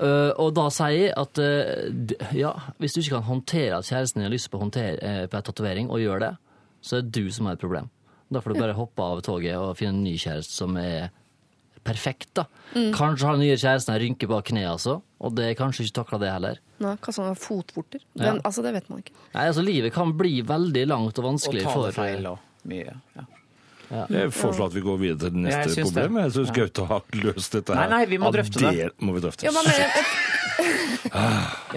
[0.00, 4.20] Eh, og da sier jeg at uh, ja, hvis du ikke kan håndtere at kjæresten
[4.20, 6.30] din har lyst på, håndtere, uh, på en tatovering, og gjør det,
[6.80, 7.90] så er det du som har et problem.
[8.32, 11.10] Da får du bare hoppe av toget og finne en ny kjæreste som er
[11.84, 12.30] perfekt.
[12.38, 12.46] da.
[12.72, 12.92] Mm.
[12.96, 15.98] Kanskje har den nye kjæresten en rynke bak kneet, altså, og det er kanskje ikke
[16.00, 16.62] takla det heller.
[16.80, 18.04] Nei, hva sånn fotvorter?
[18.16, 18.38] Ja.
[18.38, 19.16] Altså, det vet man ikke.
[19.34, 22.40] Nei, altså Livet kan bli veldig langt og Og vanskelig for feil og
[22.70, 22.96] mye.
[23.18, 23.26] Ja.
[23.90, 25.86] Jeg foreslår at vi går videre til det Ja, jeg neste det.
[25.90, 26.18] problem.
[26.22, 27.80] Jeg syns Gaute har løst dette her.
[27.80, 28.70] Nei, nei, vi må drøfte det.
[28.78, 28.88] det.
[29.02, 29.48] må vi drøfte.
[29.48, 29.64] Ja, men,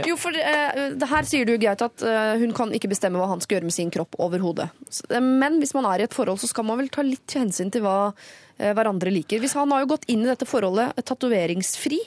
[0.09, 3.29] jo, for uh, det her sier du, Gaute, at uh, hun kan ikke bestemme hva
[3.31, 4.69] han skal gjøre med sin kropp overhodet.
[5.09, 7.71] Eh, Men hvis man er i et forhold, så skal man vel ta litt hensyn
[7.73, 9.41] til hva uh, hverandre liker.
[9.41, 12.01] Hvis han har jo gått inn i dette forholdet tatoveringsfri,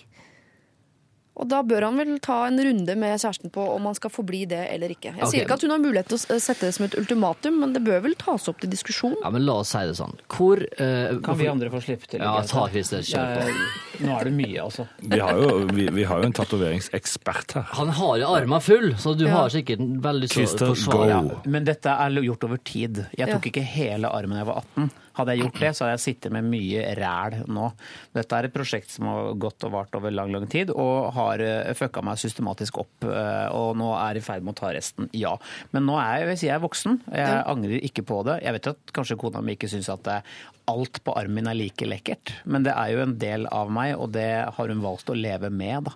[1.37, 4.45] Og da bør han vel ta en runde med kjæresten på om han skal forbli
[4.49, 5.13] det eller ikke.
[5.13, 5.33] Jeg okay.
[5.33, 7.83] sier ikke at hun har mulighet til å sette det som et ultimatum, men det
[7.85, 9.17] bør vel tas opp til diskusjon.
[9.21, 10.17] Ja, men la oss si det sånn.
[10.33, 12.25] Hvor uh, Kan vi andre få slippe til?
[12.25, 13.69] Ja, ta Christer, kjør på.
[14.07, 14.87] Nå er det mye, altså.
[15.01, 17.69] Vi har jo, vi, vi har jo en tatoveringsekspert her.
[17.79, 21.23] Han har jo armen full, så du har sikkert veldig så til å Christer, forsvare
[21.29, 21.41] go.
[21.53, 23.05] Men dette er gjort over tid.
[23.17, 23.53] Jeg tok Ja.
[23.53, 24.91] ikke hele armen da jeg var 18.
[25.17, 27.71] Hadde jeg gjort det, så hadde jeg sittet med mye ræl nå.
[28.17, 31.43] Dette er et prosjekt som har gått og vart over lang, lang tid, og har
[31.45, 33.07] eh, fucka meg systematisk opp.
[33.09, 35.37] eh, Og nå er i ferd med å ta resten, ja.
[35.73, 37.01] Men nå er jeg, jeg, er voksen.
[37.13, 38.41] Jeg angrer ikke på det.
[38.45, 40.37] Jeg vet at kanskje kona mi ikke syns at eh,
[40.67, 43.93] alt på armen min er like lekkert, men det er jo en del av meg,
[44.01, 45.93] og det har hun valgt å leve med, da.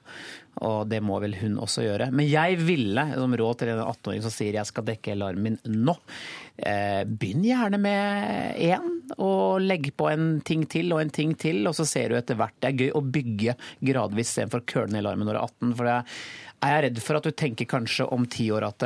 [0.68, 2.10] Og det må vel hun også gjøre.
[2.12, 5.56] Men jeg ville, som råd til en 18-åring som sier jeg skal dekke hele armen
[5.64, 5.94] min nå,
[6.60, 11.62] eh, begynn gjerne med én, og legg på en ting til og en ting til,
[11.68, 12.56] og så ser du etter hvert.
[12.60, 13.56] Det er gøy å bygge
[13.86, 15.76] gradvis istedenfor å køle ned alarmen armen når du er 18.
[15.78, 16.22] for det er
[16.62, 18.84] jeg redd for at du tenker kanskje om ti år at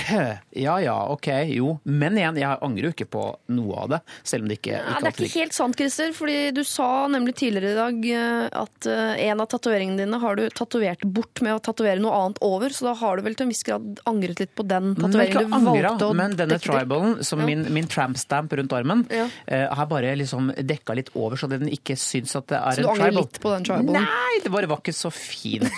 [0.64, 1.74] ja ja, ok, jo.
[1.84, 3.98] Men igjen, jeg angrer jo ikke på noe av det.
[4.26, 6.12] Selv om det ikke, ikke det er ikke helt sant, Christer.
[6.16, 10.38] fordi du sa nemlig tidligere i dag eh, at eh, en av tatoveringene dine har
[10.40, 13.46] du tatovert bort med å tatovere noe annet over, så da har du vel til
[13.48, 17.18] en viss grad angret litt på den tatoveringen du valgte å men denne dekke tribalen,
[17.26, 17.46] som Ja.
[17.50, 19.28] min, min tramp-stamp rundt armen, Ja.
[19.46, 22.82] eh, har bare liksom dekka litt over, så den ikke syns at det er Så
[22.82, 23.22] du angrer tribal.
[23.24, 24.08] litt på den tribalen?
[24.08, 25.70] Nei, det bare var ikke så fint.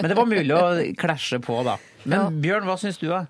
[0.00, 0.57] Men det var mulig å
[1.00, 1.78] klasje på, da.
[2.08, 3.26] Men Bjørn, hva syns du, da?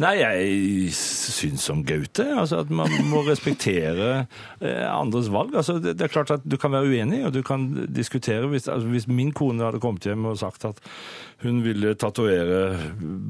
[0.00, 4.22] Nei, jeg syns som Gaute altså at man må respektere
[4.62, 5.52] eh, andres valg.
[5.60, 8.48] Altså, det, det er klart at Du kan være uenig, og du kan diskutere.
[8.48, 10.80] Hvis, altså, hvis min kone hadde kommet hjem og sagt at
[11.44, 12.78] hun ville tatovere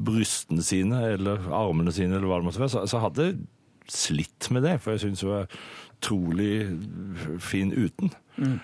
[0.07, 3.41] brystene sine eller armene sine, eller hva det måtte være, så, så hadde jeg
[3.91, 4.77] slitt med det.
[4.79, 5.61] For jeg syns hun er
[6.01, 6.65] utrolig
[7.39, 8.11] fin uten.
[8.37, 8.59] Mm.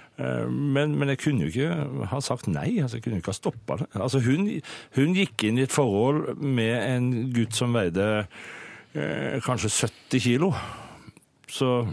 [0.52, 2.80] Men, men jeg kunne jo ikke ha sagt nei.
[2.82, 3.88] altså Jeg kunne jo ikke ha stoppa det.
[3.94, 4.50] Altså hun,
[4.98, 8.08] hun gikk inn i et forhold med en gutt som veide
[8.98, 10.52] eh, kanskje 70 kilo.
[11.50, 11.86] Så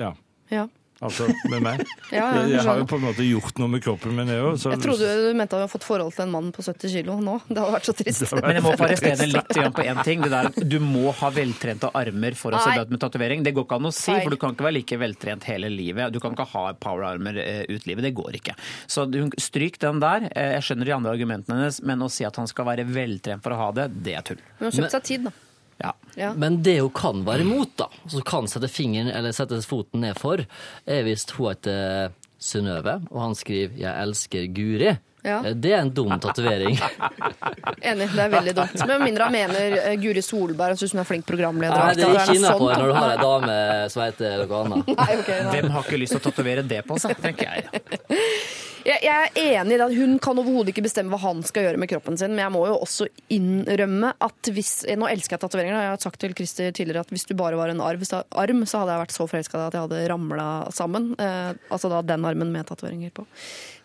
[0.00, 0.14] ja.
[0.50, 0.66] Ja.
[1.04, 1.82] Altså med meg.
[2.14, 4.42] Ja, ja, jeg, jeg har jo på en måte gjort noe med kroppen min, jeg
[4.44, 4.54] òg.
[4.70, 7.16] Jeg trodde du mente at du har fått forhold til en mann på 70 kilo
[7.24, 7.34] nå.
[7.48, 8.24] Det hadde vært så trist.
[8.38, 10.22] Men jeg må få arrestere litt på én ting.
[10.24, 13.42] Det der, du må ha veltrente armer for å se deg ut med tatovering.
[13.46, 16.12] Det går ikke an å si, for du kan ikke være like veltrent hele livet.
[16.14, 18.06] Du kan ikke ha powerarmer eh, ut livet.
[18.06, 18.54] Det går ikke.
[18.86, 20.28] Så du, stryk den der.
[20.32, 23.42] Eh, Jeg skjønner de andre argumentene hennes, men å si at han skal være veltrent
[23.44, 24.40] for å ha det, det er tull.
[24.60, 25.34] Men Hun har kjøpt seg tid, da.
[25.82, 25.92] Ja.
[26.16, 26.32] Ja.
[26.38, 30.18] Men det hun kan være imot, da, som kan sette fingeren eller sette foten ned
[30.20, 30.44] for,
[30.86, 32.12] er hvis hun heter
[32.44, 34.96] Synnøve, og han skriver 'Jeg elsker Guri'.
[35.24, 35.38] Ja.
[35.46, 36.76] Eh, Det er en dum tatovering.
[37.82, 38.86] Enig, det er veldig dumt.
[38.86, 41.78] Med mindre han mener eh, Guri Solberg og syns hun er flink programleder.
[41.80, 42.82] Nei, det er ikke innafor sånt.
[42.82, 43.56] når du har ei dame
[43.94, 44.86] som heter noe annet.
[45.00, 45.40] Nei, okay.
[45.54, 47.64] Hvem har ikke lyst til å tatovere det på seg, tenker jeg.
[48.84, 51.80] Jeg, jeg er enig i det hun kan overhodet ikke bestemme hva han skal gjøre
[51.80, 55.78] med kroppen sin, men jeg må jo også innrømme at hvis Nå elsker jeg tatoveringer.
[55.80, 58.62] Jeg har sagt til Christer tidligere at hvis du bare var en arv, så, arm,
[58.68, 61.10] så hadde jeg vært så forelska at jeg hadde ramla sammen.
[61.16, 63.24] Eh, altså da den armen med tatoveringer på.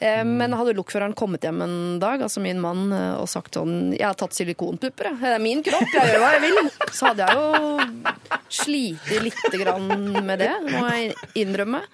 [0.04, 3.94] Eh, men hadde lokføreren kommet hjem en dag, altså min mann, eh, og sagt sånn
[3.96, 5.22] Jeg har tatt silikonpupper, jeg.
[5.24, 6.64] Det er min kropp, jeg gjør hva jeg vil.
[6.92, 8.24] Så hadde jeg jo
[8.62, 9.88] slitt lite grann
[10.26, 11.86] med det, må jeg innrøømme.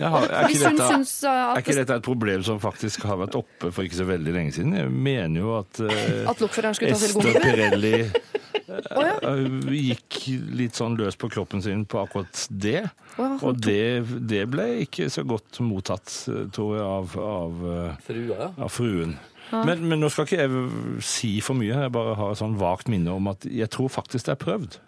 [0.00, 0.86] Har- er, ikke dette,
[1.28, 4.32] uh, er ikke dette et problem som faktisk har vært oppe for ikke så veldig
[4.32, 4.76] lenge siden?
[4.78, 7.40] Jeg mener jo at At lokføreren skulle ta Ester?
[7.44, 7.92] Pirelli
[8.70, 9.16] ja.
[9.28, 9.42] eh,
[9.76, 10.20] gikk
[10.56, 12.86] litt sånn løs på kroppen sin på akkurat det.
[13.18, 16.12] Ja, Og det, det ble ikke så godt mottatt,
[16.54, 17.66] tror jeg, av, av,
[18.06, 18.50] Frua, ja.
[18.56, 19.18] av fruen.
[19.50, 22.90] Men, men nå skal ikke jeg si for mye, jeg bare har et sånn vagt
[22.92, 24.78] minne om at jeg tror faktisk det er prøvd.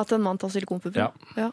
[0.00, 1.00] At en mann tar silikonpupper?
[1.02, 1.10] Ja.
[1.36, 1.50] Ja.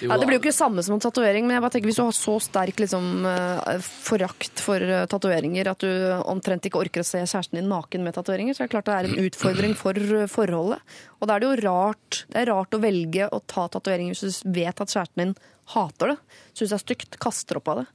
[0.00, 1.98] Ja, det blir jo ikke det samme som en tatovering, men jeg bare tenker hvis
[1.98, 5.90] du har så sterk liksom, eh, forakt for eh, tatoveringer at du
[6.30, 8.98] omtrent ikke orker å se kjæresten din naken med tatoveringer, så er det klart det
[8.98, 10.96] er en utfordring for eh, forholdet.
[11.20, 14.42] Og da er det jo rart, det er rart å velge å ta tatoveringer hvis
[14.44, 15.36] du vet at kjæresten din
[15.74, 16.18] hater det,
[16.54, 17.90] syns det er stygt, kaster opp av det.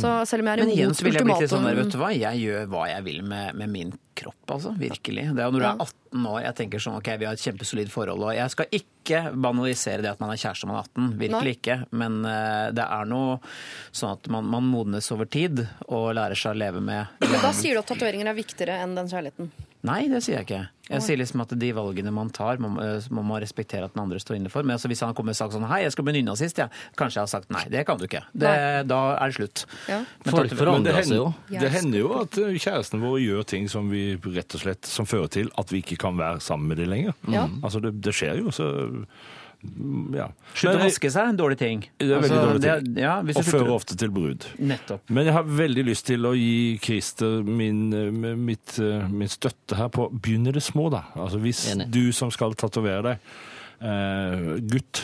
[0.00, 1.86] Så selv om jeg er Men igjen så vil jeg bli litt sånn der, vet
[1.86, 4.72] ultimatum du hva, jeg gjør hva jeg vil med, med min kropp, altså.
[4.78, 5.26] Virkelig.
[5.34, 7.44] Det er jo når du er 18 år, jeg tenker sånn ok, vi har et
[7.44, 10.88] kjempesolid forhold, og jeg skal ikke banalisere det at man er kjæreste når man er
[10.88, 11.58] 18, virkelig Nei.
[11.58, 11.78] ikke.
[12.02, 13.38] Men uh, det er noe
[13.90, 17.52] sånn at man, man modnes over tid, og lærer seg å leve med Men da
[17.56, 19.52] sier du at tatoveringer er viktigere enn den kjærligheten.
[19.84, 20.62] Nei, det sier jeg ikke.
[20.84, 24.02] Jeg sier liksom at de valgene man tar, må, eh, må man respektere at den
[24.02, 24.64] andre står inne for.
[24.64, 26.72] Men altså, hvis han kommer og sagt sånn Hei, jeg skal bli nynazist, jeg.
[27.00, 28.24] Kanskje jeg har sagt nei, det kan du ikke.
[28.32, 28.52] Det,
[28.88, 29.64] da er det slutt.
[29.88, 30.02] Ja.
[30.24, 31.30] Men for, for andre, men det seg jo.
[31.36, 35.08] hender, det hender jo at kjæresten vår gjør ting som vi rett og slett som
[35.08, 37.16] fører til at vi ikke kan være sammen med dem lenger.
[37.32, 37.48] Ja.
[37.64, 38.70] Altså det, det skjer jo, så
[40.14, 40.28] ja.
[40.54, 41.84] Slutt å vaske seg er en dårlig ting.
[41.98, 42.98] Det er veldig Altså, dårlig ting.
[43.04, 44.46] Ja, hvis Og fører ofte til brudd.
[44.58, 45.02] Nettopp.
[45.08, 49.76] Men jeg har veldig lyst til å gi Christer min, eh, mitt, eh, min støtte
[49.76, 51.04] her på Begynn i det små, da.
[51.16, 51.90] Altså hvis Enig.
[51.90, 53.18] du som skal tatovere deg,
[53.84, 55.02] eh, gutt,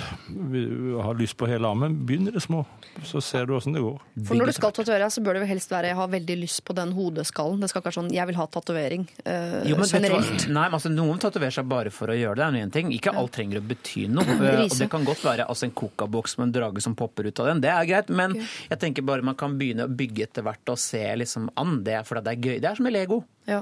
[1.04, 2.64] har lyst på hele armen, begynn i det små.
[3.06, 4.00] Så ser du åssen det går.
[4.26, 6.62] For når du skal tatovere, så bør det vel helst være jeg har veldig lyst
[6.66, 7.60] på den hodeskallen.
[7.62, 10.46] Det skal ikke være sånn jeg vil ha tatovering eh, generelt.
[10.50, 12.48] Nei, men altså, Noen tatoverer seg bare for å gjøre det.
[12.56, 12.92] det er ting.
[12.96, 14.26] Ikke alt trenger å bety noe.
[14.40, 17.40] Eh, Og det kan godt være altså, en kokaboks med en drage som popper ut
[17.42, 17.60] av den.
[17.62, 20.80] Det er greit, men jeg tenker bare man kan begynne å bygge etter hvert og
[20.80, 22.56] se liksom an det, for det er gøy.
[22.62, 23.20] Det er som med Lego.
[23.50, 23.60] Ja.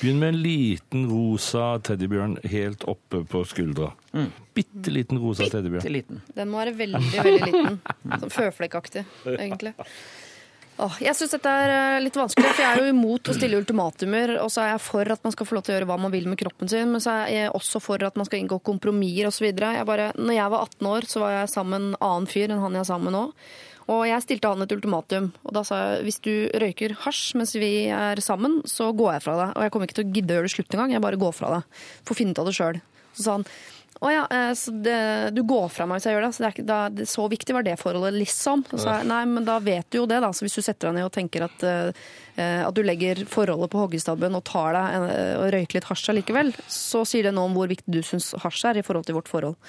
[0.00, 3.92] Begynn med en liten rosa teddybjørn helt oppe på skuldra.
[4.54, 6.20] Bitte liten rosa Bitte teddybjørn.
[6.36, 7.80] Den må være veldig, veldig liten.
[8.22, 9.02] Sånn føflekkaktig,
[9.34, 9.74] egentlig.
[10.74, 13.58] Åh, jeg syns dette er eh, litt vanskelig, for jeg er jo imot å stille
[13.60, 14.32] ultimatumer.
[14.42, 16.10] Og så er jeg for at man skal få lov til å gjøre hva man
[16.14, 19.30] vil med kroppen sin, men så er jeg også for at man skal inngå kompromisser
[19.30, 19.46] osv.
[19.54, 22.74] Når jeg var 18 år, så var jeg sammen med en annen fyr enn han
[22.74, 23.22] jeg er sammen med nå.
[23.94, 25.30] Og jeg stilte han et ultimatum.
[25.44, 29.24] Og da sa jeg hvis du røyker hasj mens vi er sammen, så går jeg
[29.28, 29.54] fra deg.
[29.54, 30.96] Og jeg kommer ikke til å gidde å gjøre det slutt engang.
[30.96, 31.80] Jeg bare går fra deg.
[32.08, 32.82] Får finne ut av det sjøl.
[33.14, 33.46] Så sa han
[34.02, 36.32] å ja, eh, så det, du går fra meg hvis jeg gjør det.
[36.34, 38.64] Så, det er ikke, da, det, så viktig var det forholdet, liksom.
[38.72, 40.32] Så sa jeg nei, men da vet du jo det, da.
[40.34, 43.84] Så hvis du setter deg ned og tenker at, eh, at du legger forholdet på
[43.84, 47.58] hoggestabben og tar deg en, og røyker litt hasj allikevel, så sier det noe om
[47.58, 49.60] hvor viktig du syns hasj er i forhold til vårt forhold.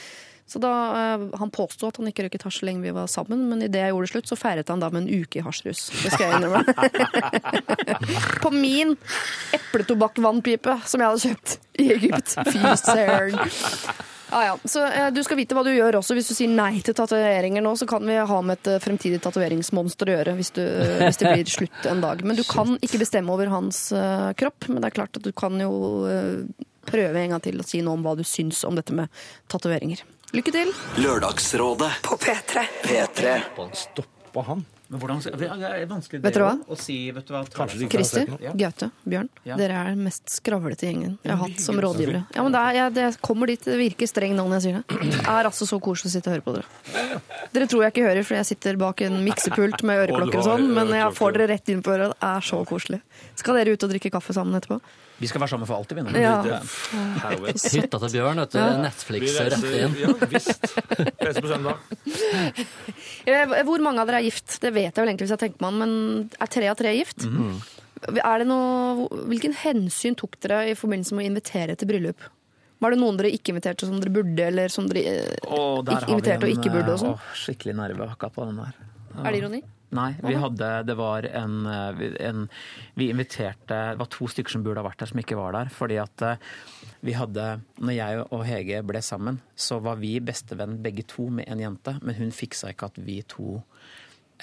[0.47, 3.47] Så da, eh, Han påsto at han ikke røyket hasj så lenge vi var sammen,
[3.49, 5.87] men idet jeg gjorde det slutt, så feiret han da med en uke i hasjrus.
[6.03, 6.63] Det skal jeg innrømme.
[8.43, 8.93] På min
[9.57, 12.37] epletobakkvannpipe som jeg hadde kjøpt i Egypt.
[12.51, 14.13] Fy søren.
[14.31, 14.57] Ja, ja.
[14.65, 16.15] Så eh, du skal vite hva du gjør også.
[16.17, 19.21] Hvis du sier nei til tatoveringer nå, så kan vi ha med et eh, fremtidig
[19.23, 20.63] tatoveringsmonster å gjøre hvis, du,
[21.03, 22.23] hvis det blir slutt en dag.
[22.25, 24.69] Men du kan ikke bestemme over hans eh, kropp.
[24.71, 25.73] Men det er klart at du kan jo
[26.09, 29.25] eh, prøve en gang til å si noe om hva du syns om dette med
[29.51, 30.03] tatoveringer.
[30.35, 30.71] Lykke til!
[30.99, 32.65] Lørdagsrådet På P3.
[32.83, 33.37] P3.
[33.77, 34.65] Stoppa han?
[34.87, 36.57] Men hvordan, det er vanskelig Vet dere hva?
[36.69, 38.27] å si vet du hva, Kanskje de Christer.
[38.59, 39.29] Gaute, Bjørn.
[39.47, 39.57] Ja.
[39.57, 42.21] Dere er den mest skravlete gjengen jeg har hatt som rådgivere.
[42.35, 43.63] Ja, men det, er, jeg, det kommer dit.
[43.65, 44.99] Det virker streng nå når jeg sier det.
[45.15, 47.21] Det er altså så koselig å sitte og høre på dere.
[47.55, 50.69] Dere tror jeg ikke hører, for jeg sitter bak en miksepult med øreklokker og sånn,
[50.77, 52.13] men jeg får dere rett inn på øret.
[52.13, 53.01] Det er så koselig.
[53.41, 54.79] Skal dere ut og drikke kaffe sammen etterpå?
[55.15, 56.19] Vi skal være sammen for alltid, vi nå.
[56.19, 56.59] Ja.
[57.55, 58.59] Hytta til Bjørn, vet du.
[58.59, 58.73] Ja.
[58.83, 59.95] Netflix Vi rett inn.
[60.01, 60.67] ja visst.
[61.23, 61.79] Reise på søndag.
[63.25, 64.59] Eh, Hvor mange av dere er gift?
[64.61, 65.93] Det vet jeg vel egentlig hvis jeg tenker meg om, men
[66.37, 67.23] er tre av tre gift?
[67.25, 72.21] Er det noe, hvilken hensyn tok dere i forbindelse med å invitere til bryllup?
[72.85, 75.15] Var det noen dere ikke inviterte som dere burde, eller som dere
[75.47, 77.17] oh, inviterte inviterte og ikke burde og sånn?
[77.41, 78.77] skikkelig nerve akkurat på den der.
[79.23, 79.61] Er det ironi?
[79.95, 82.47] Nei, vi hadde Det var en, eh, en
[82.99, 85.71] Vi inviterte Det var to stykker som burde ha vært der, som ikke var der.
[85.73, 86.49] Fordi at eh,
[87.05, 91.47] vi hadde Når jeg og Hege ble sammen, så var vi bestevenn begge to med
[91.51, 93.59] en jente, men hun fiksa ikke at vi to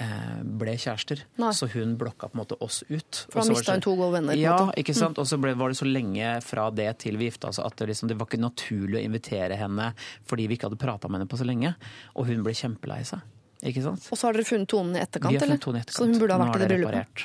[0.01, 1.25] eh, ble kjærester.
[1.43, 1.51] Nei.
[1.57, 3.25] Så hun blokka på en måte oss ut.
[3.33, 4.39] For da mista hun to gode venner.
[4.39, 5.21] Ja, ikke sant?
[5.21, 8.11] Og så var det så lenge fra det til vi gifta oss at det, liksom,
[8.13, 9.93] det var ikke naturlig å invitere henne
[10.29, 11.75] fordi vi ikke hadde prata med henne på så lenge.
[12.17, 13.25] Og hun ble kjempelei seg.
[13.63, 14.09] Ikke sant?
[14.11, 16.01] Og så har dere funnet tonen i etterkant, Vi har funnet tonen i etterkant.
[16.01, 17.25] Så hun burde ha vært i det bryllupet.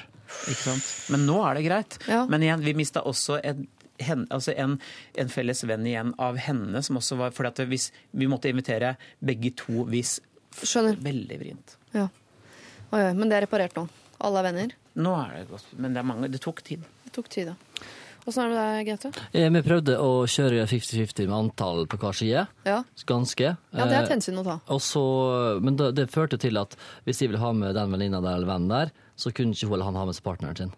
[0.51, 0.91] Ikke sant?
[1.13, 1.97] Men nå er det greit.
[2.11, 2.21] Ja.
[2.29, 3.65] Men igjen, vi mista også en,
[4.03, 4.77] hen, altså en,
[5.17, 8.95] en felles venn igjen av henne, som også var fordi at hvis Vi måtte invitere
[9.19, 10.19] begge to hvis
[10.57, 10.95] Skjønner.
[11.05, 11.75] Veldig vrient.
[11.93, 12.07] Ja.
[12.89, 13.83] Oi, men det er reparert nå.
[14.25, 14.71] Alle er venner.
[14.97, 16.85] Nå er det godt, men det, er mange, det tok tid.
[17.03, 17.83] Det tok tid, da.
[18.27, 19.27] Åssen er det med deg, Gaute?
[19.31, 22.41] Eh, Vi prøvde å kjøre 50-50 med antall på hver side.
[22.67, 22.81] Ja.
[23.07, 23.53] Ganske.
[23.55, 24.57] ja, det er et Eh, hensyn å ta.
[24.67, 25.03] Eh, også,
[25.63, 26.75] men det, det førte til at
[27.05, 29.77] hvis jeg ville ha med den venninna der eller vennen der, så kunne ikke hun
[29.77, 30.75] eller han ha med seg partneren sin.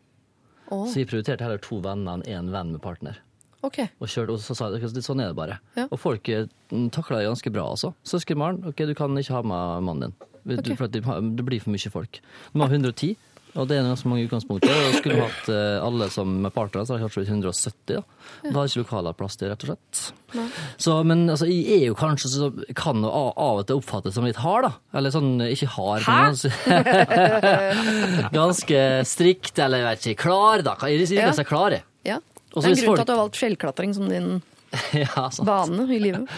[0.70, 0.86] Oh.
[0.86, 3.18] Så vi prioriterte heller to venner enn én venn med partner.
[3.66, 3.90] Okay.
[4.00, 5.58] Og, kjørte, og så sa jeg sånn er det bare.
[5.76, 5.90] Ja.
[5.90, 6.46] Og folk eh,
[6.94, 7.96] takla det ganske bra, altså.
[8.08, 10.28] Søskenbarn, ok, du kan ikke ha med mannen din.
[10.46, 12.22] Du, at det, det blir for mye folk.
[12.56, 13.18] Nå har 110,
[13.58, 14.70] og det er ganske mange utgangspunkter.
[14.70, 17.96] Og skulle vi hatt eh, alle som er partnere, så hadde det kanskje blitt 170.
[17.96, 18.02] Da,
[18.46, 20.02] da har ikke lokalet plass til, rett og slett.
[20.78, 23.34] Så, men altså, jeg er jo kanskje så kan jo av,
[23.64, 24.74] og til oppfattes som litt hard, da.
[25.00, 26.38] Eller sånn ikke hard, men
[28.40, 30.78] ganske, strikt, eller jeg vet ikke, klar, da.
[30.86, 31.32] Jeg liker Ja.
[31.34, 31.86] å er klar, jeg.
[32.06, 32.20] Ja.
[32.54, 34.30] Det er en grunn til at du har valgt fjellklatring som din
[35.04, 36.30] ja, bane i livet.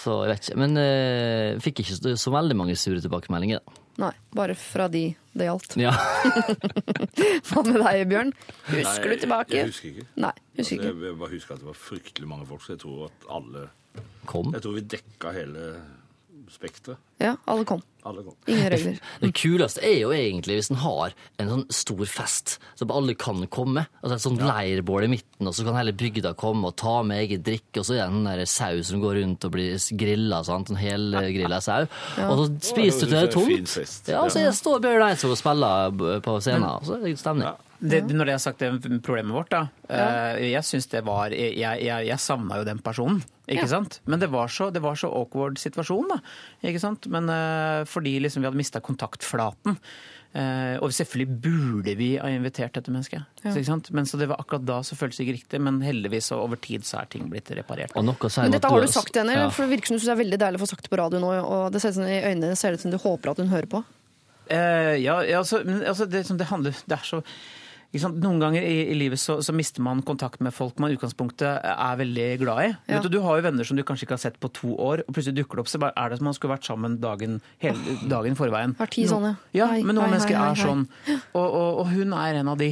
[0.00, 0.58] Så jeg vet ikke.
[0.60, 3.60] Men uh, fikk ikke så, så veldig mange sure tilbakemeldinger.
[3.60, 3.79] da.
[3.98, 5.02] Nei, bare fra de
[5.34, 5.76] det gjaldt.
[5.80, 5.92] Ja.
[7.48, 8.32] Hva med deg, Bjørn?
[8.70, 9.56] Husker du tilbake?
[9.56, 10.06] Jeg husker ikke.
[10.24, 12.82] Nei, husker Altså, jeg, jeg bare husker at det var fryktelig mange folk, så jeg
[12.84, 13.68] tror at alle
[14.30, 14.52] Kom.
[14.54, 15.62] Jeg tror vi dekka hele
[16.52, 16.98] spekteret.
[17.20, 17.82] Ja, alle kom.
[18.08, 18.34] Alle kom.
[18.48, 18.98] Ingen regler.
[19.20, 23.42] Det kuleste er jo egentlig hvis en har en sånn stor fest, så alle kan
[23.52, 23.84] komme.
[24.00, 27.26] Altså Et sånt leirbål i midten, og så kan hele bygda komme og ta med
[27.26, 30.42] eget drikke, og så er det den der sau som går rundt og blir grilla,
[30.48, 30.70] sant?
[30.72, 31.88] en helgrilla sau.
[32.24, 34.08] Og så spiser du til det er tomt.
[34.08, 37.50] Ja, og så står Bjørn Eidsvåg og spiller på scenen, og så er det stemning.
[37.80, 39.62] Det, når det er sagt det problemet vårt, da.
[39.88, 40.36] Ja.
[40.36, 43.72] Jeg syns det var Jeg, jeg, jeg savna jo den personen, ikke Ja.
[43.78, 44.00] sant?
[44.06, 46.20] Men det var så, det var så awkward situasjon, da.
[46.62, 47.06] Ikke sant?
[47.08, 49.78] Men eh, fordi liksom vi hadde mista kontaktflaten.
[50.32, 53.24] Eh, og selvfølgelig burde vi ha invitert dette mennesket.
[53.42, 53.88] Så, ikke sant?
[53.90, 56.60] Men så det var akkurat da så føltes det ikke riktig, men heldigvis og over
[56.62, 57.96] tid så er ting blitt reparert.
[57.98, 59.48] Og noe Men dette har du sagt til henne, Ja.
[59.50, 61.00] for det virker som du syns det er veldig deilig å få sagt det på
[61.02, 63.30] radio nå, og det ser ut som i øynene ser det ut som du håper
[63.32, 63.82] at hun hører på.
[64.50, 67.20] Uh, ja, ja, altså, men, altså det, som det handler Det er så?
[67.90, 71.64] Noen ganger i, i livet så, så mister man kontakt med folk man i utgangspunktet
[71.66, 72.68] er veldig glad i.
[72.86, 73.00] Ja.
[73.00, 75.02] Vet du, du har jo venner som du kanskje ikke har sett på to år,
[75.02, 77.00] og plutselig dukker det opp, så bare er det som om man skulle vært sammen
[77.02, 78.76] dagen, hele dagen i forveien.
[78.78, 79.34] Vært ti sånne.
[79.56, 80.86] Ja, men noen hei, mennesker hei, hei, er sånn.
[81.34, 82.70] Og, og, og hun er en av de.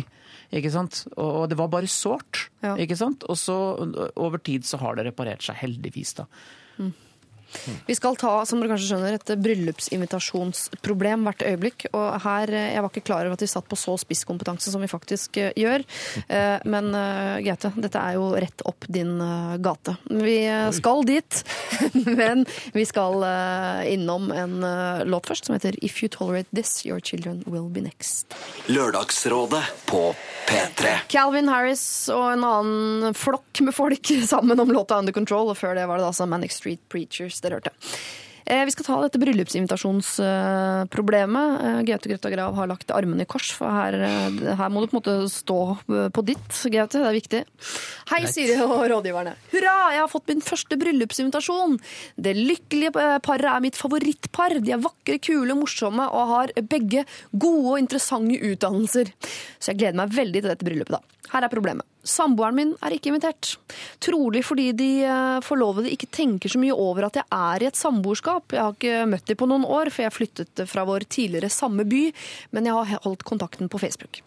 [0.54, 1.02] Ikke sant?
[1.16, 2.46] Og, det var bare sårt.
[2.62, 2.76] Ja.
[2.78, 3.26] Ikke sant?
[3.26, 3.58] Og så
[4.14, 6.28] over tid så har det reparert seg, heldigvis, da.
[7.86, 11.86] Vi skal ta, som dere kanskje skjønner, et bryllupsinvitasjonsproblem hvert øyeblikk.
[11.92, 14.80] Og her, eh, Jeg var ikke klar over at vi satt på så spisskompetanse som
[14.80, 15.84] vi faktisk eh, gjør.
[16.28, 16.92] Eh, Men
[17.44, 19.18] Gaute, dette er jo rett opp din
[19.62, 19.96] gate.
[20.08, 20.38] Vi
[20.72, 21.44] skal dit,
[22.18, 22.44] men
[22.74, 23.24] vi skal
[23.88, 24.60] innom en
[25.08, 28.34] låt først som heter If You Tolerate This, Your Children Will Be Next.
[28.66, 30.14] Lørdagsrådet på
[30.48, 30.94] P3.
[31.08, 35.76] Calvin Harris og en annen flokk med folk sammen om låta Under Control, og før
[35.78, 37.76] det var det altså Manic Street Preachers dere hørte.
[38.48, 41.48] Eh, Vi skal ta dette bryllupsinvitasjonsproblemet.
[41.60, 44.88] Eh, Gaute Grøtta Grav har lagt armene i kors, for her, eh, her må du
[44.88, 46.96] på en måte stå på ditt, Gaute.
[46.96, 47.44] Det er viktig.
[48.08, 49.36] Hei, Siri og rådgiverne.
[49.52, 51.78] Hurra, jeg har fått min første bryllupsinvitasjon.
[52.16, 54.60] Det lykkelige paret er mitt favorittpar.
[54.64, 57.04] De er vakre, kule, morsomme og har begge
[57.36, 59.12] gode og interessante utdannelser.
[59.60, 61.00] Så jeg gleder meg veldig til dette bryllupet, da.
[61.28, 61.84] Her er problemet.
[62.08, 63.56] Samboeren min er ikke invitert.
[64.00, 67.76] Trolig fordi de eh, forlovede ikke tenker så mye over at jeg er i et
[67.78, 68.54] samboerskap.
[68.54, 71.84] Jeg har ikke møtt dem på noen år, for jeg flyttet fra vår tidligere samme
[71.88, 72.04] by,
[72.56, 74.22] men jeg har holdt kontakten på Facebook.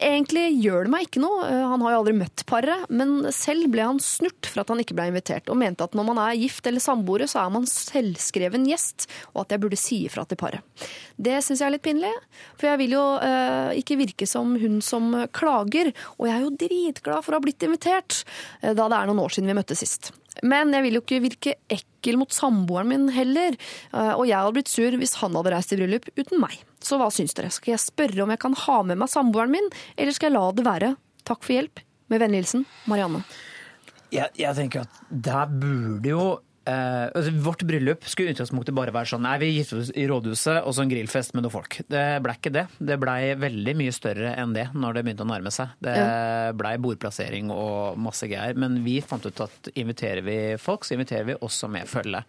[0.00, 3.68] Egentlig gjør det meg ikke noe, eh, han har jo aldri møtt paret, men selv
[3.74, 6.40] ble han snurt for at han ikke ble invitert, og mente at når man er
[6.40, 10.40] gift eller samboere, så er man selvskreven gjest, og at jeg burde si ifra til
[10.40, 10.88] paret.
[11.20, 12.14] Det syns jeg er litt pinlig,
[12.56, 16.54] for jeg vil jo eh, ikke virke som hun som klager, og jeg er jo
[16.60, 18.22] dritglad for å ha blitt invitert,
[18.62, 20.12] eh, da det er noen år siden vi møttes sist.
[20.44, 23.56] Men jeg vil jo ikke virke ekkel mot samboeren min heller,
[23.92, 26.60] eh, og jeg hadde blitt sur hvis han hadde reist i bryllup uten meg.
[26.84, 27.50] Så hva syns dere?
[27.54, 30.46] Skal jeg spørre om jeg kan ha med meg samboeren min, eller skal jeg la
[30.52, 30.94] det være?
[31.26, 31.82] Takk for hjelp.
[32.06, 33.24] Med vennlig hilsen Marianne.
[34.14, 36.26] Jeg, jeg tenker at der burde jo
[36.68, 40.06] eh, altså Vårt bryllup skulle i utgangspunktet bare være sånn Nei, vi gifter oss i
[40.10, 41.78] rådhuset og så en grillfest med noen folk.
[41.90, 42.66] Det blei ikke det.
[42.78, 45.72] Det blei veldig mye større enn det når det begynte å nærme seg.
[45.82, 45.96] Det
[46.58, 48.56] blei bordplassering og masse greier.
[48.58, 52.22] Men vi fant ut at inviterer vi folk, så inviterer vi også med følge.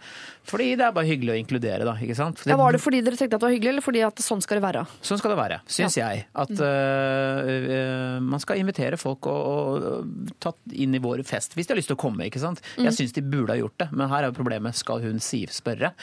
[0.48, 1.96] Fordi det er bare hyggelig å inkludere, da.
[2.02, 2.40] ikke sant?
[2.42, 4.44] Fordi, Ja, var det fordi dere tenkte at det var hyggelig, eller fordi at sånn
[4.44, 4.86] skal det være?
[5.06, 6.26] Sånn skal det være, syns jeg.
[6.38, 11.56] At uh, uh, man skal invitere folk og, og, og tatt inn i vår fest
[11.58, 12.28] hvis de har lyst til å komme.
[12.28, 12.62] ikke sant?
[12.80, 15.46] Jeg syns de burde ha gjort det, men her er jo problemet skal hun si
[15.52, 15.94] spørre.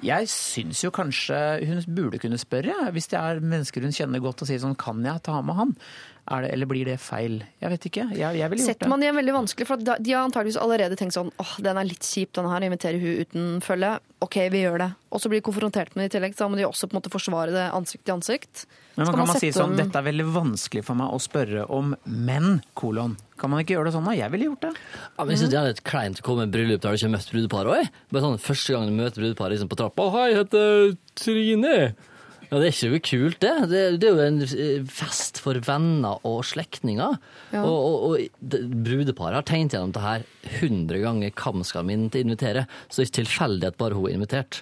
[0.00, 1.36] Jeg syns jo kanskje
[1.68, 5.02] hun burde kunne spørre, hvis det er mennesker hun kjenner godt og sier sånn kan
[5.04, 5.74] jeg ta med han?
[6.30, 7.40] Er det, eller blir det feil?
[7.60, 8.06] Jeg vet ikke.
[8.14, 8.90] Jeg, jeg ville gjort Setter det.
[8.92, 11.88] man de en veldig vanskelig, for de har antageligvis allerede tenkt sånn åh, den er
[11.88, 13.92] litt kjip, denne her, inviterer hun uten følge.
[14.24, 14.90] Ok, vi gjør det.
[15.10, 16.96] Og så blir de konfrontert med det i tillegg, så da må de også på
[16.96, 18.64] en måte forsvare det ansikt til ansikt.
[19.00, 21.94] Men man kan man si sånn, dette er veldig vanskelig for meg å spørre om,
[22.04, 23.14] men kolon.
[23.40, 24.12] Kan man ikke gjøre det sånn da?
[24.18, 24.72] Jeg ville gjort det.
[24.76, 27.08] Ja, men jeg synes det er litt kleint å komme i bryllup der du ikke
[27.08, 27.94] har møtt brudeparet òg.
[28.12, 30.08] Bare sånn første gang du møter brudeparet liksom på trappa.
[30.18, 31.76] Hei, jeg heter Trine'.
[32.50, 33.54] Ja, Det er ikke noe kult, det.
[33.70, 37.16] Det, det er jo en eh, fest for venner og slektninger.
[37.54, 37.62] Ja.
[37.62, 40.26] Og, og, og brudeparet har tenkt gjennom det her
[40.58, 41.32] hundre ganger.
[41.40, 42.66] Hvem skal å invitere?
[42.90, 44.60] Så det er ikke tilfeldig at bare hun er invitert.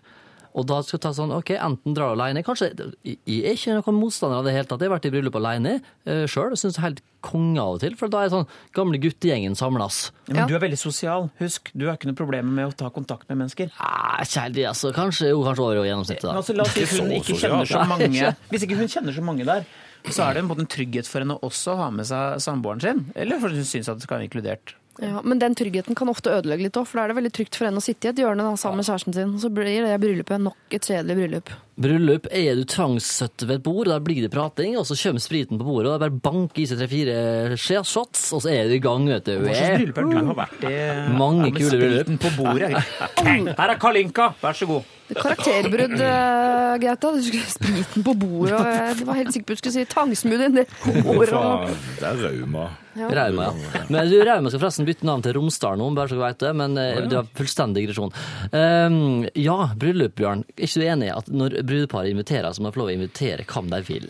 [0.58, 2.42] Og da skal du ta sånn, ok, enten drar du alene.
[2.46, 2.72] Kanskje,
[3.06, 4.82] Jeg er ikke noen motstander av det hele tatt.
[4.82, 5.76] Jeg har vært i bryllup alene
[6.08, 6.56] uh, sjøl.
[6.58, 7.94] Syns det er helt konge av og til.
[7.98, 10.00] For da er sånn gamle guttegjengen samles.
[10.26, 10.46] Ja, men Ja.
[10.50, 11.28] du er veldig sosial.
[11.38, 13.70] Husk, du har ikke noe problem med å ta kontakt med mennesker.
[13.78, 14.92] Nei, kjærlig, altså.
[14.96, 16.42] Kanskje, jo, kanskje over gjennomsnittet, Men da.
[16.42, 19.22] altså, la oss si hun så ikke kjenner så mange Hvis ikke hun kjenner så
[19.30, 19.64] mange der,
[20.10, 23.00] så er det en, en trygghet for henne også å ha med seg samboeren sin.
[23.18, 24.74] Eller for hun syns at det skal være inkludert.
[24.98, 27.54] Ja, men den tryggheten kan ofte ødelegge litt òg, for da er det veldig trygt
[27.58, 29.36] for henne å sitte i et hjørne da, sammen med kjæresten sin.
[29.38, 31.52] Så blir det bryllupet nok et kjedelig bryllup.
[31.78, 35.22] Bryllup er du tvangssatt ved et bord, og der blir det prating, og så kommer
[35.22, 38.66] spriten på bordet, og det er bare bank i seg tre-fire shots, og så er
[38.66, 39.36] du i gang, vet du.
[39.44, 40.76] Hva slags bryllup er det du har vært i?
[41.22, 41.98] Mange kule bryllup.
[42.08, 42.72] spriten på bordet.
[43.62, 44.94] Her er Kalinka, vær så god.
[45.14, 47.12] Karakterbrudd, eh, Gaute.
[47.16, 48.58] Du skulle spriten på bordet.
[48.58, 48.66] og
[48.98, 51.32] Jeg var helt sikker på at du skulle si tangsmoothien det på bordet.
[51.32, 52.68] Faen, Det er rauma.
[52.98, 53.82] Rauma, ja.
[53.88, 56.54] Men du, Rauma skal forresten bytte navn til Romsdal nå, bare så du vet det.
[56.60, 58.14] Men eh, det var fullstendig digresjon.
[58.52, 60.44] Um, ja, bryllup, Bjørn.
[60.56, 62.96] Er ikke du enig i at når brudeparet inviterer, så må de få lov å
[62.98, 64.08] invitere hvem de vil?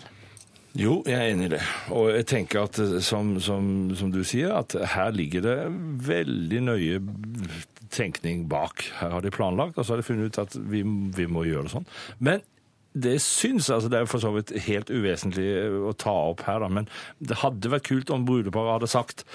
[0.78, 1.62] Jo, jeg er enig i det.
[1.96, 5.58] Og jeg tenker at eh, som, som, som du sier, at her ligger det
[6.08, 7.00] veldig nøye
[7.94, 8.86] tenkning bak.
[9.00, 10.84] Her har de planlagt, og så har de funnet ut at vi,
[11.16, 11.90] vi må gjøre det sånn.
[12.18, 12.44] Men
[12.98, 15.46] det syns altså Det er for så vidt helt uvesentlig
[15.86, 16.88] å ta opp her, da, men
[17.20, 19.26] det hadde vært kult om brudeparet hadde sagt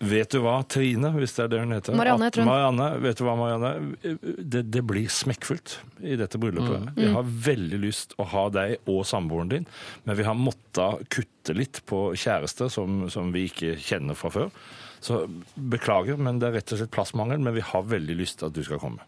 [0.00, 1.96] Vet du hva, Trine, hvis det er det hun heter?
[1.98, 2.48] Marianne jeg tror hun.
[2.48, 3.72] Marianne, vet du hva, Marianne?
[4.40, 6.86] Det, det blir smekkfullt i dette bryllupet.
[6.86, 6.94] Mm.
[6.96, 9.66] Vi har veldig lyst å ha deg og samboeren din,
[10.08, 14.48] men vi har måttet kutte litt på kjærester som, som vi ikke kjenner fra før.
[15.00, 15.22] Så
[15.56, 18.56] beklager, men det er rett og slett plassmangel, men vi har veldig lyst til at
[18.56, 19.06] du skal komme.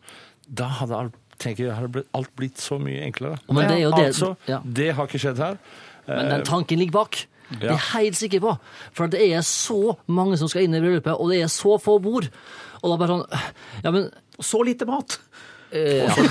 [0.48, 3.36] Da hadde alt, tenker jeg, hadde alt blitt så mye enklere.
[3.50, 4.62] Men det er det, Altså, ja.
[4.64, 5.60] det har ikke skjedd her.
[6.08, 7.20] Men den tanken ligger bak.
[7.52, 8.54] Det er jeg helt sikker på.
[8.96, 11.98] For det er så mange som skal inn i bryllupet, og det er så få
[12.02, 12.30] bord.
[12.80, 14.08] Og da bare sånn Ja, men
[14.40, 15.18] Så lite mat!
[15.72, 16.14] Eh, ja.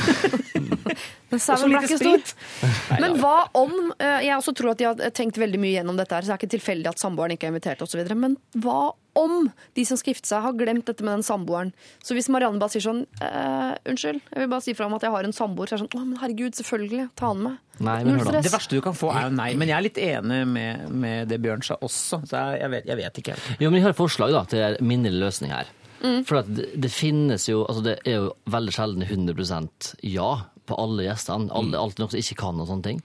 [1.31, 2.23] Men Og så sauen ble lite ikke stor.
[2.27, 2.99] sprit!
[2.99, 3.71] Men hva om
[4.03, 6.35] eh, Jeg også tror at de har tenkt veldig mye gjennom dette, her, så det
[6.35, 8.01] er ikke tilfeldig at samboeren ikke er invitert osv.
[8.19, 11.71] Men hva om de som skal gifte seg, har glemt dette med den samboeren?
[12.03, 15.07] Så hvis Marianne bare sier sånn eh, Unnskyld, jeg vil bare si fra om at
[15.07, 17.07] jeg har en samboer, så er det sånn Å, men herregud, selvfølgelig.
[17.19, 17.59] Ta han med.
[17.81, 18.31] Nei, men Null hør da.
[18.35, 18.47] stress.
[18.49, 19.49] Det verste du kan få, er jo nei.
[19.59, 22.21] Men jeg er litt enig med, med det Bjørn sa også.
[22.27, 23.51] Så jeg, jeg, vet, jeg vet ikke helt.
[23.63, 25.71] Jo, men jeg har et forslag da, til en minnelig løsning her.
[26.27, 30.31] For at det, det finnes jo altså Det er jo veldig sjelden 100% ja
[30.69, 31.51] på alle gjestene.
[31.57, 32.99] Alle, Alt noe som ikke kan og sånne ting.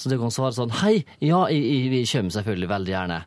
[0.00, 3.20] Så det kan svare sånn Hei, ja, jeg, jeg, vi kommer selvfølgelig veldig gjerne.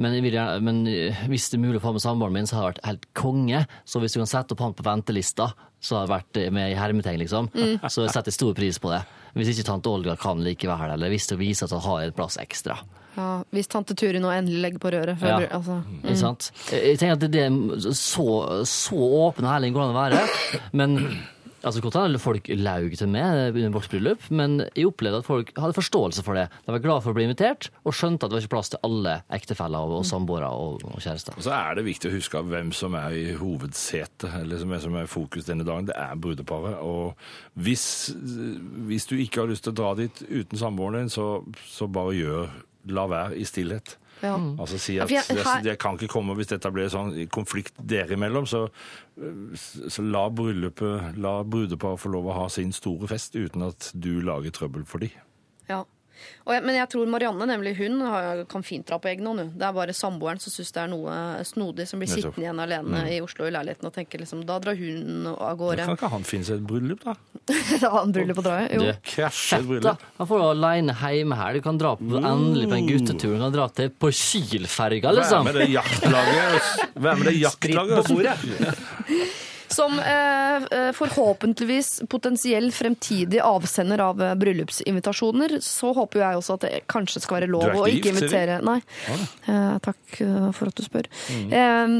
[0.00, 2.56] Men, jeg gjerne, men eh, hvis det er mulig å få med samboeren min, så
[2.56, 3.64] har det vært helt konge.
[3.88, 6.72] Så hvis du kan sette opp han på ventelista, så har det vært eh, med
[6.72, 7.50] i hermetegn, liksom,
[7.86, 9.02] så setter jeg stor pris på det.
[9.36, 12.38] Hvis ikke tante Olga kan likevel, eller hvis det viser at hun har en plass
[12.42, 12.78] ekstra.
[13.16, 15.18] Ja, hvis tante Turi nå endelig legger på røret.
[15.18, 15.38] For Ja.
[15.40, 16.50] jeg blir- altså, Ikke sant?
[16.70, 18.96] Jeg tenker at det, det er så, så
[19.26, 20.60] åpen og ærlig går det an å være.
[20.72, 20.96] Men
[21.64, 25.50] altså, godt hende folk laug til meg under vårt bryllup, men jeg opplevde at folk
[25.58, 26.46] hadde forståelse for det.
[26.64, 28.80] De var glad for å bli invitert, og skjønte at det var ikke plass til
[28.86, 31.36] alle ektefeller og, og samboere og, og kjærester.
[31.36, 34.78] Og så er det viktig å huske hvem som er i hovedsetet, eller som er,
[34.86, 35.90] som er i fokus denne dagen.
[35.90, 36.78] Det er brudeparet.
[36.80, 37.14] Og
[37.60, 38.14] hvis,
[38.86, 42.14] hvis du ikke har lyst til å dra dit uten samboeren din, så, så bare
[42.16, 42.48] gjør
[42.88, 43.96] La være i stillhet.
[44.22, 44.34] ja.
[44.58, 48.12] Altså si at jeg- jeg, jeg kan ikke komme hvis dette blir sånn konflikt dere
[48.16, 48.68] imellom, så,
[49.88, 54.20] så la bryllupet, la brudeparet få lov å ha sin store fest uten at du
[54.20, 55.10] lager trøbbel for de.
[55.68, 55.84] Ja.
[56.46, 59.42] Og jeg, men jeg tror Marianne nemlig hun har, kan fint dra på egen hånd.
[59.58, 61.14] Det er bare samboeren som syns det er noe
[61.46, 64.78] snodig, som blir sittende igjen alene i Oslo i leiligheten og tenker liksom Da drar
[64.78, 65.84] hun av gårde.
[65.88, 67.14] Kan ikke han finne seg et bryllup, da?
[67.82, 68.70] Da har han bryllup å dra i.
[68.76, 68.86] Jo.
[68.88, 70.08] Det Krasje Da, bryllup.
[70.18, 71.58] han får alene hjemme her.
[71.58, 73.36] Du kan dra på, endelig på en guttetur.
[73.36, 75.46] Du kan dra til på Kiel-ferga, Vær liksom.
[75.48, 76.74] med det jaktlaget.
[76.96, 78.10] Vær med det jaktlaget.
[79.70, 86.56] Som eh, eh, forhåpentligvis potensiell fremtidig avsender av eh, bryllupsinvitasjoner, så håper jo jeg også
[86.58, 88.80] at det kanskje skal være lov Du er ikke å ikke gift, invitere Nei.
[89.46, 91.06] Eh, takk eh, for at du spør.
[91.30, 91.94] Eh,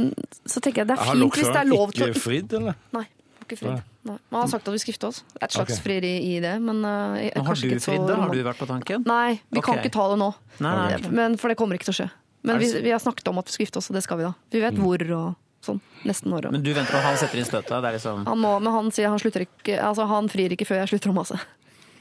[0.51, 2.57] så tenker jeg det er Har fint hvis det er lov til å ikke fridd,
[2.59, 2.75] eller?
[2.97, 3.05] Nei.
[3.07, 3.79] har Ikke fridd.
[4.09, 4.17] Nei.
[4.33, 5.23] Man har sagt at vi skal gifte oss.
[5.45, 5.83] Et slags Ok.
[5.85, 8.15] frieri i det, men eh, jeg- Men har kanskje du ikke så fridd, da?
[8.17, 9.05] Har du vært på tanken?
[9.07, 9.85] Nei, vi kan Ok.
[9.85, 10.35] ikke ta det nå.
[10.61, 11.11] Nei, nei.
[11.11, 12.11] Men, for det kommer ikke til å skje.
[12.43, 14.03] Men Er vi, det vi har snakket om at vi skal gifte oss, og det
[14.03, 14.35] skal vi da.
[14.51, 15.81] Vi vet hvor og sånn.
[16.09, 16.53] Nesten året.
[16.55, 17.73] Men du venter og han setter inn støtet?
[17.77, 20.69] Det er liksom Han må, men han sier han slutter ikke Altså, han frir ikke
[20.69, 21.41] før jeg slutter å mase.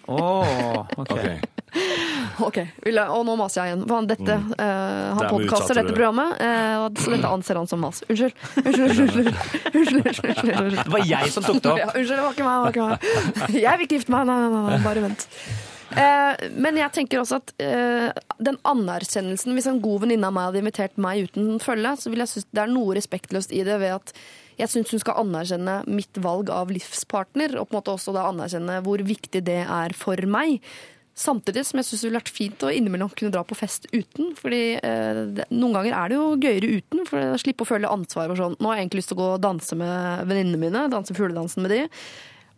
[0.10, 1.11] Åh, ok.
[1.11, 1.19] Ok.
[2.40, 2.56] Ok,
[2.86, 3.81] vil jeg, Og nå maser jeg igjen.
[3.86, 7.68] For han, dette, eh, han Dermed podkaster dette programmet, uh, og så dette anser han
[7.69, 7.99] som mas.
[8.07, 8.38] Unnskyld.
[8.64, 9.30] Unnskyld, unnskyld,
[9.73, 10.77] unnskyld, unnskyld, unnskyld.
[10.80, 11.98] Det var jeg som tok det Ja, opp.
[11.99, 12.56] unnskyld, det var ikke meg.
[12.56, 13.57] Det var ikke meg.
[13.60, 14.30] Jeg vil ikke gifte meg.
[14.31, 15.27] Nei, nei, nei, nei bare vent.
[15.89, 20.49] Eh, men jeg tenker også at eh, den anerkjennelsen Hvis en god venninne av meg
[20.49, 23.79] hadde invitert meg uten følge, så vil jeg synes det er noe respektløst i det
[23.81, 24.13] ved at
[24.59, 28.27] jeg syns hun skal anerkjenne mitt valg av livspartner, og på en måte også da
[28.27, 30.59] anerkjenne hvor viktig det er for meg.
[31.19, 34.33] Samtidig som jeg syns det ville vært fint å innimellom kunne dra på fest uten.
[34.39, 35.21] fordi eh,
[35.51, 38.31] Noen ganger er det jo gøyere uten, for å slippe å føle ansvar.
[38.31, 38.55] og sånn.
[38.59, 41.65] Nå har jeg egentlig lyst til å gå og danse med venninnene mine, danse fugledansen
[41.65, 41.81] med de.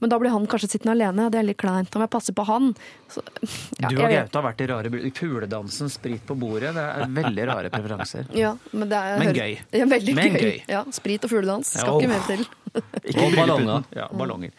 [0.02, 1.28] Men da blir han kanskje sittende alene.
[1.30, 1.92] Det er litt kleint.
[1.94, 2.72] Da må jeg passe på han.
[3.12, 3.22] Så,
[3.78, 4.92] ja, Du og Gaute har vært i rare.
[5.14, 6.74] Puledansen, sprit på bordet.
[6.74, 8.26] Det er veldig rare preferanser.
[8.34, 9.56] Ja, men det er Men gøy.
[9.78, 10.42] Ja, veldig Men gøy.
[10.48, 10.60] gøy.
[10.74, 11.74] Ja, sprit og fugledans.
[11.78, 12.46] Skal Ja, ikke mer til.
[13.04, 13.86] Ikke Og ballonger.
[13.96, 14.52] Ja, ballonger.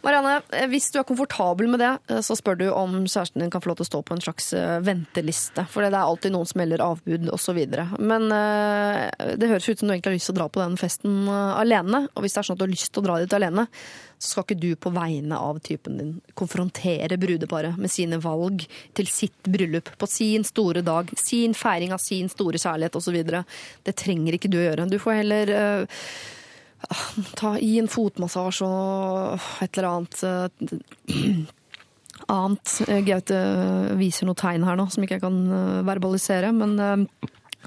[0.00, 3.50] Marianne, eh, hvis du er komfortabel med det, eh, så spør du om kjæresten din
[3.52, 5.66] kan få lov til å stå på en slags eh, venteliste.
[5.68, 7.60] For det er alltid noen som melder avbud osv.
[8.00, 11.28] Men det høres ut som du egentlig har lyst til å dra på den festen
[11.28, 12.06] alene.
[12.14, 13.66] Og hvis det er sånn at du har lyst til å dra dit alene,
[14.20, 18.66] så skal ikke du på vegne av typen din konfrontere brudeparet med sine valg
[18.96, 23.20] til sitt bryllup på sin store dag, sin feiring av sin store kjærlighet osv.
[23.84, 24.90] Det trenger ikke du å gjøre.
[24.92, 25.56] Du får heller
[27.38, 31.48] ta i en fotmassasje og et eller annet eh,
[32.36, 32.76] annet.
[32.88, 33.40] Eh, Gaute
[34.00, 37.06] viser noe tegn her nå som ikke jeg kan eh, verbalisere, men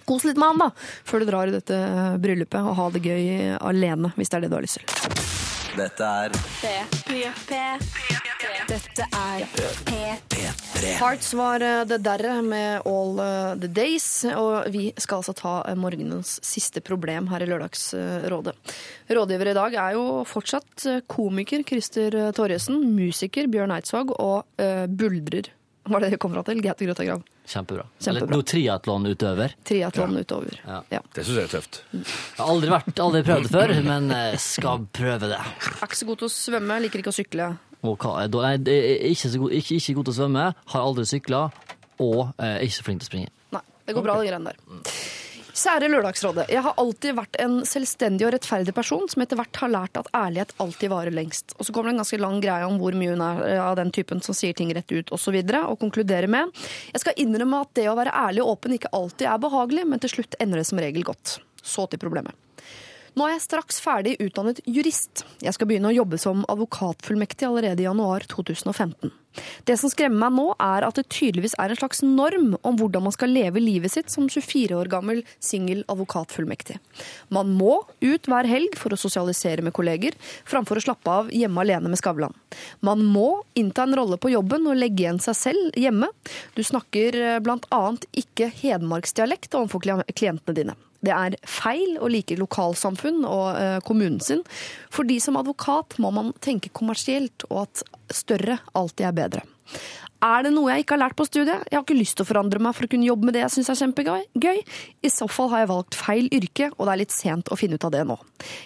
[0.09, 0.71] kos litt med han, da,
[1.07, 1.77] før du drar i dette
[2.23, 5.62] bryllupet, og ha det gøy alene, hvis det er det du har lyst til.
[5.73, 7.59] Dette er P3.
[8.69, 9.45] Dette er
[9.87, 10.91] P3.
[10.99, 14.05] Hearts var eh, det derre med All eh, the Days,
[14.37, 18.53] og vi skal altså ta eh, morgenens siste problem her i Lørdagsrådet.
[19.17, 24.85] Rådgiver i dag er jo fortsatt eh, komiker Christer Torjesen, musiker Bjørn Eidsvåg og uh,
[24.85, 25.49] buldrer.
[25.83, 26.61] Hva er det det kom fra til?
[26.63, 27.23] Gaute Grøtta Grav.
[27.43, 27.83] Kjempebra.
[27.99, 28.11] Kjempebra.
[28.13, 29.55] Eller noe triatlonutøver.
[29.67, 30.59] Triatlon utover.
[30.63, 30.77] Ja.
[30.93, 31.01] Ja.
[31.13, 31.81] Det syns jeg er tøft.
[31.91, 34.07] Jeg har aldri, vært, aldri prøvd det før, men
[34.39, 35.41] skal prøve det.
[35.41, 37.49] Er ikke så god til å svømme, liker ikke å sykle.
[37.83, 38.63] Og hva, er- da er
[39.11, 41.41] ikke, så god, ikke, ikke god til å svømme, har aldri sykla,
[41.99, 43.33] og er ikke så flink til å springe.
[43.51, 44.93] Nei, det går bra, det greiene der.
[45.53, 46.47] Kjære Lørdagsrådet.
[46.49, 50.09] Jeg har alltid vært en selvstendig og rettferdig person som etter hvert har lært at
[50.17, 51.53] ærlighet alltid varer lengst.
[51.59, 53.75] Og så kommer det en ganske lang greie om hvor mye hun er eh, av
[53.77, 55.13] den typen som sier ting rett ut osv.
[55.13, 56.49] Og, så videre, og konkluderer med
[56.89, 60.01] Jeg skal innrømme at det å være ærlig og åpen ikke alltid er behagelig, men
[60.01, 61.37] til slutt ender det som regel godt.
[61.61, 62.33] Så til problemet.
[63.13, 65.21] Nå er jeg straks ferdig utdannet jurist.
[65.37, 69.13] Jeg skal begynne å jobbe som advokatfullmektig allerede i januar 2015.
[69.67, 73.05] Det som skremmer meg nå, er at det tydeligvis er en slags norm om hvordan
[73.07, 76.77] man skal leve livet sitt som 24 år gammel singel advokatfullmektig.
[77.33, 80.17] Man må ut hver helg for å sosialisere med kolleger,
[80.49, 82.35] framfor å slappe av hjemme alene med Skavlan.
[82.85, 86.09] Man må innta en rolle på jobben og legge igjen seg selv hjemme.
[86.57, 87.53] Du snakker bl.a.
[87.53, 90.75] blant annet ikke hedmarksdialekt overfor klien- klientene dine.
[91.03, 94.43] Det er feil å like lokalsamfunn og eh, kommunen sin.
[94.93, 99.43] Fordi som advokat må man tenke kommersielt, og at større alltid er bedre.
[100.23, 101.65] Er det noe jeg ikke har lært på studiet?
[101.67, 103.53] Jeg har ikke lyst til å forandre meg for å kunne jobbe med det jeg
[103.57, 104.61] syns er kjempegøy.
[105.03, 107.75] I så fall har jeg valgt feil yrke, og det er litt sent å finne
[107.75, 108.15] ut av det nå.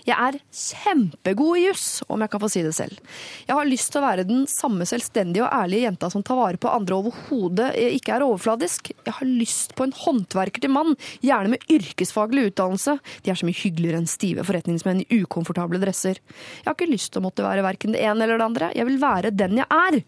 [0.05, 3.01] Jeg er kjempegod i juss, om jeg kan få si det selv.
[3.47, 6.61] Jeg har lyst til å være den samme selvstendige og ærlige jenta som tar vare
[6.61, 8.93] på andre overhodet ikke er overfladisk.
[8.93, 10.93] Jeg har lyst på en håndverker til mann,
[11.25, 12.99] gjerne med yrkesfaglig utdannelse.
[13.25, 16.21] De er så mye hyggeligere enn stive forretningsmenn i ukomfortable dresser.
[16.21, 18.73] Jeg har ikke lyst til å måtte være verken det ene eller det andre.
[18.77, 20.03] Jeg vil være den jeg er.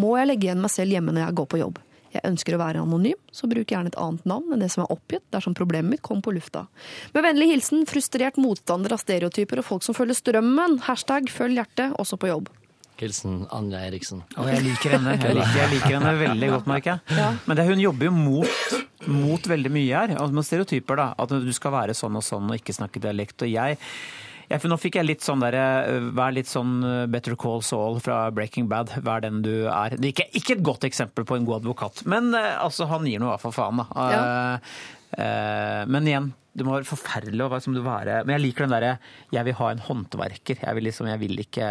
[0.00, 1.80] Må jeg legge igjen meg selv hjemme når jeg går på jobb?
[2.10, 4.90] Jeg ønsker å være anonym, så bruk gjerne et annet navn enn det som er
[4.90, 6.64] oppgitt dersom problemet mitt kom på lufta.
[7.14, 10.80] Med vennlig hilsen frustrert motstander av stereotyper og folk som følger strømmen.
[10.88, 12.50] Hashtag følg hjertet, også på jobb.
[13.00, 14.24] Hilsen Anja Eriksen.
[14.36, 17.28] Og jeg liker henne jeg liker, jeg liker henne veldig godt, merker jeg.
[17.46, 18.74] Men det, hun jobber jo mot,
[19.08, 20.16] mot veldig mye her.
[20.34, 21.06] Med stereotyper, da.
[21.16, 23.46] At du skal være sånn og sånn og ikke snakke dialekt.
[23.46, 23.78] Og jeg,
[24.50, 28.00] jeg nå fikk jeg litt sånn der, eh, Vær litt sånn eh, Better Call Saul
[28.02, 28.90] fra Breaking Bad.
[29.06, 29.94] Vær den du er.
[29.94, 33.22] Det er ikke, et godt eksempel på en god advokat, men eh, altså, han gir
[33.22, 34.10] nå hva for faen, da.
[34.10, 35.86] Ja.
[35.90, 38.72] men igjen, det må være forferdelig å være som du være Men jeg liker den
[38.74, 38.92] derre
[39.34, 40.60] Jeg vil ha en håndverker.
[40.62, 41.66] Jeg vil liksom, jeg vil ikke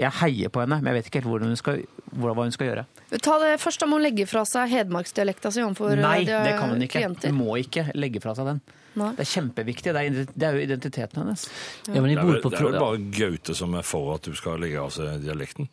[0.00, 1.80] Jeg heier på henne, men jeg vet ikke helt hvordan hun skal,
[2.16, 2.84] hva hun skal gjøre.
[3.24, 6.08] Ta det Først da må hun legge fra seg hedmarksdialekta si overfor klienter.
[6.08, 6.98] Nei, det kan hun ikke.
[6.98, 7.32] klienter.
[7.32, 8.62] Hun må ikke legge fra seg den.
[8.98, 9.10] Nei.
[9.18, 9.92] Det er kjempeviktig.
[9.94, 11.44] Det er, det er jo identiteten hennes.
[11.86, 14.14] Ja, men Det er, bor vel, på det er vel bare Gaute som er for
[14.16, 15.70] at du skal legge av seg dialekten.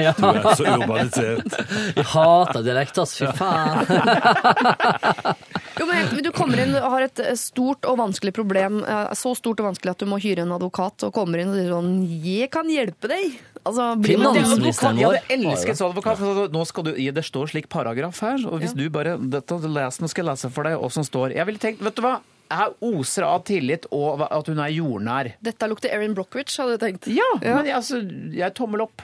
[0.00, 0.12] Ja.
[0.20, 1.58] Du er så urbanisert.
[2.00, 3.16] Jeg hater dialekt, ass.
[3.20, 3.84] Fy faen.
[5.74, 8.76] Jo, men du kommer inn og har et eh, stort og vanskelig problem.
[8.86, 11.56] eh, Så stort og vanskelig at du må hyre en advokat, og kommer inn og
[11.58, 13.34] sier sånn 'Jeg kan hjelpe deg'.
[13.64, 15.18] Altså, Finansministeren vår.
[15.28, 16.18] Jeg elsker sånn advokat.
[16.18, 20.00] for Nå skal du, det står slik paragraf her, og hvis du bare dette, les,
[20.00, 21.34] Nå skal jeg lese for deg hva som står.
[21.34, 22.20] Jeg ville tenkt, vet du hva?
[22.52, 25.32] Her oser av tillit og at hun er jordnær.
[25.44, 27.08] Dette lukter Erin Brockovich, hadde jeg tenkt.
[27.14, 28.02] Ja, men jeg, altså,
[28.34, 29.02] jeg tommel opp.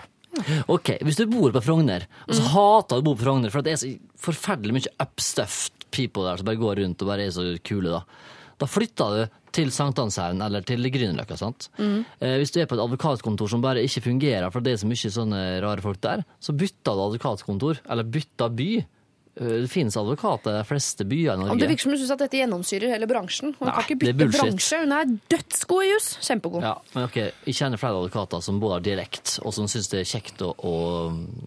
[0.70, 3.62] Ok, Hvis du bor på Frogner, og så hater du å bo på Frogner, for
[3.62, 3.88] at det er så
[4.28, 8.04] forferdelig mye upstuffed people der som bare går rundt og bare er så kule, da.
[8.60, 11.34] Da flytter du til Sankthanshaugen eller til Grünerløkka.
[11.40, 11.66] sant?
[11.80, 14.86] Eh, hvis du er på et advokatkontor som bare ikke fungerer, for det er så
[14.90, 18.70] mye sånne rare folk der, så bytter du advokatkontor, eller bytter by.
[19.36, 21.61] Eh, Det finnes advokater i de fleste byer i Om Norge.
[21.61, 23.55] det virker som du syns at dette gjennomsyrer hele bransjen.
[23.59, 24.81] Hun Nei, kan ikke bytte bransje.
[24.82, 26.09] Hun er dødsgod i juss.
[26.27, 26.62] Kjempegod.
[26.66, 27.16] Ja, men ok,
[27.47, 30.51] Jeg kjenner flere advokater som både har dialekt, og som syns det er kjekt å,
[30.59, 30.74] å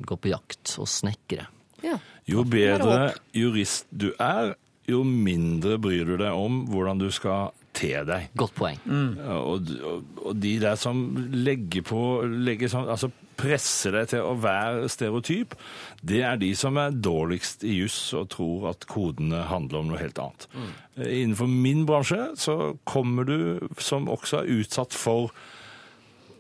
[0.06, 1.48] gå på jakt og snekre.
[1.84, 1.98] Ja.
[2.26, 4.56] Jo bedre jurist du er,
[4.88, 8.30] jo mindre bryr du deg om hvordan du skal te deg.
[8.38, 8.80] Godt poeng.
[8.88, 11.04] Og, og, og de der som
[11.34, 15.56] legger på legger sånn, altså presser deg til å være stereotyp,
[16.02, 20.02] det er de som er dårligst i juss og tror at kodene handler om noe
[20.02, 20.48] helt annet.
[20.54, 20.72] Mm.
[21.04, 22.58] Innenfor min bransje så
[22.90, 23.38] kommer du
[23.82, 25.34] som også er utsatt for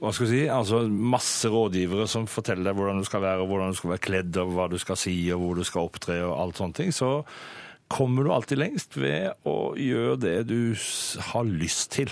[0.03, 3.53] hva skal jeg si, altså masse rådgivere som forteller deg hvordan du skal være, og
[3.53, 6.17] hvordan du skal være kledd, og hva du skal si, og hvor du skal opptre,
[6.27, 7.21] og alt sånne ting, så
[7.93, 10.75] kommer du alltid lengst ved å gjøre det du
[11.29, 12.11] har lyst til.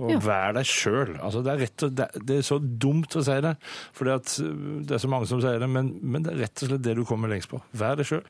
[0.00, 0.18] Og Ja.
[0.24, 1.14] vær deg sjøl.
[1.20, 1.56] Altså, det,
[1.92, 3.54] det, det er så dumt å si det,
[3.92, 6.86] for det er så mange som sier det, men, men det er rett og slett
[6.86, 7.60] det du kommer lengst på.
[7.76, 8.24] Vær deg sjøl.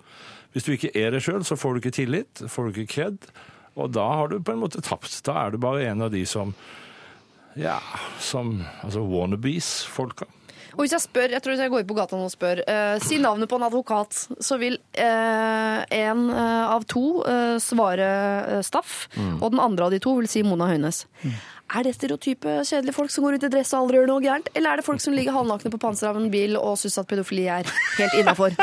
[0.51, 3.31] Hvis du ikke er deg sjøl, så får du ikke tillit, får du ikke kred,
[3.79, 5.15] og da har du på en måte tapt.
[5.29, 6.51] Da er du bare en av de som
[7.59, 7.79] ja,
[8.23, 10.27] som altså wannabes-folka.
[10.77, 12.99] Og hvis jeg spør, jeg tror hvis jeg går på gata nå og spør, eh,
[13.03, 17.03] si navnet på en advokat, så vil eh, en eh, av to
[17.61, 18.11] svare
[18.67, 19.09] Staff,
[19.41, 21.03] og den andre av de to vil si Mona Høines.
[21.71, 24.49] Er det stereotype kjedelige folk som går ut i dress og aldri gjør noe gærent?
[24.59, 27.07] Eller er det folk som ligger halvnakne på panseret av en bil og syns at
[27.11, 27.69] pedofili er
[27.99, 28.57] helt innafor?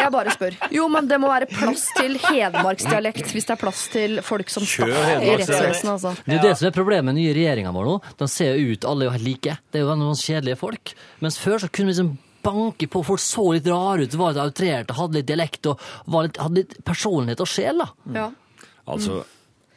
[0.00, 0.54] Jeg bare spør.
[0.72, 4.64] Jo, men det må være plass til hedmarksdialekt hvis det er plass til folk som
[4.64, 5.50] Kjør i hedmarksdialekt.
[5.50, 6.12] rettsvesenet, altså.
[6.24, 7.96] Det er det som er problemet med den nye regjeringa vår nå.
[8.22, 9.56] De ser jo ut, alle er jo helt like.
[9.74, 10.94] Det er jo noen kjedelige folk.
[11.24, 12.12] Mens før så kunne vi liksom
[12.46, 13.02] banke på.
[13.10, 15.82] Folk så litt rare ut, var litt outrerte, hadde litt dialekt og
[16.14, 17.82] var litt, hadde litt personlighet og sjel.
[17.84, 17.90] da.
[18.16, 18.30] Ja.
[18.90, 19.20] Altså,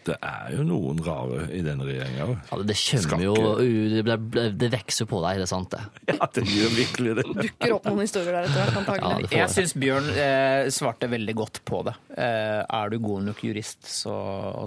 [0.08, 2.34] det er jo noen rare i denne regjeringa òg.
[2.52, 2.76] Ja, det,
[3.10, 5.82] kommer jo det, det, det vokser på deg, det er sant det.
[6.18, 7.26] Ja, det gjør virkelig det.
[7.40, 9.28] Dukker opp noen historier der etter hvert, Ja, antagelig.
[9.30, 9.54] det Jeg jeg.
[9.56, 11.96] syns Bjørn eh, svarte veldig godt på det.
[12.18, 14.16] Eh, er du god nok jurist, så,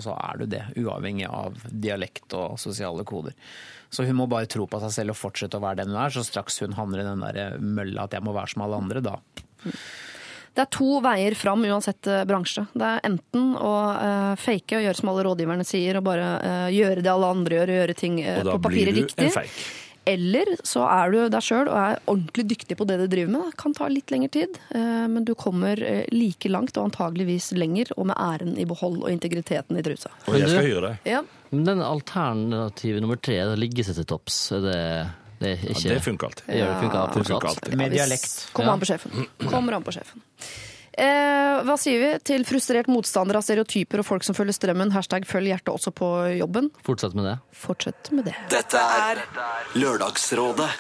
[0.05, 0.63] så er du det.
[0.81, 3.37] Uavhengig av dialekt og sosiale koder.
[3.93, 6.11] Så hun må bare tro på seg selv og fortsette å være den hun er.
[6.13, 9.05] Så straks hun havner i den der mølla at jeg må være som alle andre,
[9.05, 9.15] da.
[10.57, 12.65] Det er to veier fram uansett eh, bransje.
[12.73, 16.69] Det er enten å uh, fake og gjøre som alle rådgiverne sier, og bare uh,
[16.73, 19.01] gjøre det alle andre gjør, og gjøre ting uh, Og da på blir papiret du
[19.03, 19.27] riktig.
[19.27, 19.67] en fake.
[20.07, 23.49] Eller så er du deg sjøl og er ordentlig dyktig på det du driver med.
[23.51, 25.83] Det kan ta litt lengre tid, men du kommer
[26.15, 30.13] like langt og antageligvis lenger, og med æren i behold og integriteten i trusa.
[30.31, 31.11] Og jeg skal gjøre det.
[31.11, 31.25] Ja.
[31.51, 34.79] Men den alternative nummer tre, det ligge seg til topps, er det,
[35.41, 36.47] det er Ja, det funker alltid.
[36.49, 37.13] Ja, det funker.
[37.13, 37.77] Det funker alltid.
[37.77, 38.49] Med dialekt.
[38.53, 39.27] Kommer an på sjefen.
[39.51, 40.25] Kommer an på sjefen.
[40.97, 44.95] Eh, hva sier vi til frustrert motstander av stereotyper og folk som følger strømmen?
[44.95, 46.09] Hashtag følg hjertet også på
[46.39, 46.71] jobben.
[46.87, 47.35] Fortsett med det.
[47.53, 48.37] Fortsett med det.
[48.49, 49.21] Dette er
[49.77, 50.71] Lørdagsrådet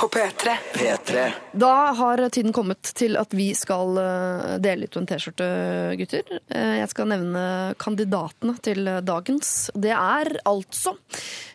[0.00, 0.50] På P3.
[0.74, 1.32] P3.
[1.52, 5.48] Da har tiden kommet til at vi skal eh, dele ut en T-skjorte,
[6.00, 6.30] gutter.
[6.48, 7.42] Eh, Jeg skal nevne
[7.76, 9.68] kandidatene til dagens.
[9.76, 10.94] Det er altså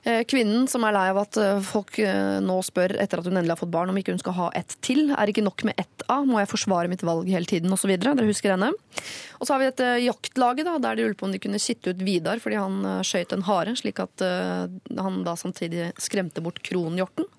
[0.03, 1.97] eh, kvinnen som er lei av at folk
[2.45, 4.77] nå spør etter at hun endelig har fått barn om ikke hun skal ha ett
[4.85, 5.07] til.
[5.17, 6.21] Er ikke nok med ett A?
[6.21, 7.73] Må jeg forsvare mitt valg hele tiden?
[7.73, 7.89] Og så.
[7.89, 8.75] Dere husker henne.
[9.45, 11.93] Og så har vi dette jaktlaget, da, der de lurte på om de kunne sitte
[11.93, 14.65] ut Vidar fordi han skøyt en hare, slik at eh,
[14.97, 17.29] han da samtidig skremte bort kronhjorten.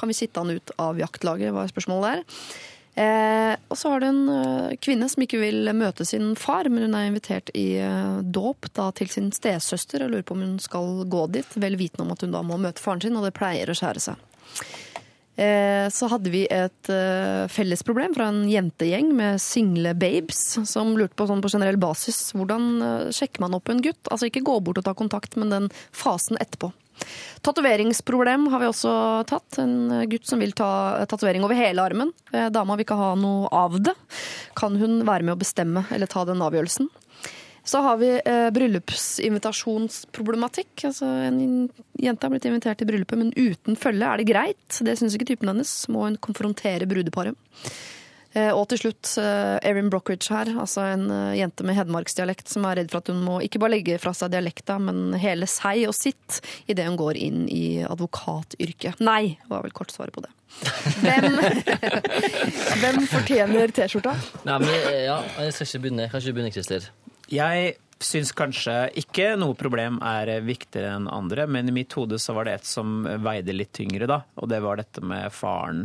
[0.00, 2.44] Kan vi sitte han ut av jaktlaget, var spørsmålet der.
[2.94, 6.88] Eh, og så har du en eh, kvinne som ikke vil møte sin far, men
[6.88, 10.56] hun er invitert i eh, dåp da, til sin stesøster og lurer på om hun
[10.62, 13.36] skal gå dit, vel vitende om at hun da må møte faren sin, og det
[13.38, 14.26] pleier å skjære seg.
[15.40, 20.92] Eh, så hadde vi et fellesproblem felles problem fra en jentegjeng med single babes, som
[20.98, 24.00] lurte på sånn på generell basis hvordan eh, sjekker man opp en gutt?
[24.10, 26.72] Altså ikke gå bort og ta kontakt, men den fasen etterpå.
[27.46, 28.92] Tatoveringsproblem har vi også
[29.30, 29.60] tatt.
[29.62, 32.12] En gutt som vil ta tatovering over hele armen.
[32.32, 33.96] Eh, Dama vil ikke ha noe av det.
[34.58, 36.90] Kan hun være med å bestemme eller ta den avgjørelsen?
[37.70, 40.74] Så har vi eh, bryllupsinvitasjonsproblematikk.
[40.88, 41.38] Altså, en
[42.00, 44.06] jente har blitt invitert til bryllupet, men uten følge.
[44.10, 44.70] Er det greit?
[44.82, 45.70] Det syns ikke typen hennes.
[45.92, 47.36] Må hun konfrontere brudeparet?
[48.32, 52.64] Eh, Og til slutt eh, Erin Brockridge her, altså en eh, jente med hedmarksdialekt som
[52.68, 55.82] er redd for at hun må ikke bare legge fra seg dialekta, men hele seg
[55.90, 56.38] og sitt
[56.70, 59.00] idet hun går inn i advokatyrket.
[59.02, 60.30] Nei, var vel kort svaret på det.
[61.02, 61.26] Hvem,
[62.82, 64.14] hvem fortjener T-skjorta?
[64.46, 66.06] Nei, men eh, ja, jeg skal ikke begynne.
[66.06, 66.82] Jeg kan ikke begynne, Christer?
[67.30, 72.34] Jeg syns kanskje ikke noe problem er viktigere enn andre, men i mitt hode så
[72.36, 74.22] var det et som veide litt tyngre, da.
[74.40, 75.84] Og det var dette med faren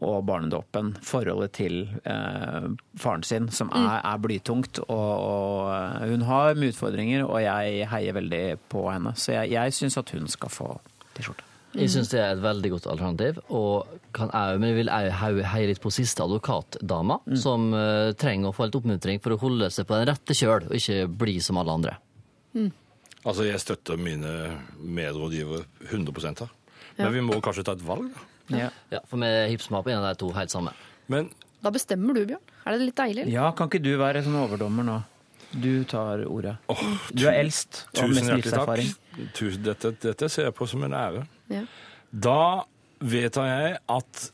[0.00, 0.94] og barnedåpen.
[1.04, 1.78] Forholdet til
[2.08, 4.82] eh, faren sin, som er, er blytungt.
[4.88, 9.14] Og, og hun har mye utfordringer, og jeg heier veldig på henne.
[9.14, 10.74] Så jeg, jeg syns at hun skal få
[11.12, 11.51] T-skjorte.
[11.72, 13.38] Jeg syns det er et veldig godt alternativ.
[13.48, 18.50] Og kan jeg, men jeg vil òg heie litt på siste advokatdama, som uh, trenger
[18.50, 21.38] å få litt oppmuntring for å holde seg på den rette kjøl, og ikke bli
[21.44, 21.94] som alle andre.
[23.22, 24.32] Altså, jeg støtter mine
[24.82, 26.52] medrådgivere 100 her.
[26.98, 28.28] Men vi må kanskje ta et valg, da.
[28.52, 28.68] Ja.
[28.90, 30.74] Ja, For vi hipser meg på en av de to helt samme.
[31.12, 31.30] Men
[31.62, 32.42] Da bestemmer du, Bjørn.
[32.66, 33.22] Er det litt deilig?
[33.22, 33.32] eller?
[33.32, 34.96] ja, kan ikke du være sånn overdommer nå?
[35.52, 36.56] Du tar ordet.
[36.72, 36.80] Oh,
[37.12, 39.32] Du er eldst og tusen mest hjertelig takk.
[39.36, 41.26] Tusen, dette, dette ser jeg på som en ære.
[41.52, 41.64] Ja.
[42.12, 42.64] Da
[43.00, 44.30] vedtar jeg at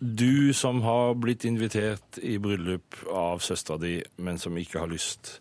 [0.00, 5.38] du som har blitt invitert i bryllup av søstera di, men som ikke har lyst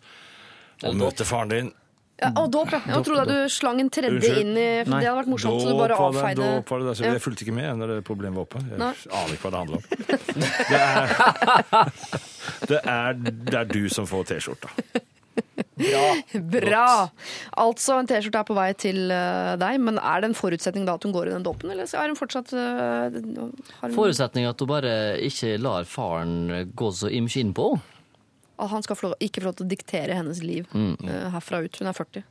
[0.84, 1.70] å møte faren din
[2.20, 2.82] Ja, og dåp, ja.
[2.84, 4.40] Jeg trodde du slang en tredje Unnskyld.
[4.42, 6.70] inn i for Det hadde vært morsomt, så du bare Dåp var det- avfeide dåp
[6.74, 7.12] var det, altså, Ja.
[7.14, 8.60] Jeg fulgte ikke med når det problemet var oppe.
[8.60, 8.94] Jeg Nei.
[9.20, 9.84] aner ikke hva det handler om.
[10.70, 11.06] Det er,
[12.70, 14.68] det er, det er du som får T-skjorta.
[15.80, 17.10] Bra!
[17.60, 20.98] Altså, en T-skjorte er på vei til eh, deg, men er det en forutsetning da
[21.00, 23.54] at hun går i den dåpen, eller er hun fortsatt uh, hun,
[23.96, 24.94] Forutsetning at hun bare
[25.26, 27.96] ikke lar faren gå så imsk inn på henne.
[28.60, 31.62] at han skal få lov, ikke få lov til å diktere hennes liv eh, herfra
[31.64, 31.80] ut.
[31.80, 32.26] Hun er 40.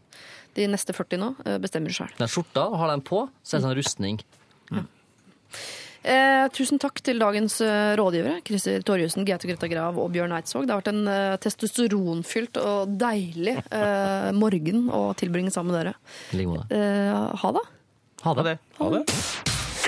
[0.58, 1.28] De neste 40 nå
[1.62, 2.12] bestemmer sjøl.
[2.18, 4.20] Den skjorta har den på, så er det sånn rustning.
[6.06, 8.38] Eh, tusen takk til dagens eh, rådgivere.
[8.46, 10.68] Christer Torjussen, Gaute Greta Grav og Bjørn Eidsvåg.
[10.68, 15.94] Det har vært en eh, testosteronfylt og deilig eh, morgen å tilbringe sammen med dere.
[16.70, 17.64] Eh, ha det.
[18.24, 18.56] Ha det.
[18.78, 19.02] Ha det.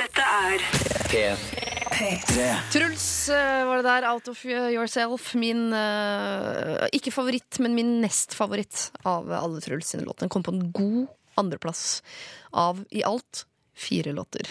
[0.01, 0.67] Dette er
[1.11, 2.49] P3.
[2.75, 4.09] Truls eh, var det der.
[4.11, 5.31] Out of yourself.
[5.39, 10.27] Min eh, ikke favoritt, men min nest favoritt av alle Truls sine låter.
[10.27, 11.07] Den kom på en god
[11.39, 12.03] andreplass
[12.51, 13.47] av i alt
[13.81, 14.47] fire låter.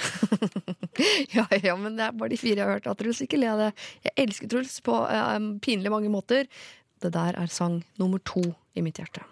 [1.36, 3.22] ja, ja, men det er bare de fire jeg har hørt av Truls.
[3.26, 3.70] Ikke le av det.
[4.08, 6.50] Jeg elsker Truls på uh, pinlig mange måter.
[7.00, 8.44] Det der er sang nummer to
[8.76, 9.24] i mitt hjerte.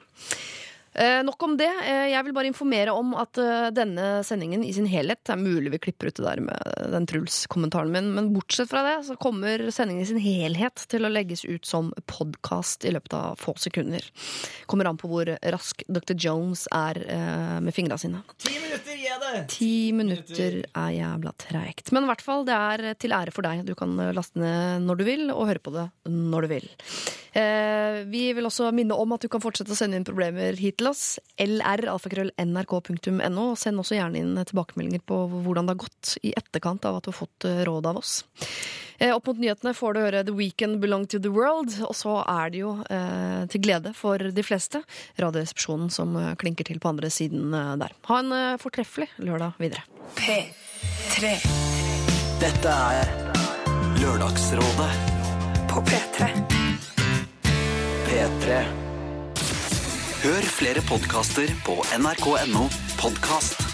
[0.97, 1.69] Eh, nok om det.
[1.85, 5.43] Eh, jeg vil bare informere om at eh, denne sendingen i sin helhet Det er
[5.43, 9.17] mulig vi klipper ut det der med den Truls-kommentaren min, men bortsett fra det så
[9.21, 13.53] kommer sendingen i sin helhet til å legges ut som podkast i løpet av få
[13.61, 14.09] sekunder.
[14.65, 16.17] Kommer an på hvor rask Dr.
[16.17, 18.25] Jones er eh, med fingra sine.
[18.41, 19.06] Ti minutter!
[19.51, 21.91] Ti minutter er jævla treigt.
[21.95, 23.55] Men i hvert fall, det er til ære for deg.
[23.67, 26.67] Du kan laste ned når du vil, og høre på det når du vil.
[27.37, 30.75] Eh, vi vil også minne om at du kan fortsette å sende inn problemer hit
[30.81, 31.03] til oss.
[31.43, 33.45] lr.alfakrøll.nrk.no.
[33.59, 37.09] Send også gjerne inn tilbakemeldinger på hvordan det har gått i etterkant av at du
[37.13, 38.11] har fått råd av oss.
[38.97, 41.73] Eh, opp mot nyhetene får du høre The Weekend Belong to the World.
[41.85, 44.81] Og så er det jo eh, til glede for de fleste
[45.21, 47.93] Radioresepsjonen som eh, klinker til på andre siden der.
[48.09, 49.85] Ha en eh, fortreffelig lørdag videre.
[50.17, 51.35] P3
[52.41, 53.13] Dette er
[54.01, 54.91] Lørdagsrådet
[55.69, 56.29] på P3.
[58.07, 58.59] P3.
[60.17, 63.66] Hør flere podkaster på nrk.no podkast.